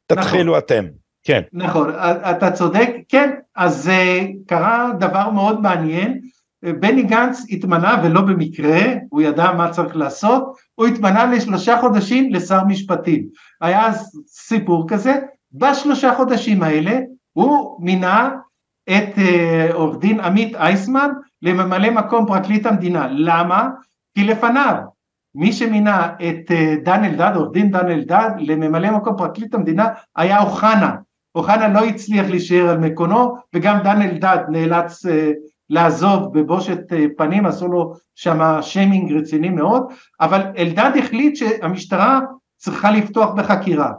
תתחילו 0.06 0.52
נכון. 0.52 0.58
אתם. 0.58 0.84
כן. 1.22 1.42
נכון 1.52 1.90
אתה 2.30 2.50
צודק 2.50 2.88
כן 3.08 3.30
אז 3.56 3.90
uh, 3.90 4.26
קרה 4.46 4.90
דבר 4.98 5.30
מאוד 5.30 5.60
מעניין. 5.60 6.20
בני 6.62 7.02
גנץ 7.02 7.42
התמנה 7.50 8.02
ולא 8.04 8.20
במקרה 8.20 8.80
הוא 9.08 9.22
ידע 9.22 9.52
מה 9.52 9.70
צריך 9.70 9.96
לעשות 9.96 10.56
הוא 10.74 10.86
התמנה 10.86 11.24
לשלושה 11.24 11.80
חודשים 11.80 12.32
לשר 12.32 12.64
משפטים. 12.64 13.26
היה 13.60 13.90
סיפור 14.26 14.88
כזה 14.88 15.14
בשלושה 15.52 16.14
חודשים 16.14 16.62
האלה 16.62 16.98
הוא 17.32 17.84
מינה 17.84 18.30
את 18.88 19.14
uh, 19.16 19.72
עורך 19.72 19.98
דין 19.98 20.20
עמית 20.20 20.56
אייסמן 20.56 21.10
לממלא 21.42 21.90
מקום 21.90 22.26
פרקליט 22.26 22.66
המדינה. 22.66 23.06
למה? 23.10 23.68
כי 24.14 24.24
לפניו 24.24 24.74
מי 25.34 25.52
שמינה 25.52 26.06
את 26.06 26.50
אה, 26.50 26.74
דן 26.84 27.04
אלדד, 27.04 27.32
עורך 27.34 27.52
דין 27.52 27.70
דן 27.70 27.90
אלדד, 27.90 28.30
לממלא 28.38 28.90
מקום 28.90 29.16
פרקליט 29.16 29.54
המדינה 29.54 29.88
היה 30.16 30.42
אוחנה. 30.42 30.96
אוחנה 31.34 31.68
לא 31.68 31.84
הצליח 31.84 32.26
להישאר 32.30 32.68
על 32.68 32.78
מקונו 32.78 33.36
וגם 33.54 33.78
דן 33.84 34.02
אלדד 34.02 34.38
נאלץ 34.48 35.06
uh, 35.06 35.10
לעזוב 35.70 36.38
בבושת 36.38 36.78
uh, 36.92 36.94
פנים, 37.16 37.46
עשו 37.46 37.68
לו 37.68 37.94
שם 38.14 38.58
שיימינג 38.62 39.12
רציני 39.12 39.48
מאוד, 39.48 39.86
אבל 40.20 40.40
אלדד 40.58 40.90
החליט 40.98 41.36
שהמשטרה 41.36 42.20
צריכה 42.56 42.90
לפתוח 42.90 43.30
בחקירה. 43.30 43.92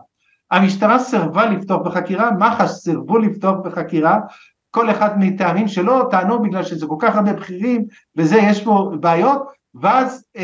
המשטרה 0.51 0.99
סירבה 0.99 1.45
לפתוח 1.45 1.81
בחקירה, 1.81 2.31
מח"ש 2.31 2.71
סירבו 2.71 3.17
לפתוח 3.17 3.55
בחקירה, 3.65 4.19
כל 4.71 4.91
אחד 4.91 5.19
מטעמים 5.19 5.67
שלו 5.67 6.09
טענו 6.09 6.41
בגלל 6.41 6.63
שזה 6.63 6.88
כל 6.88 6.95
כך 6.99 7.15
הרבה 7.15 7.34
בכירים 7.34 7.86
וזה 8.17 8.38
יש 8.38 8.63
פה 8.63 8.91
בעיות 8.99 9.47
ואז 9.82 10.26
אה, 10.38 10.43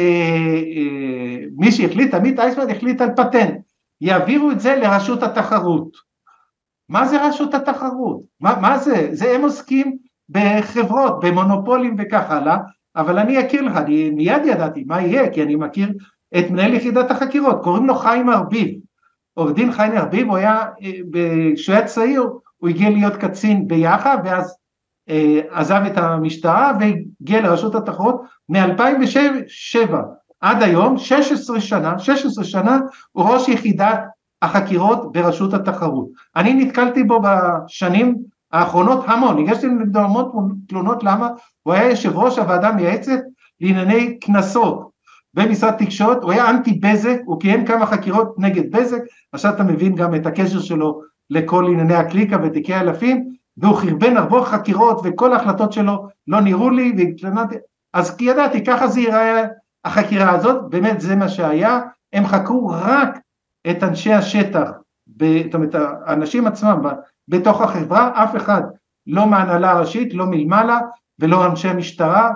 אה, 0.75 1.37
מי 1.57 1.71
שהחליט, 1.71 2.13
עמית 2.13 2.39
אייסמן 2.39 2.69
החליט 2.69 3.01
על 3.01 3.09
פטנט, 3.15 3.59
יעבירו 4.01 4.51
את 4.51 4.59
זה 4.59 4.75
לרשות 4.75 5.23
התחרות. 5.23 6.09
מה 6.89 7.07
זה 7.07 7.27
רשות 7.27 7.53
התחרות? 7.53 8.21
מה, 8.39 8.59
מה 8.61 8.77
זה? 8.77 9.09
זה 9.11 9.35
הם 9.35 9.41
עוסקים 9.41 9.97
בחברות, 10.29 11.19
במונופולים 11.23 11.95
וכך 11.99 12.31
הלאה, 12.31 12.57
אבל 12.95 13.19
אני 13.19 13.39
אכיר 13.39 13.61
לך, 13.61 13.77
אני 13.77 14.09
מיד 14.09 14.41
ידעתי 14.45 14.83
מה 14.87 15.01
יהיה, 15.01 15.29
כי 15.33 15.43
אני 15.43 15.55
מכיר 15.55 15.93
את 16.37 16.49
מנהל 16.49 16.73
יחידת 16.73 17.11
החקירות, 17.11 17.63
קוראים 17.63 17.85
לו 17.85 17.95
חיים 17.95 18.29
ארביב. 18.29 18.79
עורך 19.33 19.55
דין 19.55 19.71
חיים 19.71 19.97
ארביב, 19.97 20.27
הוא 20.27 20.37
היה, 20.37 20.55
אה, 20.55 21.51
כשהוא 21.55 21.75
היה 21.75 21.85
צעיר, 21.85 22.23
הוא 22.57 22.69
הגיע 22.69 22.89
להיות 22.89 23.15
קצין 23.15 23.67
ביח"א, 23.67 24.15
ואז 24.23 24.58
עזב 25.49 25.81
את 25.87 25.97
המשטרה 25.97 26.71
והגיע 26.79 27.41
לרשות 27.41 27.75
התחרות 27.75 28.21
מ-2007 28.49 29.95
עד 30.41 30.63
היום, 30.63 30.97
16 30.97 31.61
שנה, 31.61 31.99
16 31.99 32.43
שנה 32.43 32.79
הוא 33.11 33.25
ראש 33.25 33.49
יחידת 33.49 33.99
החקירות 34.41 35.11
ברשות 35.11 35.53
התחרות. 35.53 36.07
אני 36.35 36.53
נתקלתי 36.53 37.03
בו 37.03 37.21
בשנים 37.23 38.15
האחרונות 38.51 39.03
המון, 39.07 39.37
הגשתי 39.37 39.67
נגדו 39.67 39.99
המון 39.99 40.55
תלונות 40.67 41.03
למה 41.03 41.29
הוא 41.63 41.73
היה 41.73 41.89
יושב 41.89 42.17
ראש 42.17 42.39
הוועדה 42.39 42.69
המייעצת 42.69 43.19
לענייני 43.61 44.19
קנסות 44.19 44.89
במשרד 45.33 45.71
תקשורת, 45.71 46.23
הוא 46.23 46.31
היה 46.31 46.49
אנטי 46.49 46.71
בזק, 46.71 47.17
הוא 47.25 47.39
קיים 47.39 47.65
כמה 47.65 47.85
חקירות 47.85 48.35
נגד 48.37 48.71
בזק, 48.71 49.01
עכשיו 49.33 49.53
אתה 49.53 49.63
מבין 49.63 49.95
גם 49.95 50.15
את 50.15 50.25
הקשר 50.25 50.59
שלו 50.59 51.01
לכל 51.29 51.65
ענייני 51.65 51.95
הקליקה 51.95 52.37
ותיקי 52.43 52.75
אלפים, 52.75 53.29
והוא 53.59 53.75
חרבן 53.75 54.17
הרבה 54.17 54.45
חקירות 54.45 55.01
וכל 55.03 55.33
ההחלטות 55.33 55.73
שלו 55.73 56.07
לא 56.27 56.41
נראו 56.41 56.69
לי 56.69 56.93
והתלוננתי, 56.97 57.55
אז 57.93 58.15
כי 58.15 58.25
ידעתי 58.25 58.63
ככה 58.65 58.87
זה 58.87 58.99
ייראה 58.99 59.43
החקירה 59.85 60.31
הזאת, 60.31 60.69
באמת 60.69 61.01
זה 61.01 61.15
מה 61.15 61.29
שהיה, 61.29 61.79
הם 62.13 62.25
חקרו 62.25 62.67
רק 62.67 63.19
את 63.69 63.83
אנשי 63.83 64.13
השטח, 64.13 64.69
זאת 65.07 65.53
אומרת 65.53 65.75
האנשים 66.05 66.47
עצמם 66.47 66.81
בתוך 67.27 67.61
החברה, 67.61 68.23
אף 68.23 68.35
אחד 68.35 68.61
לא 69.07 69.27
מהנהלה 69.27 69.71
הראשית, 69.71 70.13
לא 70.13 70.25
מלמעלה 70.25 70.79
ולא 71.19 71.45
אנשי 71.45 71.67
המשטרה, 71.67 72.31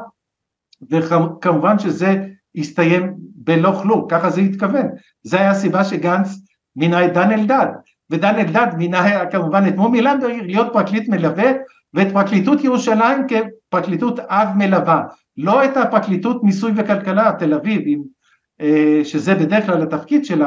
וכמובן 0.92 1.80
שזה 1.80 2.26
הסתיים 2.56 3.14
בלא 3.18 3.80
כלום, 3.82 4.08
ככה 4.10 4.30
זה 4.30 4.42
התכוון, 4.42 4.88
זה 5.24 5.40
היה 5.40 5.52
הסיבה 5.52 5.84
שגנץ 5.84 6.30
מינה 6.76 7.06
את 7.06 7.14
דן 7.14 7.32
אלדד, 7.32 7.68
ודן 8.10 8.36
אלדד 8.36 8.68
מינה 8.78 9.26
כמובן 9.26 9.68
את 9.68 9.76
מומי 9.76 10.02
למברג 10.02 10.36
להיות 10.42 10.74
פרקליט 10.74 11.10
מלווה 11.10 11.52
ואת 11.94 12.08
פרקליטות 12.14 12.64
ירושלים 12.64 13.28
כפרקליטות 13.28 14.20
אב 14.20 14.48
מלווה, 14.56 15.04
לא 15.38 15.66
את 15.66 15.78
הפרקליטות 15.78 16.44
מיסוי 16.44 16.72
וכלכלה 16.76 17.32
תל 17.40 17.54
אביב, 17.54 17.82
עם, 17.86 18.02
אה, 18.62 19.02
שזה 19.04 19.36
בדרך 19.36 19.66
כלל 19.66 19.82
התפקיד 19.82 20.26
של 20.26 20.44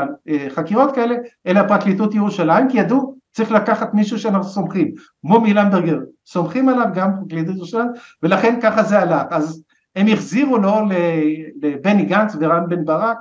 החקירות 0.46 0.94
כאלה, 0.94 1.14
אלא 1.46 1.62
פרקליטות 1.62 2.14
ירושלים, 2.14 2.68
כי 2.68 2.78
ידעו 2.78 3.16
צריך 3.32 3.52
לקחת 3.52 3.94
מישהו 3.94 4.18
שאנחנו 4.18 4.44
סומכים, 4.44 4.90
מומי 5.24 5.54
למברגר, 5.54 5.98
סומכים 6.26 6.68
עליו 6.68 6.86
גם 6.94 7.11
פרקליטות 7.20 7.57
ירושלים, 7.57 7.88
ולכן 8.22 8.59
ככה 8.62 8.82
זה 8.82 8.98
הלך, 8.98 9.22
אז 9.30 9.62
הם 9.96 10.07
החזירו 10.12 10.59
לו 10.59 10.74
לבני 11.62 12.04
גנץ 12.04 12.36
ורן 12.40 12.68
בן 12.68 12.84
ברק 12.84 13.18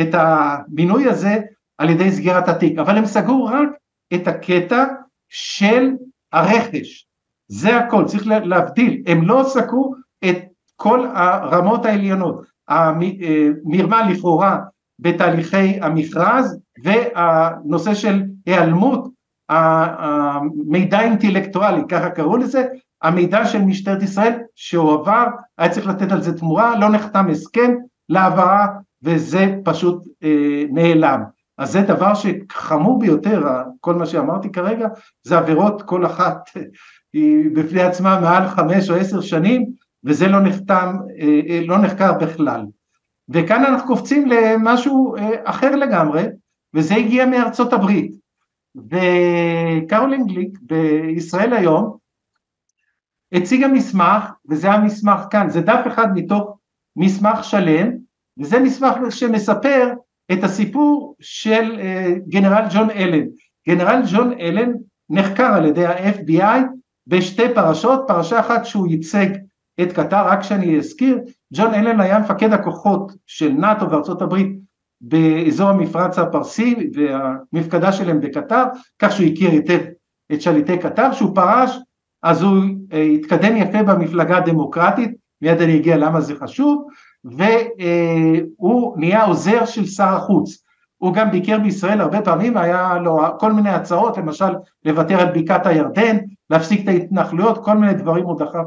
את 0.00 0.08
המינוי 0.12 1.08
הזה 1.08 1.40
על 1.78 1.90
ידי 1.90 2.12
סגירת 2.12 2.48
התיק, 2.48 2.78
אבל 2.78 2.96
הם 2.96 3.06
סגרו 3.06 3.44
רק 3.44 3.68
את 4.14 4.28
הקטע 4.28 4.84
של 5.28 5.90
הרכש, 6.32 7.06
זה 7.48 7.76
הכל, 7.76 8.04
צריך 8.04 8.26
להבדיל, 8.26 9.02
הם 9.06 9.22
לא 9.22 9.44
סגרו 9.46 9.94
את 10.24 10.38
כל 10.76 11.06
הרמות 11.14 11.84
העליונות, 11.84 12.42
המרמה 12.68 14.10
לכאורה 14.10 14.58
בתהליכי 14.98 15.80
המכרז 15.80 16.60
והנושא 16.84 17.94
של 17.94 18.22
היעלמות 18.46 19.08
המידע 19.48 20.98
האינטלקטואלי, 20.98 21.82
ככה 21.88 22.10
קראו 22.10 22.36
לזה, 22.36 22.66
המידע 23.02 23.46
של 23.46 23.62
משטרת 23.62 24.02
ישראל 24.02 24.38
שהועבר, 24.54 25.26
היה 25.58 25.70
צריך 25.70 25.86
לתת 25.86 26.12
על 26.12 26.22
זה 26.22 26.38
תמורה, 26.38 26.78
לא 26.78 26.88
נחתם 26.88 27.26
הסכם 27.30 27.74
להעברה 28.08 28.66
וזה 29.02 29.54
פשוט 29.64 30.04
אה, 30.22 30.64
נעלם. 30.70 31.22
אז 31.58 31.72
זה 31.72 31.82
דבר 31.82 32.12
שחמור 32.14 32.98
ביותר, 32.98 33.42
כל 33.80 33.94
מה 33.94 34.06
שאמרתי 34.06 34.52
כרגע, 34.52 34.88
זה 35.22 35.38
עבירות 35.38 35.82
כל 35.82 36.06
אחת 36.06 36.50
היא 37.12 37.50
בפני 37.54 37.82
עצמה 37.82 38.20
מעל 38.20 38.48
חמש 38.48 38.90
או 38.90 38.96
עשר 38.96 39.20
שנים, 39.20 39.66
וזה 40.04 40.28
לא 40.28 40.40
נחתם, 40.40 40.96
אה, 41.20 41.60
לא 41.66 41.78
נחקר 41.78 42.12
בכלל. 42.12 42.64
וכאן 43.28 43.64
אנחנו 43.64 43.86
קופצים 43.86 44.28
למשהו 44.28 45.16
אה, 45.16 45.30
אחר 45.44 45.76
לגמרי, 45.76 46.24
וזה 46.74 46.94
הגיע 46.94 47.26
מארצות 47.26 47.72
הברית. 47.72 48.12
וקרולין 48.76 50.26
גליק 50.26 50.58
בישראל 50.62 51.52
היום 51.52 51.96
הציגה 53.32 53.68
מסמך, 53.68 54.24
וזה 54.48 54.72
המסמך 54.72 55.20
כאן, 55.30 55.50
זה 55.50 55.60
דף 55.60 55.80
אחד 55.86 56.06
מתוך 56.14 56.58
מסמך 56.96 57.44
שלם, 57.44 57.90
וזה 58.38 58.60
מסמך 58.60 58.96
שמספר 59.10 59.92
את 60.32 60.44
הסיפור 60.44 61.16
של 61.20 61.80
גנרל 62.28 62.64
ג'ון 62.74 62.90
אלן. 62.90 63.26
גנרל 63.68 64.02
ג'ון 64.12 64.32
אלן 64.40 64.72
נחקר 65.10 65.54
על 65.54 65.64
ידי 65.64 65.86
ה-FBI 65.86 66.60
בשתי 67.06 67.54
פרשות, 67.54 68.04
פרשה 68.08 68.40
אחת 68.40 68.64
שהוא 68.64 68.88
ייצג 68.88 69.26
את 69.80 69.92
קטר, 69.92 70.26
רק 70.26 70.42
שאני 70.42 70.78
אזכיר, 70.78 71.18
ג'ון 71.54 71.74
אלן 71.74 72.00
היה 72.00 72.18
מפקד 72.18 72.52
הכוחות 72.52 73.12
של 73.26 73.52
נאט"ו 73.52 73.90
וארצות 73.90 74.22
הברית 74.22 74.56
באזור 75.00 75.68
המפרץ 75.68 76.18
הפרסי 76.18 76.90
והמפקדה 76.94 77.92
שלהם 77.92 78.20
בקטר, 78.20 78.64
כך 78.98 79.12
שהוא 79.12 79.26
הכיר 79.26 79.50
היטב 79.50 79.78
את 80.32 80.42
שליטי 80.42 80.78
קטר, 80.78 81.12
שהוא 81.12 81.34
פרש 81.34 81.78
אז 82.22 82.42
הוא 82.42 82.62
אה, 82.92 83.02
התקדם 83.02 83.56
יפה 83.56 83.82
במפלגה 83.82 84.36
הדמוקרטית, 84.36 85.10
מיד 85.42 85.62
אני 85.62 85.76
אגיע 85.76 85.96
למה 85.96 86.20
זה 86.20 86.34
חשוב, 86.34 86.86
והוא 87.26 88.98
נהיה 88.98 89.24
עוזר 89.24 89.64
של 89.64 89.86
שר 89.86 90.16
החוץ. 90.16 90.66
הוא 90.98 91.14
גם 91.14 91.30
ביקר 91.30 91.58
בישראל 91.58 92.00
הרבה 92.00 92.20
פעמים, 92.20 92.56
היה 92.56 92.94
לו 93.04 93.18
כל 93.38 93.52
מיני 93.52 93.70
הצעות, 93.70 94.18
למשל 94.18 94.54
לוותר 94.84 95.20
על 95.20 95.40
בקעת 95.40 95.66
הירדן, 95.66 96.16
להפסיק 96.50 96.82
את 96.82 96.88
ההתנחלויות, 96.88 97.64
כל 97.64 97.74
מיני 97.76 97.94
דברים 97.94 98.24
הוא 98.24 98.38
דחף 98.38 98.64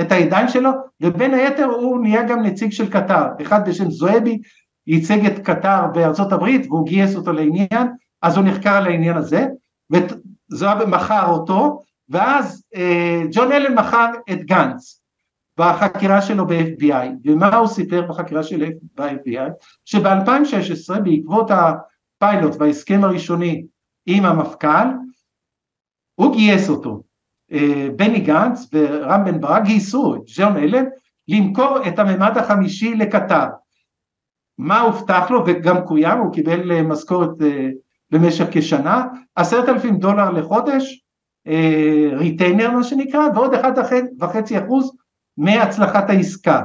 את 0.00 0.12
הידיים 0.12 0.48
שלו, 0.48 0.70
ובין 1.02 1.34
היתר 1.34 1.64
הוא 1.64 2.00
נהיה 2.00 2.22
גם 2.22 2.42
נציג 2.42 2.72
של 2.72 2.90
קטר, 2.90 3.24
אחד 3.42 3.68
בשם 3.68 3.90
זועבי 3.90 4.38
ייצג 4.86 5.26
את 5.26 5.38
קטר 5.38 5.86
בארצות 5.94 6.32
הברית 6.32 6.66
והוא 6.66 6.86
גייס 6.86 7.16
אותו 7.16 7.32
לעניין, 7.32 7.88
אז 8.22 8.36
הוא 8.36 8.44
נחקר 8.44 8.70
על 8.70 8.86
העניין 8.86 9.16
הזה, 9.16 9.46
וזועבי 9.90 10.84
מכר 10.86 11.26
אותו, 11.26 11.82
ואז 12.08 12.64
אה, 12.76 13.22
ג'ון 13.32 13.52
אלן 13.52 13.74
מכר 13.74 14.10
את 14.30 14.44
גנץ 14.44 14.99
בחקירה 15.60 16.22
שלו 16.22 16.46
ב-FBI, 16.46 17.06
ומה 17.24 17.56
הוא 17.56 17.66
סיפר 17.66 18.06
בחקירה 18.06 18.42
שלו 18.42 18.66
ב-FBI? 18.94 19.50
שב-2016 19.84 21.00
בעקבות 21.00 21.50
הפיילוט 21.50 22.54
וההסכם 22.58 23.04
הראשוני 23.04 23.64
עם 24.06 24.24
המפכ"ל, 24.24 24.86
הוא 26.14 26.32
גייס 26.32 26.68
אותו, 26.68 27.02
אה, 27.52 27.88
בני 27.96 28.20
גנץ 28.20 28.68
ורם 28.72 29.24
בן 29.24 29.40
ברק 29.40 29.62
גייסו 29.62 30.14
את 30.14 30.20
ג'ון 30.36 30.56
אלן 30.56 30.84
למכור 31.28 31.88
את 31.88 31.98
הממד 31.98 32.38
החמישי 32.38 32.94
לקטר. 32.94 33.46
מה 34.58 34.80
הובטח 34.80 35.30
לו 35.30 35.42
וגם 35.46 35.86
קוים, 35.86 36.18
הוא 36.18 36.32
קיבל 36.32 36.72
אה, 36.72 36.82
משכורת 36.82 37.42
אה, 37.42 37.68
במשך 38.10 38.46
כשנה, 38.50 39.04
עשרת 39.34 39.68
אלפים 39.68 39.96
דולר 39.96 40.30
לחודש, 40.30 41.04
retainer 42.12 42.70
מה 42.70 42.84
שנקרא, 42.84 43.28
ועוד 43.34 43.54
אחד 43.54 43.72
וחצי 44.20 44.58
אחוז 44.58 44.96
מהצלחת 45.36 46.10
העסקה. 46.10 46.62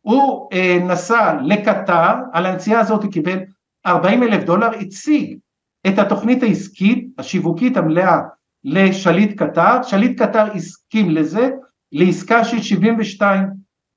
הוא 0.00 0.50
נסע 0.88 1.34
לקטר, 1.42 2.14
על 2.32 2.46
הנסיעה 2.46 2.80
הזאת 2.80 3.02
הוא 3.02 3.12
קיבל 3.12 3.38
40 3.86 4.22
אלף 4.22 4.44
דולר, 4.44 4.70
הציג 4.80 5.38
את 5.86 5.98
התוכנית 5.98 6.42
העסקית, 6.42 7.08
השיווקית 7.18 7.76
המלאה 7.76 8.20
לשליט 8.64 9.42
קטר, 9.42 9.82
שליט 9.82 10.22
קטר 10.22 10.52
הסכים 10.54 11.10
לזה, 11.10 11.50
לעסקה 11.92 12.44
של 12.44 12.62
72 12.62 13.48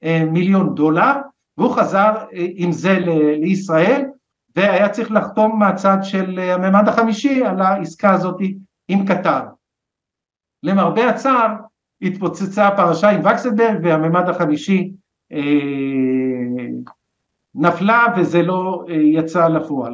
אה, 0.03 0.25
מיליון 0.31 0.75
דולר, 0.75 1.13
והוא 1.57 1.75
חזר 1.75 2.13
אה, 2.33 2.47
עם 2.55 2.71
זה 2.71 2.99
לישראל, 3.41 4.05
והיה 4.55 4.89
צריך 4.89 5.11
לחתום 5.11 5.59
מהצד 5.59 5.97
של 6.01 6.39
אה, 6.39 6.53
הממד 6.53 6.87
החמישי 6.87 7.45
על 7.45 7.61
העסקה 7.61 8.13
הזאת 8.13 8.37
עם 8.87 9.05
קטר. 9.05 9.41
למרבה 10.63 11.09
הצער 11.09 11.53
התפוצצה 12.01 12.67
הפרשה 12.67 13.09
עם 13.09 13.21
וקסנברג 13.25 13.79
והממד 13.83 14.29
החמישי 14.29 14.91
נפלה 17.57 18.05
וזה 18.17 18.41
לא 18.41 18.83
אה, 18.89 18.95
יצא 18.95 19.47
לפועל. 19.47 19.93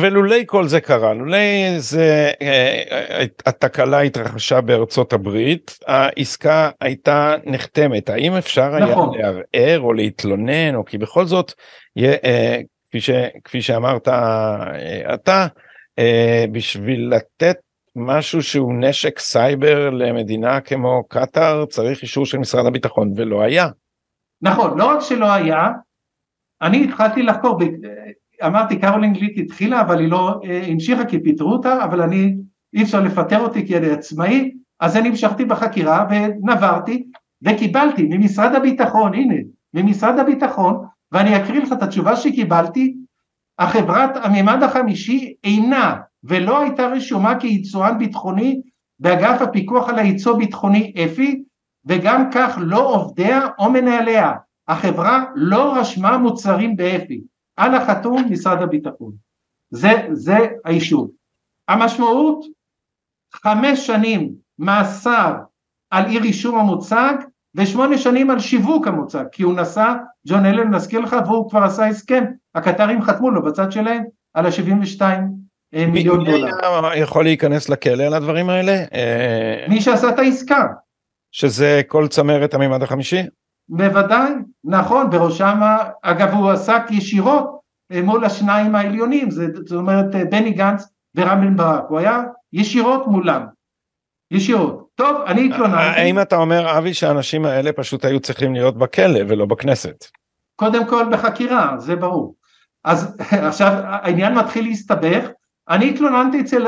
ולולי 0.00 0.44
כל 0.46 0.68
זה 0.68 0.80
קרה, 0.80 1.14
לולי 1.14 1.74
זה, 1.78 2.30
אה, 2.42 3.24
התקלה 3.46 4.00
התרחשה 4.00 4.60
בארצות 4.60 5.12
הברית, 5.12 5.78
העסקה 5.86 6.70
הייתה 6.80 7.34
נחתמת, 7.44 8.10
האם 8.10 8.32
אפשר 8.32 8.78
נכון. 8.78 9.14
היה 9.14 9.22
לערער 9.22 9.80
או 9.80 9.92
להתלונן, 9.92 10.74
או 10.74 10.84
כי 10.84 10.98
בכל 10.98 11.24
זאת, 11.24 11.52
אה, 11.98 12.60
כפי, 12.88 13.00
ש, 13.00 13.10
כפי 13.44 13.62
שאמרת 13.62 14.08
אתה, 15.14 15.46
בשביל 16.52 17.14
לתת 17.14 17.56
משהו 17.96 18.42
שהוא 18.42 18.74
נשק 18.74 19.18
סייבר 19.18 19.90
למדינה 19.90 20.60
כמו 20.60 21.04
קטאר 21.08 21.66
צריך 21.66 22.02
אישור 22.02 22.26
של 22.26 22.38
משרד 22.38 22.66
הביטחון 22.66 23.12
ולא 23.16 23.42
היה. 23.42 23.68
נכון, 24.42 24.78
לא 24.78 24.84
רק 24.84 25.00
שלא 25.00 25.32
היה, 25.32 25.68
אני 26.62 26.84
התחלתי 26.84 27.22
לחקור, 27.22 27.58
אמרתי 28.46 28.78
קרולין 28.78 29.12
גליק 29.12 29.38
התחילה 29.38 29.80
אבל 29.80 29.98
היא 29.98 30.10
לא 30.10 30.40
אה, 30.44 30.62
המשיכה 30.66 31.04
כי 31.04 31.22
פיטרו 31.22 31.52
אותה, 31.52 31.84
אבל 31.84 32.02
אני, 32.02 32.36
אי 32.74 32.82
אפשר 32.82 33.00
לפטר 33.00 33.40
אותי 33.40 33.66
כי 33.66 33.76
אני 33.76 33.90
עצמאי, 33.90 34.52
אז 34.80 34.96
אני 34.96 35.08
המשכתי 35.08 35.44
בחקירה 35.44 36.06
ונברתי 36.10 37.06
וקיבלתי 37.42 38.08
ממשרד 38.10 38.54
הביטחון, 38.54 39.14
הנה, 39.14 39.34
ממשרד 39.74 40.18
הביטחון, 40.18 40.84
ואני 41.12 41.36
אקריא 41.36 41.62
לך 41.62 41.72
את 41.72 41.82
התשובה 41.82 42.16
שקיבלתי 42.16 42.96
החברת 43.58 44.16
המימד 44.16 44.62
החמישי 44.62 45.34
אינה 45.44 45.96
ולא 46.24 46.60
הייתה 46.60 46.86
רשומה 46.86 47.40
כיצואן 47.40 47.98
ביטחוני 47.98 48.60
באגף 48.98 49.42
הפיקוח 49.42 49.88
על 49.88 49.98
היצוא 49.98 50.38
ביטחוני 50.38 50.94
אפי 51.04 51.42
וגם 51.86 52.30
כך 52.32 52.58
לא 52.60 52.94
עובדיה 52.94 53.40
או 53.58 53.70
מנהליה. 53.70 54.32
החברה 54.68 55.24
לא 55.34 55.76
רשמה 55.76 56.18
מוצרים 56.18 56.76
באפי. 56.76 57.20
על 57.56 57.74
החתום 57.74 58.22
משרד 58.30 58.62
הביטחון. 58.62 59.12
זה, 59.70 59.92
זה 60.12 60.38
האישור. 60.64 61.10
המשמעות 61.68 62.44
חמש 63.34 63.86
שנים 63.86 64.34
מאסר 64.58 65.34
על 65.90 66.06
אי 66.06 66.18
רישום 66.18 66.58
המוצג 66.58 67.14
ושמונה 67.54 67.98
שנים 67.98 68.30
על 68.30 68.38
שיווק 68.38 68.86
המוצג 68.86 69.24
כי 69.32 69.42
הוא 69.42 69.54
נסע, 69.54 69.94
ג'ון 70.28 70.46
אלן 70.46 70.74
נזכיר 70.74 71.00
לך 71.00 71.16
והוא 71.26 71.50
כבר 71.50 71.62
עשה 71.62 71.86
הסכם, 71.86 72.24
הקטרים 72.54 73.02
חתמו 73.02 73.30
לו 73.30 73.42
בצד 73.42 73.72
שלהם 73.72 74.04
על 74.34 74.46
ה-72 74.46 75.02
אה, 75.02 75.18
מיליון 75.74 76.24
דולר. 76.24 76.50
מי 76.82 76.96
יכול 76.96 77.24
להיכנס 77.24 77.68
לכלא 77.68 78.02
על 78.02 78.14
הדברים 78.14 78.50
האלה? 78.50 78.72
אה, 78.72 79.64
מי 79.68 79.80
שעשה 79.80 80.08
את 80.08 80.18
העסקה. 80.18 80.66
שזה 81.32 81.82
כל 81.88 82.08
צמרת 82.08 82.54
המימד 82.54 82.82
החמישי? 82.82 83.22
בוודאי, 83.68 84.32
נכון, 84.64 85.10
בראשם, 85.10 85.60
אגב 86.02 86.32
הוא 86.32 86.50
עסק 86.50 86.82
ישירות 86.90 87.60
אה, 87.92 88.02
מול 88.02 88.24
השניים 88.24 88.74
העליונים, 88.74 89.30
זאת 89.30 89.72
אומרת 89.72 90.06
בני 90.30 90.50
גנץ 90.50 90.84
ורם 91.14 91.40
בן 91.40 91.56
ברק, 91.56 91.84
הוא 91.88 91.98
היה 91.98 92.22
ישירות 92.52 93.06
מולם, 93.06 93.46
ישירות. 94.30 94.88
טוב, 94.94 95.22
אני 95.26 95.46
התלוננתי. 95.46 96.00
האם 96.00 96.20
אתה 96.20 96.36
אומר, 96.36 96.78
אבי, 96.78 96.94
שהאנשים 96.94 97.44
האלה 97.44 97.72
פשוט 97.72 98.04
היו 98.04 98.20
צריכים 98.20 98.54
להיות 98.54 98.78
בכלא 98.78 99.20
ולא 99.28 99.46
בכנסת? 99.46 100.04
קודם 100.56 100.86
כל 100.86 101.04
בחקירה, 101.12 101.74
זה 101.78 101.96
ברור. 101.96 102.34
אז 102.84 103.16
עכשיו 103.48 103.72
העניין 103.84 104.34
מתחיל 104.34 104.64
להסתבך, 104.64 105.28
אני 105.68 105.90
התלוננתי 105.90 106.40
אצל 106.40 106.66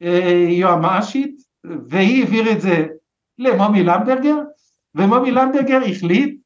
היועמ"שית 0.00 1.36
והיא 1.88 2.24
העביר 2.24 2.52
את 2.52 2.60
זה 2.60 2.86
למומי 3.38 3.82
למברגר 3.82 4.36
ומומי 4.94 5.30
למברגר 5.30 5.80
החליט, 5.90 6.40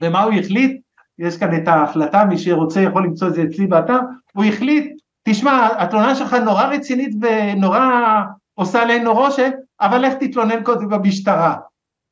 ומה 0.00 0.22
הוא 0.22 0.34
החליט? 0.34 0.80
יש 1.18 1.38
כאן 1.38 1.56
את 1.56 1.68
ההחלטה, 1.68 2.24
מי 2.24 2.38
שרוצה 2.38 2.80
יכול 2.80 3.04
למצוא 3.04 3.28
את 3.28 3.34
זה 3.34 3.42
אצלי 3.42 3.66
באתר, 3.66 3.98
הוא 4.32 4.44
החליט, 4.44 5.00
תשמע, 5.28 5.68
התלונה 5.78 6.14
שלך 6.14 6.34
נורא 6.34 6.64
רצינית 6.64 7.14
ונורא 7.20 8.22
עושה 8.54 8.82
עלינו 8.82 9.14
רושם, 9.14 9.50
אבל 9.80 9.98
לך 9.98 10.14
תתלונן 10.14 10.62
קודם 10.62 10.88
במשטרה. 10.88 11.56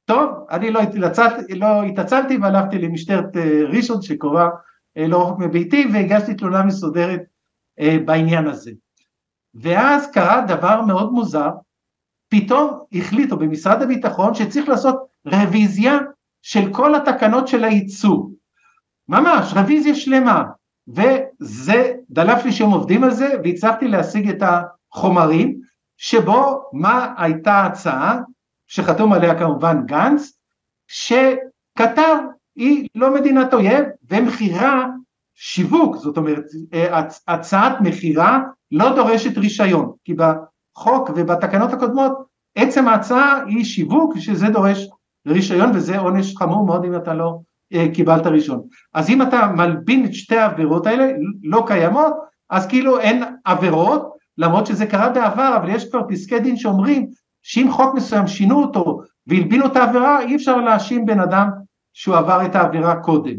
טוב, 0.04 0.46
אני 0.50 0.70
לא, 0.70 0.80
התעצלתי, 0.80 1.54
לא 1.54 1.82
התעצלתי 1.82 2.36
והלכתי 2.36 2.78
למשטרת 2.78 3.36
אה, 3.36 3.62
ראשון 3.68 4.02
שקרובה 4.02 4.48
אה, 4.96 5.06
לא 5.06 5.22
רחוק 5.22 5.38
מביתי 5.38 5.86
והגשתי 5.92 6.34
תלונה 6.34 6.62
מסודרת 6.62 7.22
בעניין 7.78 8.46
הזה. 8.46 8.70
ואז 9.54 10.10
קרה 10.10 10.40
דבר 10.40 10.82
מאוד 10.82 11.12
מוזר, 11.12 11.50
פתאום 12.28 12.84
החליטו 12.92 13.36
במשרד 13.36 13.82
הביטחון 13.82 14.34
שצריך 14.34 14.68
לעשות 14.68 14.96
רוויזיה 15.26 15.98
של 16.42 16.72
כל 16.72 16.94
התקנות 16.94 17.48
של 17.48 17.64
הייצוא. 17.64 18.24
ממש, 19.08 19.52
רוויזיה 19.52 19.94
שלמה. 19.94 20.44
וזה, 20.88 21.92
דלף 22.10 22.44
לי 22.44 22.52
שהם 22.52 22.70
עובדים 22.70 23.04
על 23.04 23.10
זה 23.10 23.34
והצלחתי 23.44 23.88
להשיג 23.88 24.28
את 24.28 24.42
החומרים 24.42 25.60
שבו 25.96 26.62
מה 26.72 27.14
הייתה 27.18 27.52
ההצעה, 27.52 28.18
שחתום 28.68 29.12
עליה 29.12 29.38
כמובן 29.38 29.86
גנץ, 29.86 30.32
שקטר 30.88 32.18
היא 32.56 32.88
לא 32.94 33.14
מדינת 33.14 33.54
אויב 33.54 33.84
ומכירה 34.10 34.86
שיווק, 35.44 35.96
זאת 35.96 36.16
אומרת 36.16 36.44
הצעת 37.28 37.80
מכירה 37.80 38.40
לא 38.72 38.94
דורשת 38.94 39.38
רישיון, 39.38 39.92
כי 40.04 40.14
בחוק 40.14 41.10
ובתקנות 41.16 41.72
הקודמות 41.72 42.12
עצם 42.54 42.88
ההצעה 42.88 43.44
היא 43.46 43.64
שיווק 43.64 44.18
שזה 44.18 44.48
דורש 44.48 44.88
רישיון 45.26 45.70
וזה 45.74 45.98
עונש 45.98 46.36
חמור 46.36 46.66
מאוד 46.66 46.84
אם 46.84 46.96
אתה 46.96 47.14
לא 47.14 47.38
אה, 47.72 47.86
קיבלת 47.94 48.26
ראשון. 48.26 48.62
אז 48.94 49.10
אם 49.10 49.22
אתה 49.22 49.46
מלבין 49.46 50.04
את 50.04 50.14
שתי 50.14 50.36
העבירות 50.36 50.86
האלה 50.86 51.08
לא 51.42 51.64
קיימות 51.66 52.14
אז 52.50 52.66
כאילו 52.66 53.00
אין 53.00 53.22
עבירות 53.44 54.12
למרות 54.38 54.66
שזה 54.66 54.86
קרה 54.86 55.08
בעבר 55.08 55.56
אבל 55.56 55.68
יש 55.68 55.90
כבר 55.90 56.02
פסקי 56.08 56.40
דין 56.40 56.56
שאומרים 56.56 57.06
שאם 57.42 57.66
חוק 57.70 57.94
מסוים 57.94 58.26
שינו 58.26 58.62
אותו 58.62 59.00
והלבינו 59.26 59.66
את 59.66 59.76
העבירה 59.76 60.20
אי 60.20 60.36
אפשר 60.36 60.56
להאשים 60.56 61.06
בן 61.06 61.20
אדם 61.20 61.48
שהוא 61.92 62.16
עבר 62.16 62.46
את 62.46 62.54
העבירה 62.54 62.96
קודם. 62.96 63.36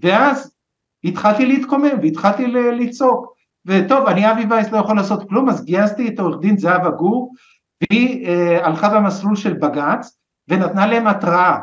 ואז 0.00 0.57
התחלתי 1.04 1.46
להתקומם 1.46 1.98
והתחלתי 2.02 2.46
לצעוק 2.46 3.34
וטוב 3.66 4.06
אני 4.06 4.32
אבי 4.32 4.44
וייס 4.50 4.72
לא 4.72 4.78
יכול 4.78 4.96
לעשות 4.96 5.28
כלום 5.28 5.48
אז 5.48 5.64
גייסתי 5.64 6.08
את 6.08 6.20
עורך 6.20 6.40
דין 6.40 6.58
זהבה 6.58 6.90
גור 6.90 7.32
והיא 7.80 8.26
אה, 8.26 8.66
הלכה 8.66 8.88
במסלול 8.88 9.36
של 9.36 9.52
בג"ץ 9.52 10.18
ונתנה 10.48 10.86
להם 10.86 11.06
התראה 11.06 11.58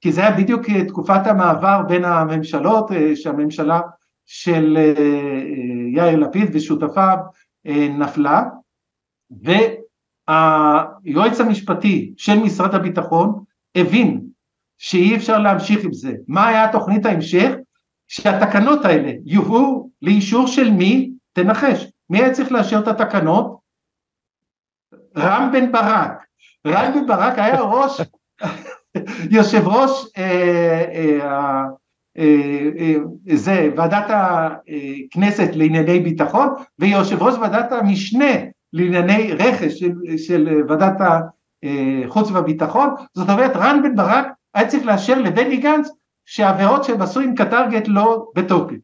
כי 0.00 0.12
זה 0.12 0.20
היה 0.20 0.36
בדיוק 0.36 0.70
אה, 0.70 0.84
תקופת 0.84 1.26
המעבר 1.26 1.82
בין 1.88 2.04
הממשלות 2.04 2.92
אה, 2.92 3.16
שהממשלה 3.16 3.80
של 4.26 4.76
אה, 4.76 4.92
אה 4.96 6.06
יאיר 6.06 6.18
לפיד 6.18 6.50
ושותפיו 6.52 7.16
אה, 7.66 7.88
נפלה 7.88 8.42
והיועץ 10.28 11.40
המשפטי 11.40 12.14
של 12.16 12.38
משרד 12.38 12.74
הביטחון 12.74 13.44
הבין 13.74 14.20
שאי 14.78 15.16
אפשר 15.16 15.38
להמשיך 15.38 15.84
עם 15.84 15.92
זה. 15.92 16.12
מה 16.28 16.48
היה 16.48 16.72
תוכנית 16.72 17.06
ההמשך? 17.06 17.52
שהתקנות 18.12 18.84
האלה 18.84 19.12
יובאו 19.24 19.90
לאישור 20.02 20.46
של 20.46 20.70
מי? 20.70 21.10
תנחש. 21.32 21.86
מי 22.10 22.18
היה 22.18 22.32
צריך 22.32 22.52
לאשר 22.52 22.78
את 22.78 22.88
התקנות? 22.88 23.58
רם 25.16 25.50
בן 25.52 25.72
ברק. 25.72 26.26
רם 26.66 26.92
בן 26.94 27.06
ברק 27.06 27.38
היה 27.38 27.60
ראש, 27.60 28.00
יושב 29.36 29.68
ראש 29.68 29.90
אה, 30.18 30.84
אה, 30.94 31.64
אה, 32.18 32.70
אה, 32.78 32.94
זה 33.34 33.70
ועדת 33.76 34.10
הכנסת 34.10 35.50
לענייני 35.54 36.00
ביטחון 36.00 36.48
ויושב 36.78 37.22
ראש 37.22 37.34
ועדת 37.34 37.72
המשנה 37.72 38.34
לענייני 38.72 39.32
רכש 39.32 39.72
של, 39.72 39.92
של 40.16 40.62
ועדת 40.68 41.00
החוץ 41.62 42.30
והביטחון, 42.30 42.94
זאת 43.14 43.28
אומרת 43.28 43.56
רן 43.56 43.82
בן 43.82 43.96
ברק 43.96 44.26
היה 44.54 44.68
צריך 44.68 44.86
לאשר 44.86 45.18
לבני 45.18 45.56
גנץ 45.56 45.88
שהעבירות 46.32 46.84
שהם 46.84 47.02
עשו 47.02 47.20
עם 47.20 47.34
קטרגט 47.34 47.88
לא 47.88 48.26
בתוקף. 48.34 48.76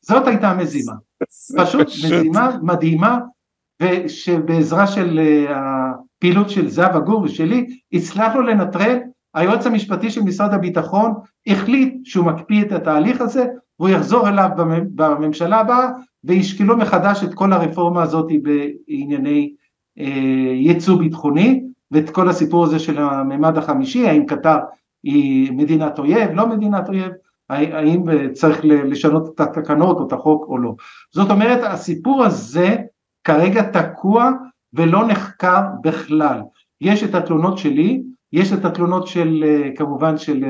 זאת 0.00 0.26
הייתה 0.26 0.50
המזימה. 0.50 0.92
פשוט 1.56 1.86
מזימה 2.04 2.56
מדהימה 2.62 3.18
ושבעזרה 3.82 4.86
של 4.86 5.20
הפעילות 5.48 6.50
של 6.50 6.68
זהבה 6.68 6.98
גור 6.98 7.22
ושלי 7.22 7.66
הצלחנו 7.92 8.40
לנטרל 8.40 8.98
היועץ 9.34 9.66
המשפטי 9.66 10.10
של 10.10 10.20
משרד 10.22 10.54
הביטחון 10.54 11.14
החליט 11.46 11.94
שהוא 12.04 12.26
מקפיא 12.26 12.62
את 12.62 12.72
התהליך 12.72 13.20
הזה 13.20 13.46
והוא 13.78 13.88
יחזור 13.88 14.28
אליו 14.28 14.48
בממשלה 14.94 15.60
הבאה 15.60 15.88
וישקלו 16.24 16.76
מחדש 16.76 17.24
את 17.24 17.34
כל 17.34 17.52
הרפורמה 17.52 18.02
הזאת 18.02 18.28
בענייני 18.42 19.54
אה, 19.98 20.52
ייצוא 20.54 20.98
ביטחוני 20.98 21.62
ואת 21.90 22.10
כל 22.10 22.28
הסיפור 22.28 22.64
הזה 22.64 22.78
של 22.78 22.98
הממד 22.98 23.58
החמישי, 23.58 24.06
האם 24.06 24.26
קטר 24.26 24.58
היא 25.02 25.52
מדינת 25.52 25.98
אויב, 25.98 26.30
לא 26.30 26.48
מדינת 26.48 26.88
אויב, 26.88 27.12
האם 27.50 28.32
צריך 28.32 28.60
לשנות 28.64 29.34
את 29.34 29.40
התקנות 29.40 29.96
או 29.96 30.06
את 30.06 30.12
החוק 30.12 30.44
או 30.48 30.58
לא. 30.58 30.74
זאת 31.14 31.30
אומרת 31.30 31.60
הסיפור 31.62 32.24
הזה 32.24 32.76
כרגע 33.24 33.62
תקוע 33.62 34.30
ולא 34.74 35.06
נחקר 35.06 35.60
בכלל. 35.82 36.40
יש 36.80 37.04
את 37.04 37.14
התלונות 37.14 37.58
שלי, 37.58 38.02
יש 38.32 38.52
את 38.52 38.64
התלונות 38.64 39.06
של 39.06 39.44
כמובן 39.76 40.18
של 40.18 40.44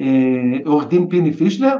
אה, 0.00 0.58
עורך 0.64 0.88
דין 0.88 1.08
פיני 1.08 1.32
פישלר 1.32 1.76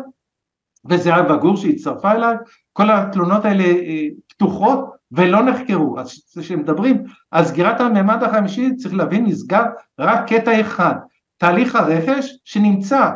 וזהבה 0.89 1.37
גור 1.37 1.57
שהצטרפה 1.57 2.13
אליי, 2.13 2.37
כל 2.73 2.91
התלונות 2.91 3.45
האלה 3.45 3.65
אה, 3.65 4.07
פתוחות 4.29 4.79
ולא 5.13 5.43
נחקרו, 5.43 6.01
אז 6.01 6.37
כשמדברים 6.39 7.03
על 7.31 7.45
סגירת 7.45 7.81
הממד 7.81 8.23
החמישי 8.23 8.77
צריך 8.77 8.95
להבין 8.95 9.27
נסגר 9.27 9.65
רק 9.99 10.29
קטע 10.29 10.61
אחד, 10.61 10.95
תהליך 11.43 11.77
הרכש 11.77 12.39
שנמצא 12.45 13.11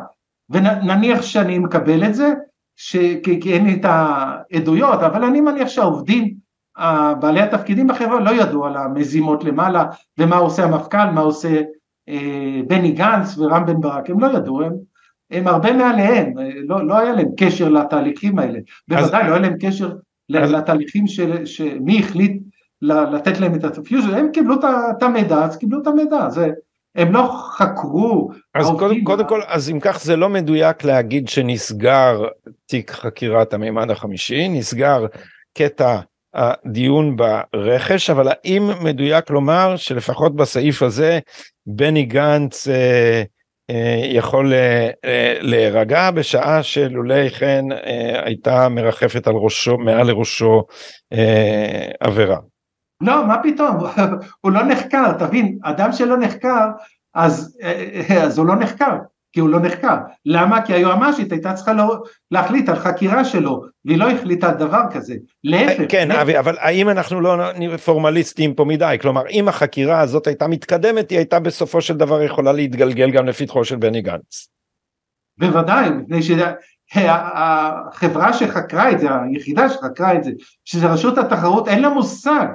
ונניח 0.51 1.23
שאני 1.23 1.59
מקבל 1.59 2.05
את 2.05 2.15
זה, 2.15 2.35
ש... 2.77 2.97
כי 3.23 3.55
אין 3.55 3.65
לי 3.67 3.75
את 3.75 3.85
העדויות, 3.85 5.03
אבל 5.03 5.25
אני 5.25 5.41
מניח 5.41 5.69
שהעובדים, 5.69 6.35
בעלי 7.21 7.41
התפקידים 7.41 7.87
בחברה 7.87 8.21
לא 8.21 8.31
ידעו 8.31 8.67
על 8.67 8.77
המזימות 8.77 9.45
למעלה 9.45 9.85
ומה 10.19 10.37
עושה 10.37 10.65
המפכ"ל, 10.65 11.11
מה 11.15 11.21
עושה 11.21 11.61
אה, 12.09 12.61
בני 12.67 12.93
גנץ 12.93 13.39
ורם 13.39 13.67
בן 13.67 13.81
ברק, 13.81 14.11
הם 14.11 14.21
לא 14.21 14.27
ידעו, 14.27 14.63
הם, 14.63 14.73
הם 15.31 15.49
הרבה 15.49 15.73
מעליהם, 15.73 16.33
לא, 16.69 16.87
לא 16.87 16.99
היה 16.99 17.13
להם 17.13 17.29
קשר 17.37 17.69
לתהליכים 17.69 18.39
האלה, 18.39 18.59
בוודאי 18.89 19.23
אז... 19.23 19.29
לא 19.29 19.35
היה 19.35 19.39
להם 19.39 19.57
קשר 19.61 19.93
אז... 20.35 20.53
לתהליכים 20.53 21.07
של, 21.07 21.47
שמי 21.47 21.99
החליט 21.99 22.43
לתת 22.83 23.41
להם 23.41 23.55
את 23.55 23.65
הפיוז'ן, 23.65 24.15
הם 24.15 24.29
קיבלו 24.33 24.55
את 24.91 25.03
המידע, 25.03 25.45
אז 25.45 25.57
קיבלו 25.57 25.83
את 25.83 25.87
המידע, 25.87 26.29
זה 26.29 26.51
הם 26.97 27.13
לא 27.13 27.31
חקרו. 27.57 28.31
אז 28.55 28.67
קודם, 28.79 29.05
קודם 29.05 29.29
כל, 29.29 29.41
אז 29.47 29.71
אם 29.71 29.81
כך 29.81 30.01
זה 30.01 30.17
לא 30.17 30.29
מדויק 30.29 30.85
להגיד 30.85 31.29
שנסגר 31.29 32.25
תיק 32.67 32.91
חקירת 32.91 33.55
המימד 33.55 33.91
החמישי, 33.91 34.49
נסגר 34.49 35.07
קטע 35.59 35.99
הדיון 36.35 37.17
ברכש, 37.17 38.11
אבל 38.11 38.29
האם 38.29 38.71
מדויק 38.83 39.31
לומר 39.31 39.77
שלפחות 39.77 40.37
בסעיף 40.37 40.83
הזה 40.83 41.19
בני 41.67 42.05
גנץ 42.05 42.69
אה, 42.69 43.23
אה, 43.71 44.01
יכול 44.05 44.53
אה, 44.53 44.91
אה, 45.05 45.37
להירגע 45.41 46.11
בשעה 46.11 46.63
שלולי 46.63 47.31
כן 47.31 47.65
אה, 47.73 48.21
הייתה 48.25 48.69
מרחפת 48.69 49.27
על 49.27 49.35
ראשו, 49.35 49.79
מעל 49.79 50.07
לראשו 50.07 50.63
אה, 51.13 51.89
עבירה. 52.01 52.37
לא, 53.01 53.27
מה 53.27 53.43
פתאום, 53.43 53.77
הוא 54.43 54.53
לא 54.53 54.63
נחקר, 54.63 55.13
תבין, 55.13 55.59
אדם 55.63 55.93
שלא 55.93 56.17
נחקר, 56.17 56.69
אז, 57.15 57.59
אה, 57.63 58.25
אז 58.25 58.39
הוא 58.39 58.47
לא 58.47 58.57
נחקר, 58.57 58.97
כי 59.33 59.41
הוא 59.41 59.49
לא 59.49 59.61
נחקר. 59.61 59.97
למה? 60.27 60.63
כי 60.63 60.73
היועמ"שית 60.73 61.33
הייתה 61.33 61.53
צריכה 61.53 61.73
לא, 61.73 62.03
להחליט 62.31 62.69
על 62.69 62.77
חקירה 62.77 63.25
שלו, 63.25 63.63
והיא 63.85 63.99
לא 63.99 64.11
החליטה 64.11 64.49
על 64.49 64.55
דבר 64.55 64.83
כזה. 64.93 65.15
להפך. 65.45 65.83
כן, 65.89 66.11
אבי, 66.11 66.39
אבל 66.39 66.57
האם 66.59 66.89
אנחנו 66.89 67.21
לא 67.21 67.37
פורמליסטים 67.85 68.55
פה 68.55 68.65
מדי? 68.65 68.97
כלומר, 69.01 69.23
אם 69.31 69.49
החקירה 69.49 70.01
הזאת 70.01 70.27
הייתה 70.27 70.49
מתקדמת, 70.49 71.11
היא 71.11 71.19
הייתה 71.19 71.41
בסופו 71.41 71.81
של 71.81 71.97
דבר 71.97 72.23
יכולה 72.23 72.53
להתגלגל 72.53 73.11
גם 73.11 73.27
לפתחו 73.27 73.65
של 73.65 73.77
בני 73.77 74.03
גנץ. 74.03 74.49
בוודאי, 75.39 75.91
מפני 75.91 76.21
שהחברה 76.93 78.33
שחקרה 78.33 78.91
את 78.91 79.01
זה, 79.01 79.09
היחידה 79.31 79.69
שחקרה 79.69 80.15
את 80.15 80.25
זה, 80.25 80.31
שזה 80.65 80.87
רשות 80.87 81.19
התחרות, 81.19 81.69
אין 81.69 81.83
לה 81.83 81.89
מושג 81.89 82.47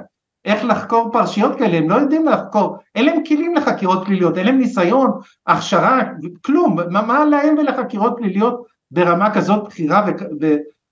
איך 0.44 0.64
לחקור 0.64 1.10
פרשיות 1.12 1.58
כאלה, 1.58 1.76
הם 1.76 1.90
לא 1.90 1.94
יודעים 1.94 2.26
לחקור, 2.26 2.76
אין 2.94 3.04
להם 3.04 3.24
כלים 3.28 3.54
לחקירות 3.54 4.02
פליליות, 4.06 4.38
אין 4.38 4.46
להם 4.46 4.58
ניסיון, 4.58 5.10
הכשרה, 5.46 6.00
כלום, 6.44 6.78
מה, 6.90 7.02
מה 7.02 7.24
להם 7.24 7.58
ולחקירות 7.58 8.14
פליליות 8.16 8.66
ברמה 8.90 9.34
כזאת 9.34 9.64
בכירה 9.64 10.06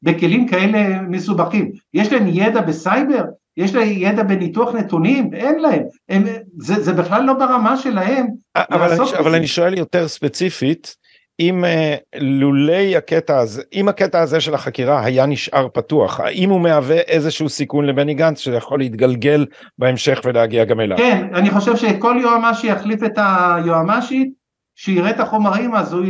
בכלים 0.02 0.48
כאלה 0.48 1.02
מסובכים? 1.02 1.72
יש 1.94 2.12
להם 2.12 2.26
ידע 2.26 2.60
בסייבר? 2.60 3.24
יש 3.56 3.74
להם 3.74 3.88
ידע 3.90 4.22
בניתוח 4.22 4.74
נתונים? 4.74 5.34
אין 5.34 5.58
להם, 5.58 5.82
הם, 6.08 6.24
זה, 6.58 6.82
זה 6.82 6.92
בכלל 6.92 7.22
לא 7.22 7.32
ברמה 7.32 7.76
שלהם. 7.76 8.26
אבל, 8.56 8.92
אני, 8.92 9.18
אבל 9.18 9.34
אני 9.34 9.46
שואל 9.46 9.78
יותר 9.78 10.08
ספציפית, 10.08 10.96
אם 11.40 11.64
uh, 11.64 12.18
לולי 12.20 12.96
הקטע 12.96 13.38
הזה, 13.38 13.62
אם 13.72 13.88
הקטע 13.88 14.20
הזה 14.20 14.40
של 14.40 14.54
החקירה 14.54 15.04
היה 15.04 15.26
נשאר 15.26 15.68
פתוח, 15.72 16.20
האם 16.20 16.50
הוא 16.50 16.60
מהווה 16.60 16.96
איזשהו 16.96 17.48
סיכון 17.48 17.84
לבני 17.84 18.14
גנץ 18.14 18.38
שיכול 18.38 18.78
להתגלגל 18.78 19.46
בהמשך 19.78 20.20
ולהגיע 20.24 20.64
גם 20.64 20.80
אליו? 20.80 20.98
כן, 20.98 21.28
אני 21.34 21.50
חושב 21.50 21.76
שכל 21.76 22.18
יועמ"ש 22.22 22.60
שיחליף 22.60 23.02
את 23.02 23.18
היועמ"שית, 23.18 24.32
שיראה 24.74 25.10
את 25.10 25.20
החומרים 25.20 25.74
אז 25.74 25.92
הוא 25.92 26.04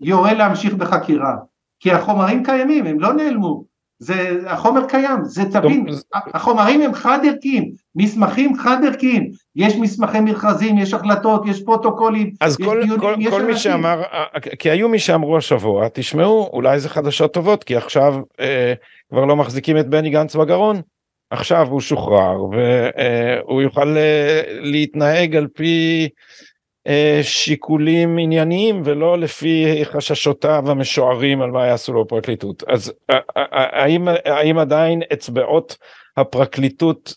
יורה 0.00 0.34
להמשיך 0.34 0.74
בחקירה, 0.74 1.34
כי 1.80 1.92
החומרים 1.92 2.44
קיימים, 2.44 2.86
הם 2.86 3.00
לא 3.00 3.12
נעלמו, 3.12 3.64
זה, 4.02 4.38
החומר 4.46 4.86
קיים, 4.88 5.24
זה 5.24 5.44
תבין, 5.44 5.86
החומרים 6.14 6.82
הם 6.82 6.94
חד 6.94 7.18
ערכיים, 7.26 7.70
מסמכים 7.96 8.56
חד 8.56 8.84
ערכיים, 8.86 9.30
יש 9.56 9.76
מסמכי 9.76 10.20
מכרזים, 10.20 10.78
יש 10.78 10.94
החלטות, 10.94 11.42
יש 11.46 11.62
פרוטוקולים, 11.62 12.30
אז 12.40 12.56
יש 12.60 12.66
כל, 12.66 12.82
דיונים, 12.82 13.00
כל, 13.00 13.14
יש 13.18 13.30
כל 13.30 13.44
מי 13.44 13.56
שאמר, 13.56 14.02
כי 14.58 14.70
היו 14.70 14.88
מי 14.88 14.98
שאמרו 14.98 15.36
השבוע, 15.36 15.88
תשמעו, 15.92 16.50
אולי 16.52 16.80
זה 16.80 16.88
חדשות 16.88 17.34
טובות, 17.34 17.64
כי 17.64 17.76
עכשיו 17.76 18.14
אה, 18.40 18.72
כבר 19.10 19.24
לא 19.24 19.36
מחזיקים 19.36 19.78
את 19.78 19.88
בני 19.88 20.10
גנץ 20.10 20.36
בגרון, 20.36 20.80
עכשיו 21.30 21.68
הוא 21.70 21.80
שוחרר 21.80 22.42
והוא 22.42 23.58
אה, 23.58 23.62
יוכל 23.62 23.96
אה, 23.96 24.42
להתנהג 24.48 25.36
על 25.36 25.46
פי 25.46 26.08
אה, 26.08 26.08
שיקולים 27.22 28.18
ענייניים 28.18 28.82
ולא 28.84 29.18
לפי 29.18 29.80
חששותיו 29.84 30.70
המשוערים 30.70 31.42
על 31.42 31.50
מה 31.50 31.66
יעשו 31.66 31.92
לו 31.92 32.04
בפרקליטות. 32.04 32.62
אז 32.68 32.92
אה, 33.10 33.16
אה, 33.16 33.44
האם, 33.82 34.08
האם 34.24 34.58
עדיין 34.58 35.02
אצבעות 35.12 35.76
הפרקליטות 36.16 37.14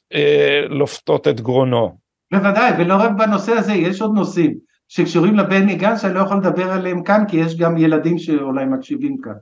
לופתות 0.70 1.28
את 1.28 1.42
גרונו? 1.42 1.98
בוודאי, 2.32 2.72
ולא 2.78 2.96
רק 2.96 3.12
בנושא 3.18 3.52
הזה, 3.52 3.74
יש 3.74 4.02
עוד 4.02 4.16
נושאים 4.16 4.54
שקשורים 4.88 5.36
לבני 5.36 5.76
גנץ 5.76 6.02
שאני 6.02 6.14
לא 6.14 6.20
יכול 6.20 6.38
לדבר 6.38 6.72
עליהם 6.72 7.04
כאן 7.04 7.24
כי 7.28 7.38
יש 7.38 7.58
גם 7.58 7.78
ילדים 7.78 8.18
שאולי 8.18 8.66
מקשיבים 8.66 9.18
כאן. 9.24 9.34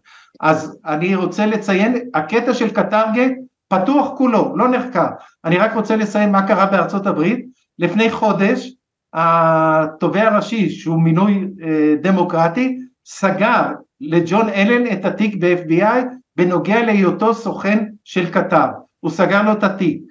אז 0.41 0.79
אני 0.85 1.15
רוצה 1.15 1.45
לציין, 1.45 2.09
הקטע 2.13 2.53
של 2.53 2.69
קטרגה 2.69 3.23
פתוח 3.67 4.07
כולו, 4.17 4.57
לא 4.57 4.67
נחקר. 4.67 5.07
אני 5.45 5.57
רק 5.57 5.73
רוצה 5.73 5.95
לציין 5.95 6.31
מה 6.31 6.47
קרה 6.47 6.65
בארצות 6.65 7.07
הברית. 7.07 7.45
לפני 7.79 8.11
חודש 8.11 8.71
התובע 9.13 10.27
הראשי 10.27 10.69
שהוא 10.69 11.01
מינוי 11.01 11.47
אה, 11.63 11.95
דמוקרטי 12.01 12.77
סגר 13.05 13.61
לג'ון 14.01 14.49
אלן 14.49 14.93
את 14.93 15.05
התיק 15.05 15.35
ב-FBI 15.39 16.03
בנוגע 16.35 16.85
להיותו 16.85 17.33
סוכן 17.33 17.85
של 18.03 18.31
קטר, 18.31 18.67
הוא 18.99 19.11
סגר 19.11 19.41
לו 19.41 19.51
את 19.51 19.63
התיק. 19.63 20.01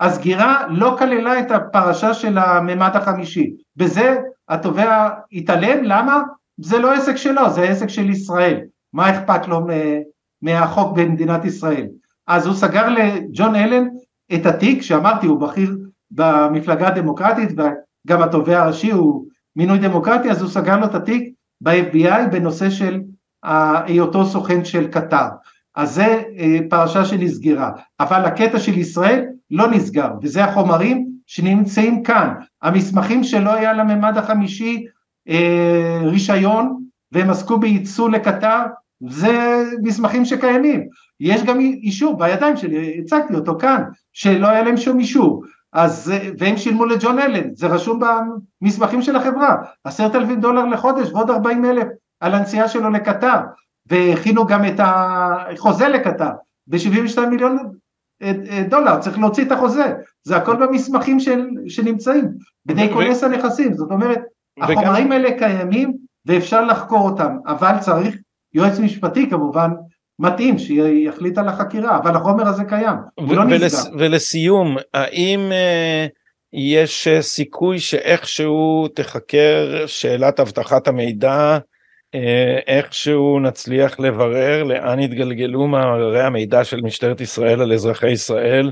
הסגירה 0.00 0.66
לא 0.70 0.96
כללה 0.98 1.40
את 1.40 1.50
הפרשה 1.50 2.14
של 2.14 2.38
הממד 2.38 2.90
החמישי, 2.94 3.50
בזה 3.76 4.16
התובע 4.48 5.08
התעלם, 5.32 5.84
למה? 5.84 6.22
זה 6.60 6.78
לא 6.78 6.92
עסק 6.92 7.16
שלו, 7.16 7.50
זה 7.50 7.62
עסק 7.62 7.88
של 7.88 8.10
ישראל, 8.10 8.60
מה 8.92 9.10
אכפת 9.10 9.48
לו 9.48 9.66
מהחוק 10.42 10.98
במדינת 10.98 11.44
ישראל? 11.44 11.86
אז 12.26 12.46
הוא 12.46 12.54
סגר 12.54 12.88
לג'ון 12.88 13.54
אלן 13.54 13.84
את 14.34 14.46
התיק, 14.46 14.82
שאמרתי 14.82 15.26
הוא 15.26 15.40
בכיר 15.40 15.76
במפלגה 16.10 16.88
הדמוקרטית 16.88 17.50
גם 18.08 18.22
התובע 18.22 18.62
הראשי 18.62 18.90
הוא 18.90 19.26
מינוי 19.56 19.78
דמוקרטי, 19.78 20.30
אז 20.30 20.42
הוא 20.42 20.50
סגר 20.50 20.78
לו 20.80 20.84
את 20.84 20.94
התיק 20.94 21.32
ב-FBI 21.60 22.28
בנושא 22.32 22.70
של 22.70 23.00
היותו 23.42 24.26
סוכן 24.26 24.64
של 24.64 24.88
קטר. 24.88 25.26
אז 25.76 25.94
זה 25.94 26.22
אה, 26.38 26.58
פרשה 26.70 27.04
שנסגרה, 27.04 27.70
אבל 28.00 28.24
הקטע 28.24 28.58
של 28.58 28.78
ישראל 28.78 29.24
לא 29.50 29.70
נסגר, 29.70 30.10
וזה 30.22 30.44
החומרים 30.44 31.08
שנמצאים 31.26 32.02
כאן, 32.02 32.34
המסמכים 32.62 33.24
שלא 33.24 33.54
היה 33.54 33.72
לממד 33.72 34.18
החמישי 34.18 34.84
אה, 35.28 36.00
רישיון, 36.04 36.84
והם 37.12 37.30
עסקו 37.30 37.58
בייצוא 37.58 38.10
לקטר, 38.10 38.62
זה 39.08 39.64
מסמכים 39.82 40.24
שקיימים, 40.24 40.86
יש 41.20 41.42
גם 41.42 41.60
אישור 41.60 42.18
בידיים 42.18 42.56
שלי, 42.56 43.00
הצגתי 43.00 43.34
אותו 43.34 43.58
כאן, 43.58 43.82
שלא 44.12 44.46
היה 44.46 44.62
להם 44.62 44.76
שום 44.76 44.98
אישור, 44.98 45.44
אז, 45.72 46.12
והם 46.38 46.56
שילמו 46.56 46.84
לג'ון 46.84 47.18
אלן, 47.18 47.54
זה 47.54 47.66
רשום 47.66 48.00
במסמכים 48.62 49.02
של 49.02 49.16
החברה, 49.16 49.56
עשרת 49.84 50.14
אלפים 50.14 50.40
דולר 50.40 50.64
לחודש 50.64 51.12
ועוד 51.12 51.30
ארבעים 51.30 51.64
אלף 51.64 51.86
על 52.20 52.34
הנסיעה 52.34 52.68
שלו 52.68 52.90
לקטר, 52.90 53.40
והכינו 53.86 54.46
גם 54.46 54.64
את 54.64 54.80
החוזה 54.80 55.88
לקטר, 55.88 56.30
ב-72 56.66 57.20
מיליון 57.30 57.58
אה, 58.22 58.32
אה, 58.50 58.62
דולר, 58.68 58.98
צריך 59.00 59.18
להוציא 59.18 59.44
את 59.44 59.52
החוזה, 59.52 59.94
זה 60.24 60.36
הכל 60.36 60.66
במסמכים 60.66 61.20
של, 61.20 61.48
שנמצאים, 61.68 62.24
בני 62.66 62.92
כונס 62.92 63.24
הנכסים, 63.24 63.74
זאת 63.74 63.90
אומרת, 63.90 64.20
החומרים 64.60 65.12
האלה 65.12 65.38
קיימים 65.38 65.92
ואפשר 66.26 66.64
לחקור 66.64 67.10
אותם, 67.10 67.36
אבל 67.46 67.78
צריך 67.80 68.16
יועץ 68.54 68.78
משפטי 68.78 69.30
כמובן 69.30 69.70
מתאים 70.18 70.58
שיחליט 70.58 71.38
על 71.38 71.48
החקירה, 71.48 71.96
אבל 71.96 72.16
החומר 72.16 72.48
הזה 72.48 72.64
קיים, 72.64 72.96
הוא 73.14 73.36
לא 73.36 73.44
נסגר. 73.44 73.90
ולסיום, 73.98 74.76
האם 74.94 75.40
uh, 75.50 76.10
יש 76.52 77.08
uh, 77.08 77.22
סיכוי 77.22 77.78
שאיכשהו 77.78 78.88
תחקר 78.94 79.84
שאלת 79.86 80.40
אבטחת 80.40 80.88
המידע, 80.88 81.58
uh, 81.58 82.18
איכשהו 82.66 83.40
נצליח 83.40 84.00
לברר 84.00 84.64
לאן 84.64 84.98
התגלגלו 84.98 85.66
מאגרי 85.66 86.22
המידע 86.22 86.64
של 86.64 86.80
משטרת 86.80 87.20
ישראל 87.20 87.60
על 87.60 87.72
אזרחי 87.72 88.10
ישראל, 88.10 88.70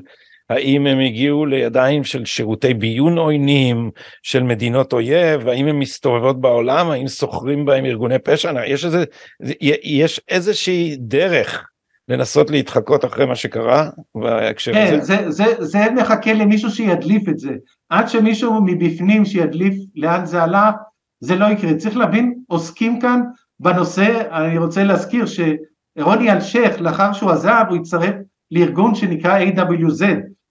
האם 0.51 0.87
הם 0.87 1.01
הגיעו 1.01 1.47
לידיים 1.47 2.05
של 2.05 2.25
שירותי 2.25 2.75
ביון 2.75 3.19
עוינים 3.19 3.91
של 4.23 4.43
מדינות 4.43 4.93
אויב, 4.93 5.49
האם 5.49 5.67
הם 5.67 5.79
מסתובבות 5.79 6.41
בעולם, 6.41 6.91
האם 6.91 7.09
סוחרים 7.09 7.65
בהם 7.65 7.85
ארגוני 7.85 8.19
פשע, 8.19 8.67
יש, 8.67 8.85
איזה, 8.85 9.05
יש 9.85 10.21
איזושהי 10.29 10.97
דרך 10.99 11.69
לנסות 12.09 12.51
להתחקות 12.51 13.05
אחרי 13.05 13.27
מה 13.27 13.35
שקרה 13.35 13.91
בהקשר 14.15 14.73
כן, 14.73 14.95
הזה? 14.95 15.05
זה, 15.05 15.31
זה, 15.31 15.65
זה 15.65 15.91
מחכה 15.97 16.33
למישהו 16.33 16.71
שידליף 16.71 17.29
את 17.29 17.39
זה, 17.39 17.53
עד 17.89 18.09
שמישהו 18.09 18.63
מבפנים 18.65 19.25
שידליף 19.25 19.75
לאן 19.97 20.27
זה 20.27 20.43
הלך, 20.43 20.75
זה 21.21 21.37
לא 21.37 21.47
יקרה, 21.47 21.75
צריך 21.75 21.97
להבין, 21.97 22.35
עוסקים 22.47 23.01
כאן 23.01 23.21
בנושא, 23.61 24.23
אני 24.31 24.59
רוצה 24.59 24.85
להזכיר 24.85 25.25
שרוני 25.27 26.33
אלשיך 26.33 26.81
לאחר 26.81 27.13
שהוא 27.13 27.31
עזב 27.31 27.65
הוא 27.69 27.77
הצטרף 27.77 28.15
לארגון 28.51 28.95
שנקרא 28.95 29.41
AWZ, 29.41 30.05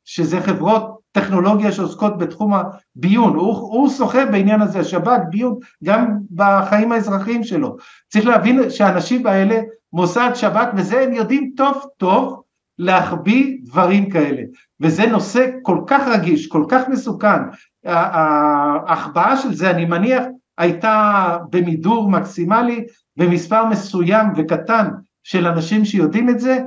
שזה 0.06 0.42
חברות 0.42 0.96
טכנולוגיה 1.12 1.72
שעוסקות 1.72 2.18
בתחום 2.18 2.54
הביון, 2.54 3.36
הוא, 3.36 3.56
הוא 3.56 3.90
סוחר 3.90 4.26
בעניין 4.32 4.62
הזה, 4.62 4.80
השב"כ, 4.80 5.20
ביון, 5.30 5.58
גם 5.84 6.18
בחיים 6.32 6.92
האזרחיים 6.92 7.44
שלו. 7.44 7.76
צריך 8.10 8.26
להבין 8.26 8.70
שהאנשים 8.70 9.28
האלה, 9.28 9.62
מוסד, 9.94 10.32
שב"כ 10.34 10.68
וזה, 10.76 11.02
הם 11.02 11.14
יודעים 11.14 11.52
טוב 11.58 11.86
טוב 11.98 12.42
להחביא 12.80 13.58
דברים 13.64 14.10
כאלה, 14.10 14.42
וזה 14.80 15.06
נושא 15.06 15.50
כל 15.62 15.82
כך 15.88 16.08
רגיש, 16.08 16.48
כל 16.48 16.66
כך 16.70 16.90
מסוכן, 16.90 17.42
ההחבאה 17.86 19.38
של 19.38 19.54
זה 19.54 19.72
אני 19.72 19.86
מניח 19.86 20.24
הייתה 20.58 21.38
במידור 21.50 22.10
מקסימלי 22.10 22.86
במספר 23.18 23.66
מסוים 23.66 24.28
וקטן 24.36 24.88
של 25.24 25.48
אנשים 25.48 25.86
שיודעים 25.86 26.30
את 26.30 26.40
זה, 26.40 26.60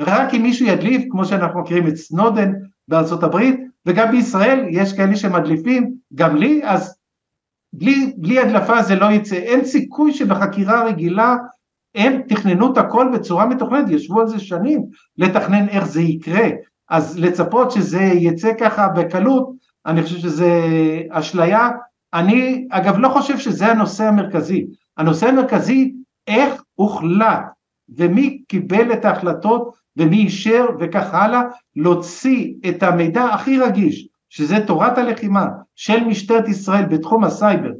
רק 0.00 0.34
אם 0.34 0.42
מישהו 0.42 0.66
ידליף, 0.66 1.02
כמו 1.10 1.24
שאנחנו 1.24 1.60
מכירים 1.60 1.86
את 1.86 1.96
סנודן 1.96 2.52
בארצות 2.88 3.22
הברית, 3.22 3.60
וגם 3.86 4.10
בישראל 4.10 4.66
יש 4.70 4.92
כאלה 4.92 5.16
שמדליפים, 5.16 5.94
גם 6.14 6.36
לי, 6.36 6.60
אז 6.64 6.96
בלי, 7.72 8.12
בלי 8.16 8.38
הדלפה 8.38 8.82
זה 8.82 8.94
לא 8.94 9.06
יצא, 9.06 9.36
אין 9.36 9.64
סיכוי 9.64 10.12
שבחקירה 10.12 10.84
רגילה 10.84 11.36
הם 11.94 12.22
תכננו 12.28 12.72
את 12.72 12.78
הכל 12.78 13.08
בצורה 13.14 13.46
מתוכננת, 13.46 13.90
ישבו 13.90 14.20
על 14.20 14.28
זה 14.28 14.38
שנים 14.38 14.84
לתכנן 15.18 15.68
איך 15.68 15.86
זה 15.86 16.00
יקרה, 16.00 16.48
אז 16.88 17.18
לצפות 17.18 17.70
שזה 17.70 18.02
יצא 18.02 18.52
ככה 18.60 18.88
בקלות, 18.88 19.50
אני 19.86 20.02
חושב 20.02 20.18
שזה 20.18 20.62
אשליה, 21.10 21.70
אני 22.14 22.66
אגב 22.70 22.98
לא 22.98 23.08
חושב 23.08 23.38
שזה 23.38 23.66
הנושא 23.66 24.04
המרכזי, 24.04 24.66
הנושא 24.96 25.28
המרכזי 25.28 25.94
איך 26.26 26.62
הוחלט 26.74 27.44
ומי 27.88 28.42
קיבל 28.48 28.92
את 28.92 29.04
ההחלטות 29.04 29.74
ומי 30.00 30.16
אישר 30.16 30.66
וכך 30.80 31.14
הלאה, 31.14 31.42
להוציא 31.76 32.54
את 32.68 32.82
המידע 32.82 33.24
הכי 33.24 33.58
רגיש, 33.58 34.08
שזה 34.28 34.66
תורת 34.66 34.98
הלחימה 34.98 35.46
של 35.76 36.04
משטרת 36.04 36.48
ישראל 36.48 36.84
בתחום 36.84 37.24
הסייבר, 37.24 37.70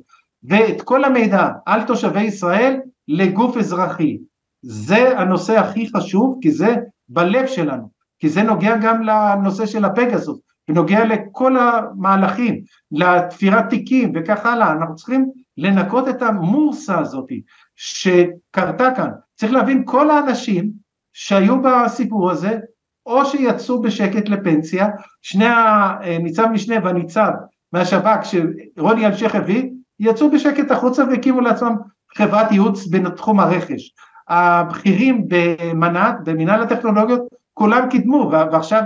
ואת 0.45 0.83
כל 0.83 1.05
המידע 1.05 1.49
על 1.67 1.83
תושבי 1.83 2.23
ישראל 2.23 2.81
לגוף 3.09 3.57
אזרחי. 3.57 4.19
זה 4.63 5.19
הנושא 5.19 5.59
הכי 5.59 5.89
חשוב, 5.97 6.39
כי 6.43 6.51
זה 6.51 6.77
בלב 7.09 7.47
שלנו, 7.47 7.91
כי 8.19 8.29
זה 8.29 8.43
נוגע 8.43 8.77
גם 8.77 9.03
לנושא 9.03 9.67
של 9.67 9.85
הפגסוס, 9.85 10.39
ונוגע 10.69 11.05
לכל 11.05 11.57
המהלכים, 11.57 12.61
לתפירת 12.93 13.69
תיקים 13.69 14.13
וכך 14.15 14.47
הלאה, 14.47 14.73
אנחנו 14.73 14.95
צריכים 14.95 15.31
לנקות 15.57 16.09
את 16.09 16.23
המורסה 16.23 16.99
הזאת 16.99 17.29
שקרתה 17.77 18.91
כאן. 18.97 19.11
צריך 19.35 19.53
להבין, 19.53 19.83
כל 19.87 20.11
האנשים 20.11 20.80
שהיו 21.21 21.63
בסיפור 21.63 22.31
הזה, 22.31 22.59
או 23.07 23.25
שיצאו 23.25 23.83
בשקט 23.83 24.29
לפנסיה, 24.29 24.89
שני 25.23 25.45
הניצב 25.47 26.47
משנה 26.53 26.77
והניצב 26.85 27.31
מהשב"כ 27.73 28.21
שרוני 28.23 29.07
אלשיך 29.07 29.35
הביא, 29.35 29.71
יצאו 30.01 30.31
בשקט 30.31 30.71
החוצה 30.71 31.05
והקימו 31.05 31.41
לעצמם 31.41 31.75
חברת 32.17 32.53
ייעוץ 32.53 32.87
בתחום 32.91 33.41
הרכש. 33.41 33.93
הבכירים 34.29 35.25
במנ"ט, 35.29 36.15
במנהל 36.25 36.63
הטכנולוגיות, 36.63 37.23
כולם 37.55 37.89
קידמו, 37.91 38.31
ועכשיו 38.53 38.83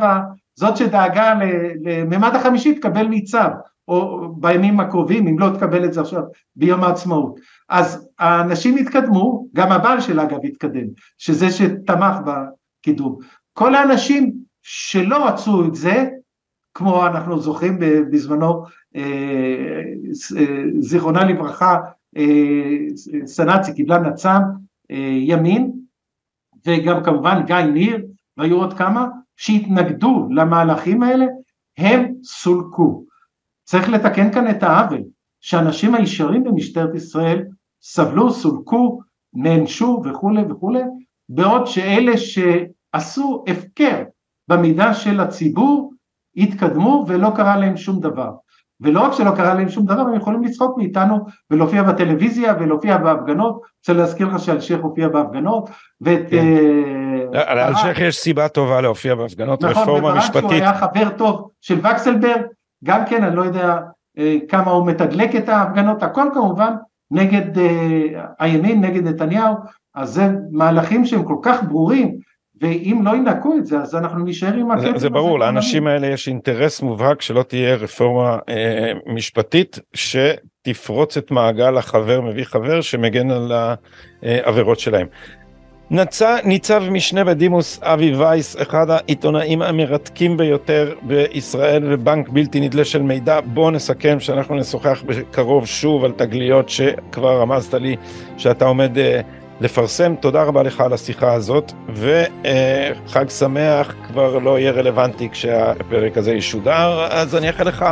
זאת 0.55 0.77
שדאגה 0.77 1.35
לממד 1.85 2.35
החמישי 2.35 2.75
תקבל 2.75 3.07
ניצב, 3.07 3.49
או 3.89 4.29
בימים 4.37 4.81
הקרובים, 4.81 5.29
אם 5.29 5.39
לא 5.39 5.51
תקבל 5.55 5.85
את 5.85 5.93
זה 5.93 6.01
עכשיו 6.01 6.23
ביום 6.57 6.85
העצמאות. 6.85 7.41
אז 7.69 8.09
האנשים 8.19 8.77
התקדמו, 8.77 9.47
גם 9.55 9.73
הבעל 9.73 10.01
שלה 10.01 10.23
אגב 10.23 10.39
התקדם, 10.45 10.87
שזה 11.19 11.51
שתמך 11.51 12.17
בקידום. 12.27 13.19
כל 13.53 13.75
האנשים 13.75 14.33
שלא 14.63 15.29
רצו 15.29 15.65
את 15.65 15.75
זה, 15.75 16.09
כמו 16.75 17.07
אנחנו 17.07 17.41
זוכרים 17.41 17.79
בזמנו, 18.11 18.65
אה, 18.97 19.83
אה, 20.37 20.63
זיכרונה 20.79 21.25
לברכה, 21.25 21.79
אה, 22.17 22.79
סנאצי 23.27 23.75
קיבלה 23.75 23.99
נצ"ם 23.99 24.43
ימין, 25.21 25.73
וגם 26.67 27.05
כמובן 27.05 27.43
גיא 27.47 27.57
ניר, 27.57 28.07
והיו 28.37 28.57
עוד 28.57 28.79
כמה, 28.79 29.07
שהתנגדו 29.37 30.29
למהלכים 30.31 31.03
האלה, 31.03 31.27
הם 31.79 32.13
סולקו. 32.23 33.05
צריך 33.65 33.89
לתקן 33.89 34.33
כאן 34.33 34.51
את 34.51 34.63
העוול, 34.63 35.03
שאנשים 35.45 35.95
הישרים 35.95 36.45
במשטרת 36.45 36.95
ישראל 36.95 37.45
סבלו, 37.83 38.31
סולקו, 38.31 39.01
נענשו 39.35 40.03
וכולי 40.05 40.43
וכולי, 40.51 40.83
בעוד 41.29 41.67
שאלה 41.67 42.13
שעשו 42.17 43.45
הפקר 43.47 44.03
במידע 44.49 44.95
של 44.95 45.21
הציבור 45.21 45.93
התקדמו 46.37 47.05
ולא 47.09 47.31
קרה 47.37 47.57
להם 47.57 47.77
שום 47.77 48.01
דבר. 48.01 48.31
ולא 48.81 49.01
רק 49.01 49.13
שלא 49.13 49.31
קרה 49.37 49.55
להם 49.55 49.69
שום 49.69 49.87
דבר, 49.87 50.01
הם 50.01 50.15
יכולים 50.15 50.43
לצחוק 50.45 50.79
מאיתנו 50.79 51.27
ולהופיע 51.51 51.83
בטלוויזיה 51.83 52.55
ולהופיע 52.61 52.97
בהפגנות. 52.97 53.63
רוצה 53.79 53.93
להזכיר 53.93 54.27
לך 54.27 54.39
שאלשיך 54.39 54.81
הופיע 54.81 55.09
בהפגנות, 55.09 55.71
ואת... 56.01 56.31
כן. 56.31 56.45
אה, 57.35 57.55
לאלשיך 57.55 58.01
יש 58.01 58.17
סיבה 58.17 58.49
טובה 58.49 58.81
להופיע 58.81 59.15
בהפגנות, 59.15 59.65
נכון, 59.65 59.83
רפורמה 59.83 60.15
משפטית. 60.15 60.37
נכון, 60.37 60.45
וברק 60.45 60.61
שהוא 60.61 60.65
היה 60.65 60.75
חבר 60.75 61.17
טוב 61.17 61.51
של 61.61 61.79
וקסלברג, 61.79 62.43
גם 62.85 63.07
כן, 63.07 63.25
אני 63.25 63.37
לא 63.37 63.43
יודע 63.43 63.69
אה, 63.69 63.79
כמה 64.49 64.71
הוא 64.71 64.87
מתדלק 64.87 65.37
את 65.37 65.49
ההפגנות, 65.49 66.03
הכל 66.03 66.29
כמובן 66.35 66.75
נגד 67.11 67.59
אה, 67.59 68.25
הימין, 68.39 68.85
נגד 68.85 69.09
נתניהו, 69.09 69.55
אז 69.95 70.09
זה 70.15 70.29
מהלכים 70.53 71.05
שהם 71.05 71.23
כל 71.23 71.37
כך 71.43 71.63
ברורים, 71.63 72.19
ואם 72.61 73.01
לא 73.05 73.17
ינקו 73.17 73.57
את 73.57 73.67
זה 73.67 73.79
אז 73.79 73.95
אנחנו 73.95 74.25
נשאר 74.25 74.55
עם 74.55 74.71
הכסף. 74.71 74.93
זה, 74.93 74.99
זה 74.99 75.11
ברור, 75.11 75.39
לאנשים 75.39 75.87
האלה 75.87 76.07
יש 76.07 76.29
אינטרס 76.29 76.83
מובהק 76.83 77.23
שלא 77.23 77.43
תהיה 77.43 77.75
רפורמה 77.75 78.39
אה, 78.49 78.93
משפטית 79.07 79.79
שתפרוץ 79.95 81.17
את 81.17 81.31
מעגל 81.31 81.77
החבר 81.77 82.21
מביא 82.21 82.45
חבר 82.45 82.81
שמגן 82.81 83.31
על 83.31 83.53
העבירות 84.23 84.79
שלהם. 84.79 85.07
נצא, 85.91 86.39
ניצב 86.45 86.83
משנה 86.91 87.25
בדימוס 87.25 87.81
אבי 87.83 88.15
וייס, 88.15 88.57
אחד 88.63 88.91
העיתונאים 88.91 89.63
המרתקים 89.63 90.37
ביותר 90.37 90.95
בישראל 91.03 91.83
ובנק 91.93 92.29
בלתי 92.29 92.61
נדלה 92.61 92.85
של 92.85 93.03
מידע. 93.03 93.41
בוא 93.41 93.71
נסכם 93.71 94.21
שאנחנו 94.21 94.55
נשוחח 94.55 95.03
בקרוב 95.07 95.67
שוב 95.67 96.05
על 96.05 96.13
תגליות 96.13 96.69
שכבר 96.69 97.41
רמזת 97.41 97.75
לי 97.75 97.97
שאתה 98.37 98.65
עומד 98.65 98.97
uh, 98.97 99.01
לפרסם. 99.61 100.15
תודה 100.21 100.43
רבה 100.43 100.63
לך 100.63 100.81
על 100.81 100.93
השיחה 100.93 101.33
הזאת, 101.33 101.73
וחג 101.95 103.27
uh, 103.27 103.31
שמח 103.31 103.95
כבר 104.07 104.39
לא 104.39 104.59
יהיה 104.59 104.71
רלוונטי 104.71 105.29
כשהפרק 105.29 106.19
הזה 106.19 106.35
ישודר, 106.35 107.07
אז 107.11 107.37
אני 107.37 107.49
אאחל 107.49 107.69
לך 107.69 107.85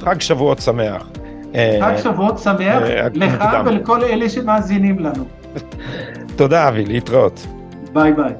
חג 0.00 0.20
שבועות 0.20 0.60
שמח. 0.60 1.08
אה, 1.54 1.78
חג 1.80 2.02
שבועות 2.02 2.38
שמח 2.38 2.82
uh, 2.82 3.18
לך 3.18 3.44
ולכל 3.66 4.04
אלה 4.04 4.28
שמאזינים 4.28 4.98
לנו. 4.98 5.24
תודה 6.38 6.68
אבי, 6.68 6.84
להתראות. 6.84 7.46
ביי 7.92 8.12
ביי. 8.12 8.32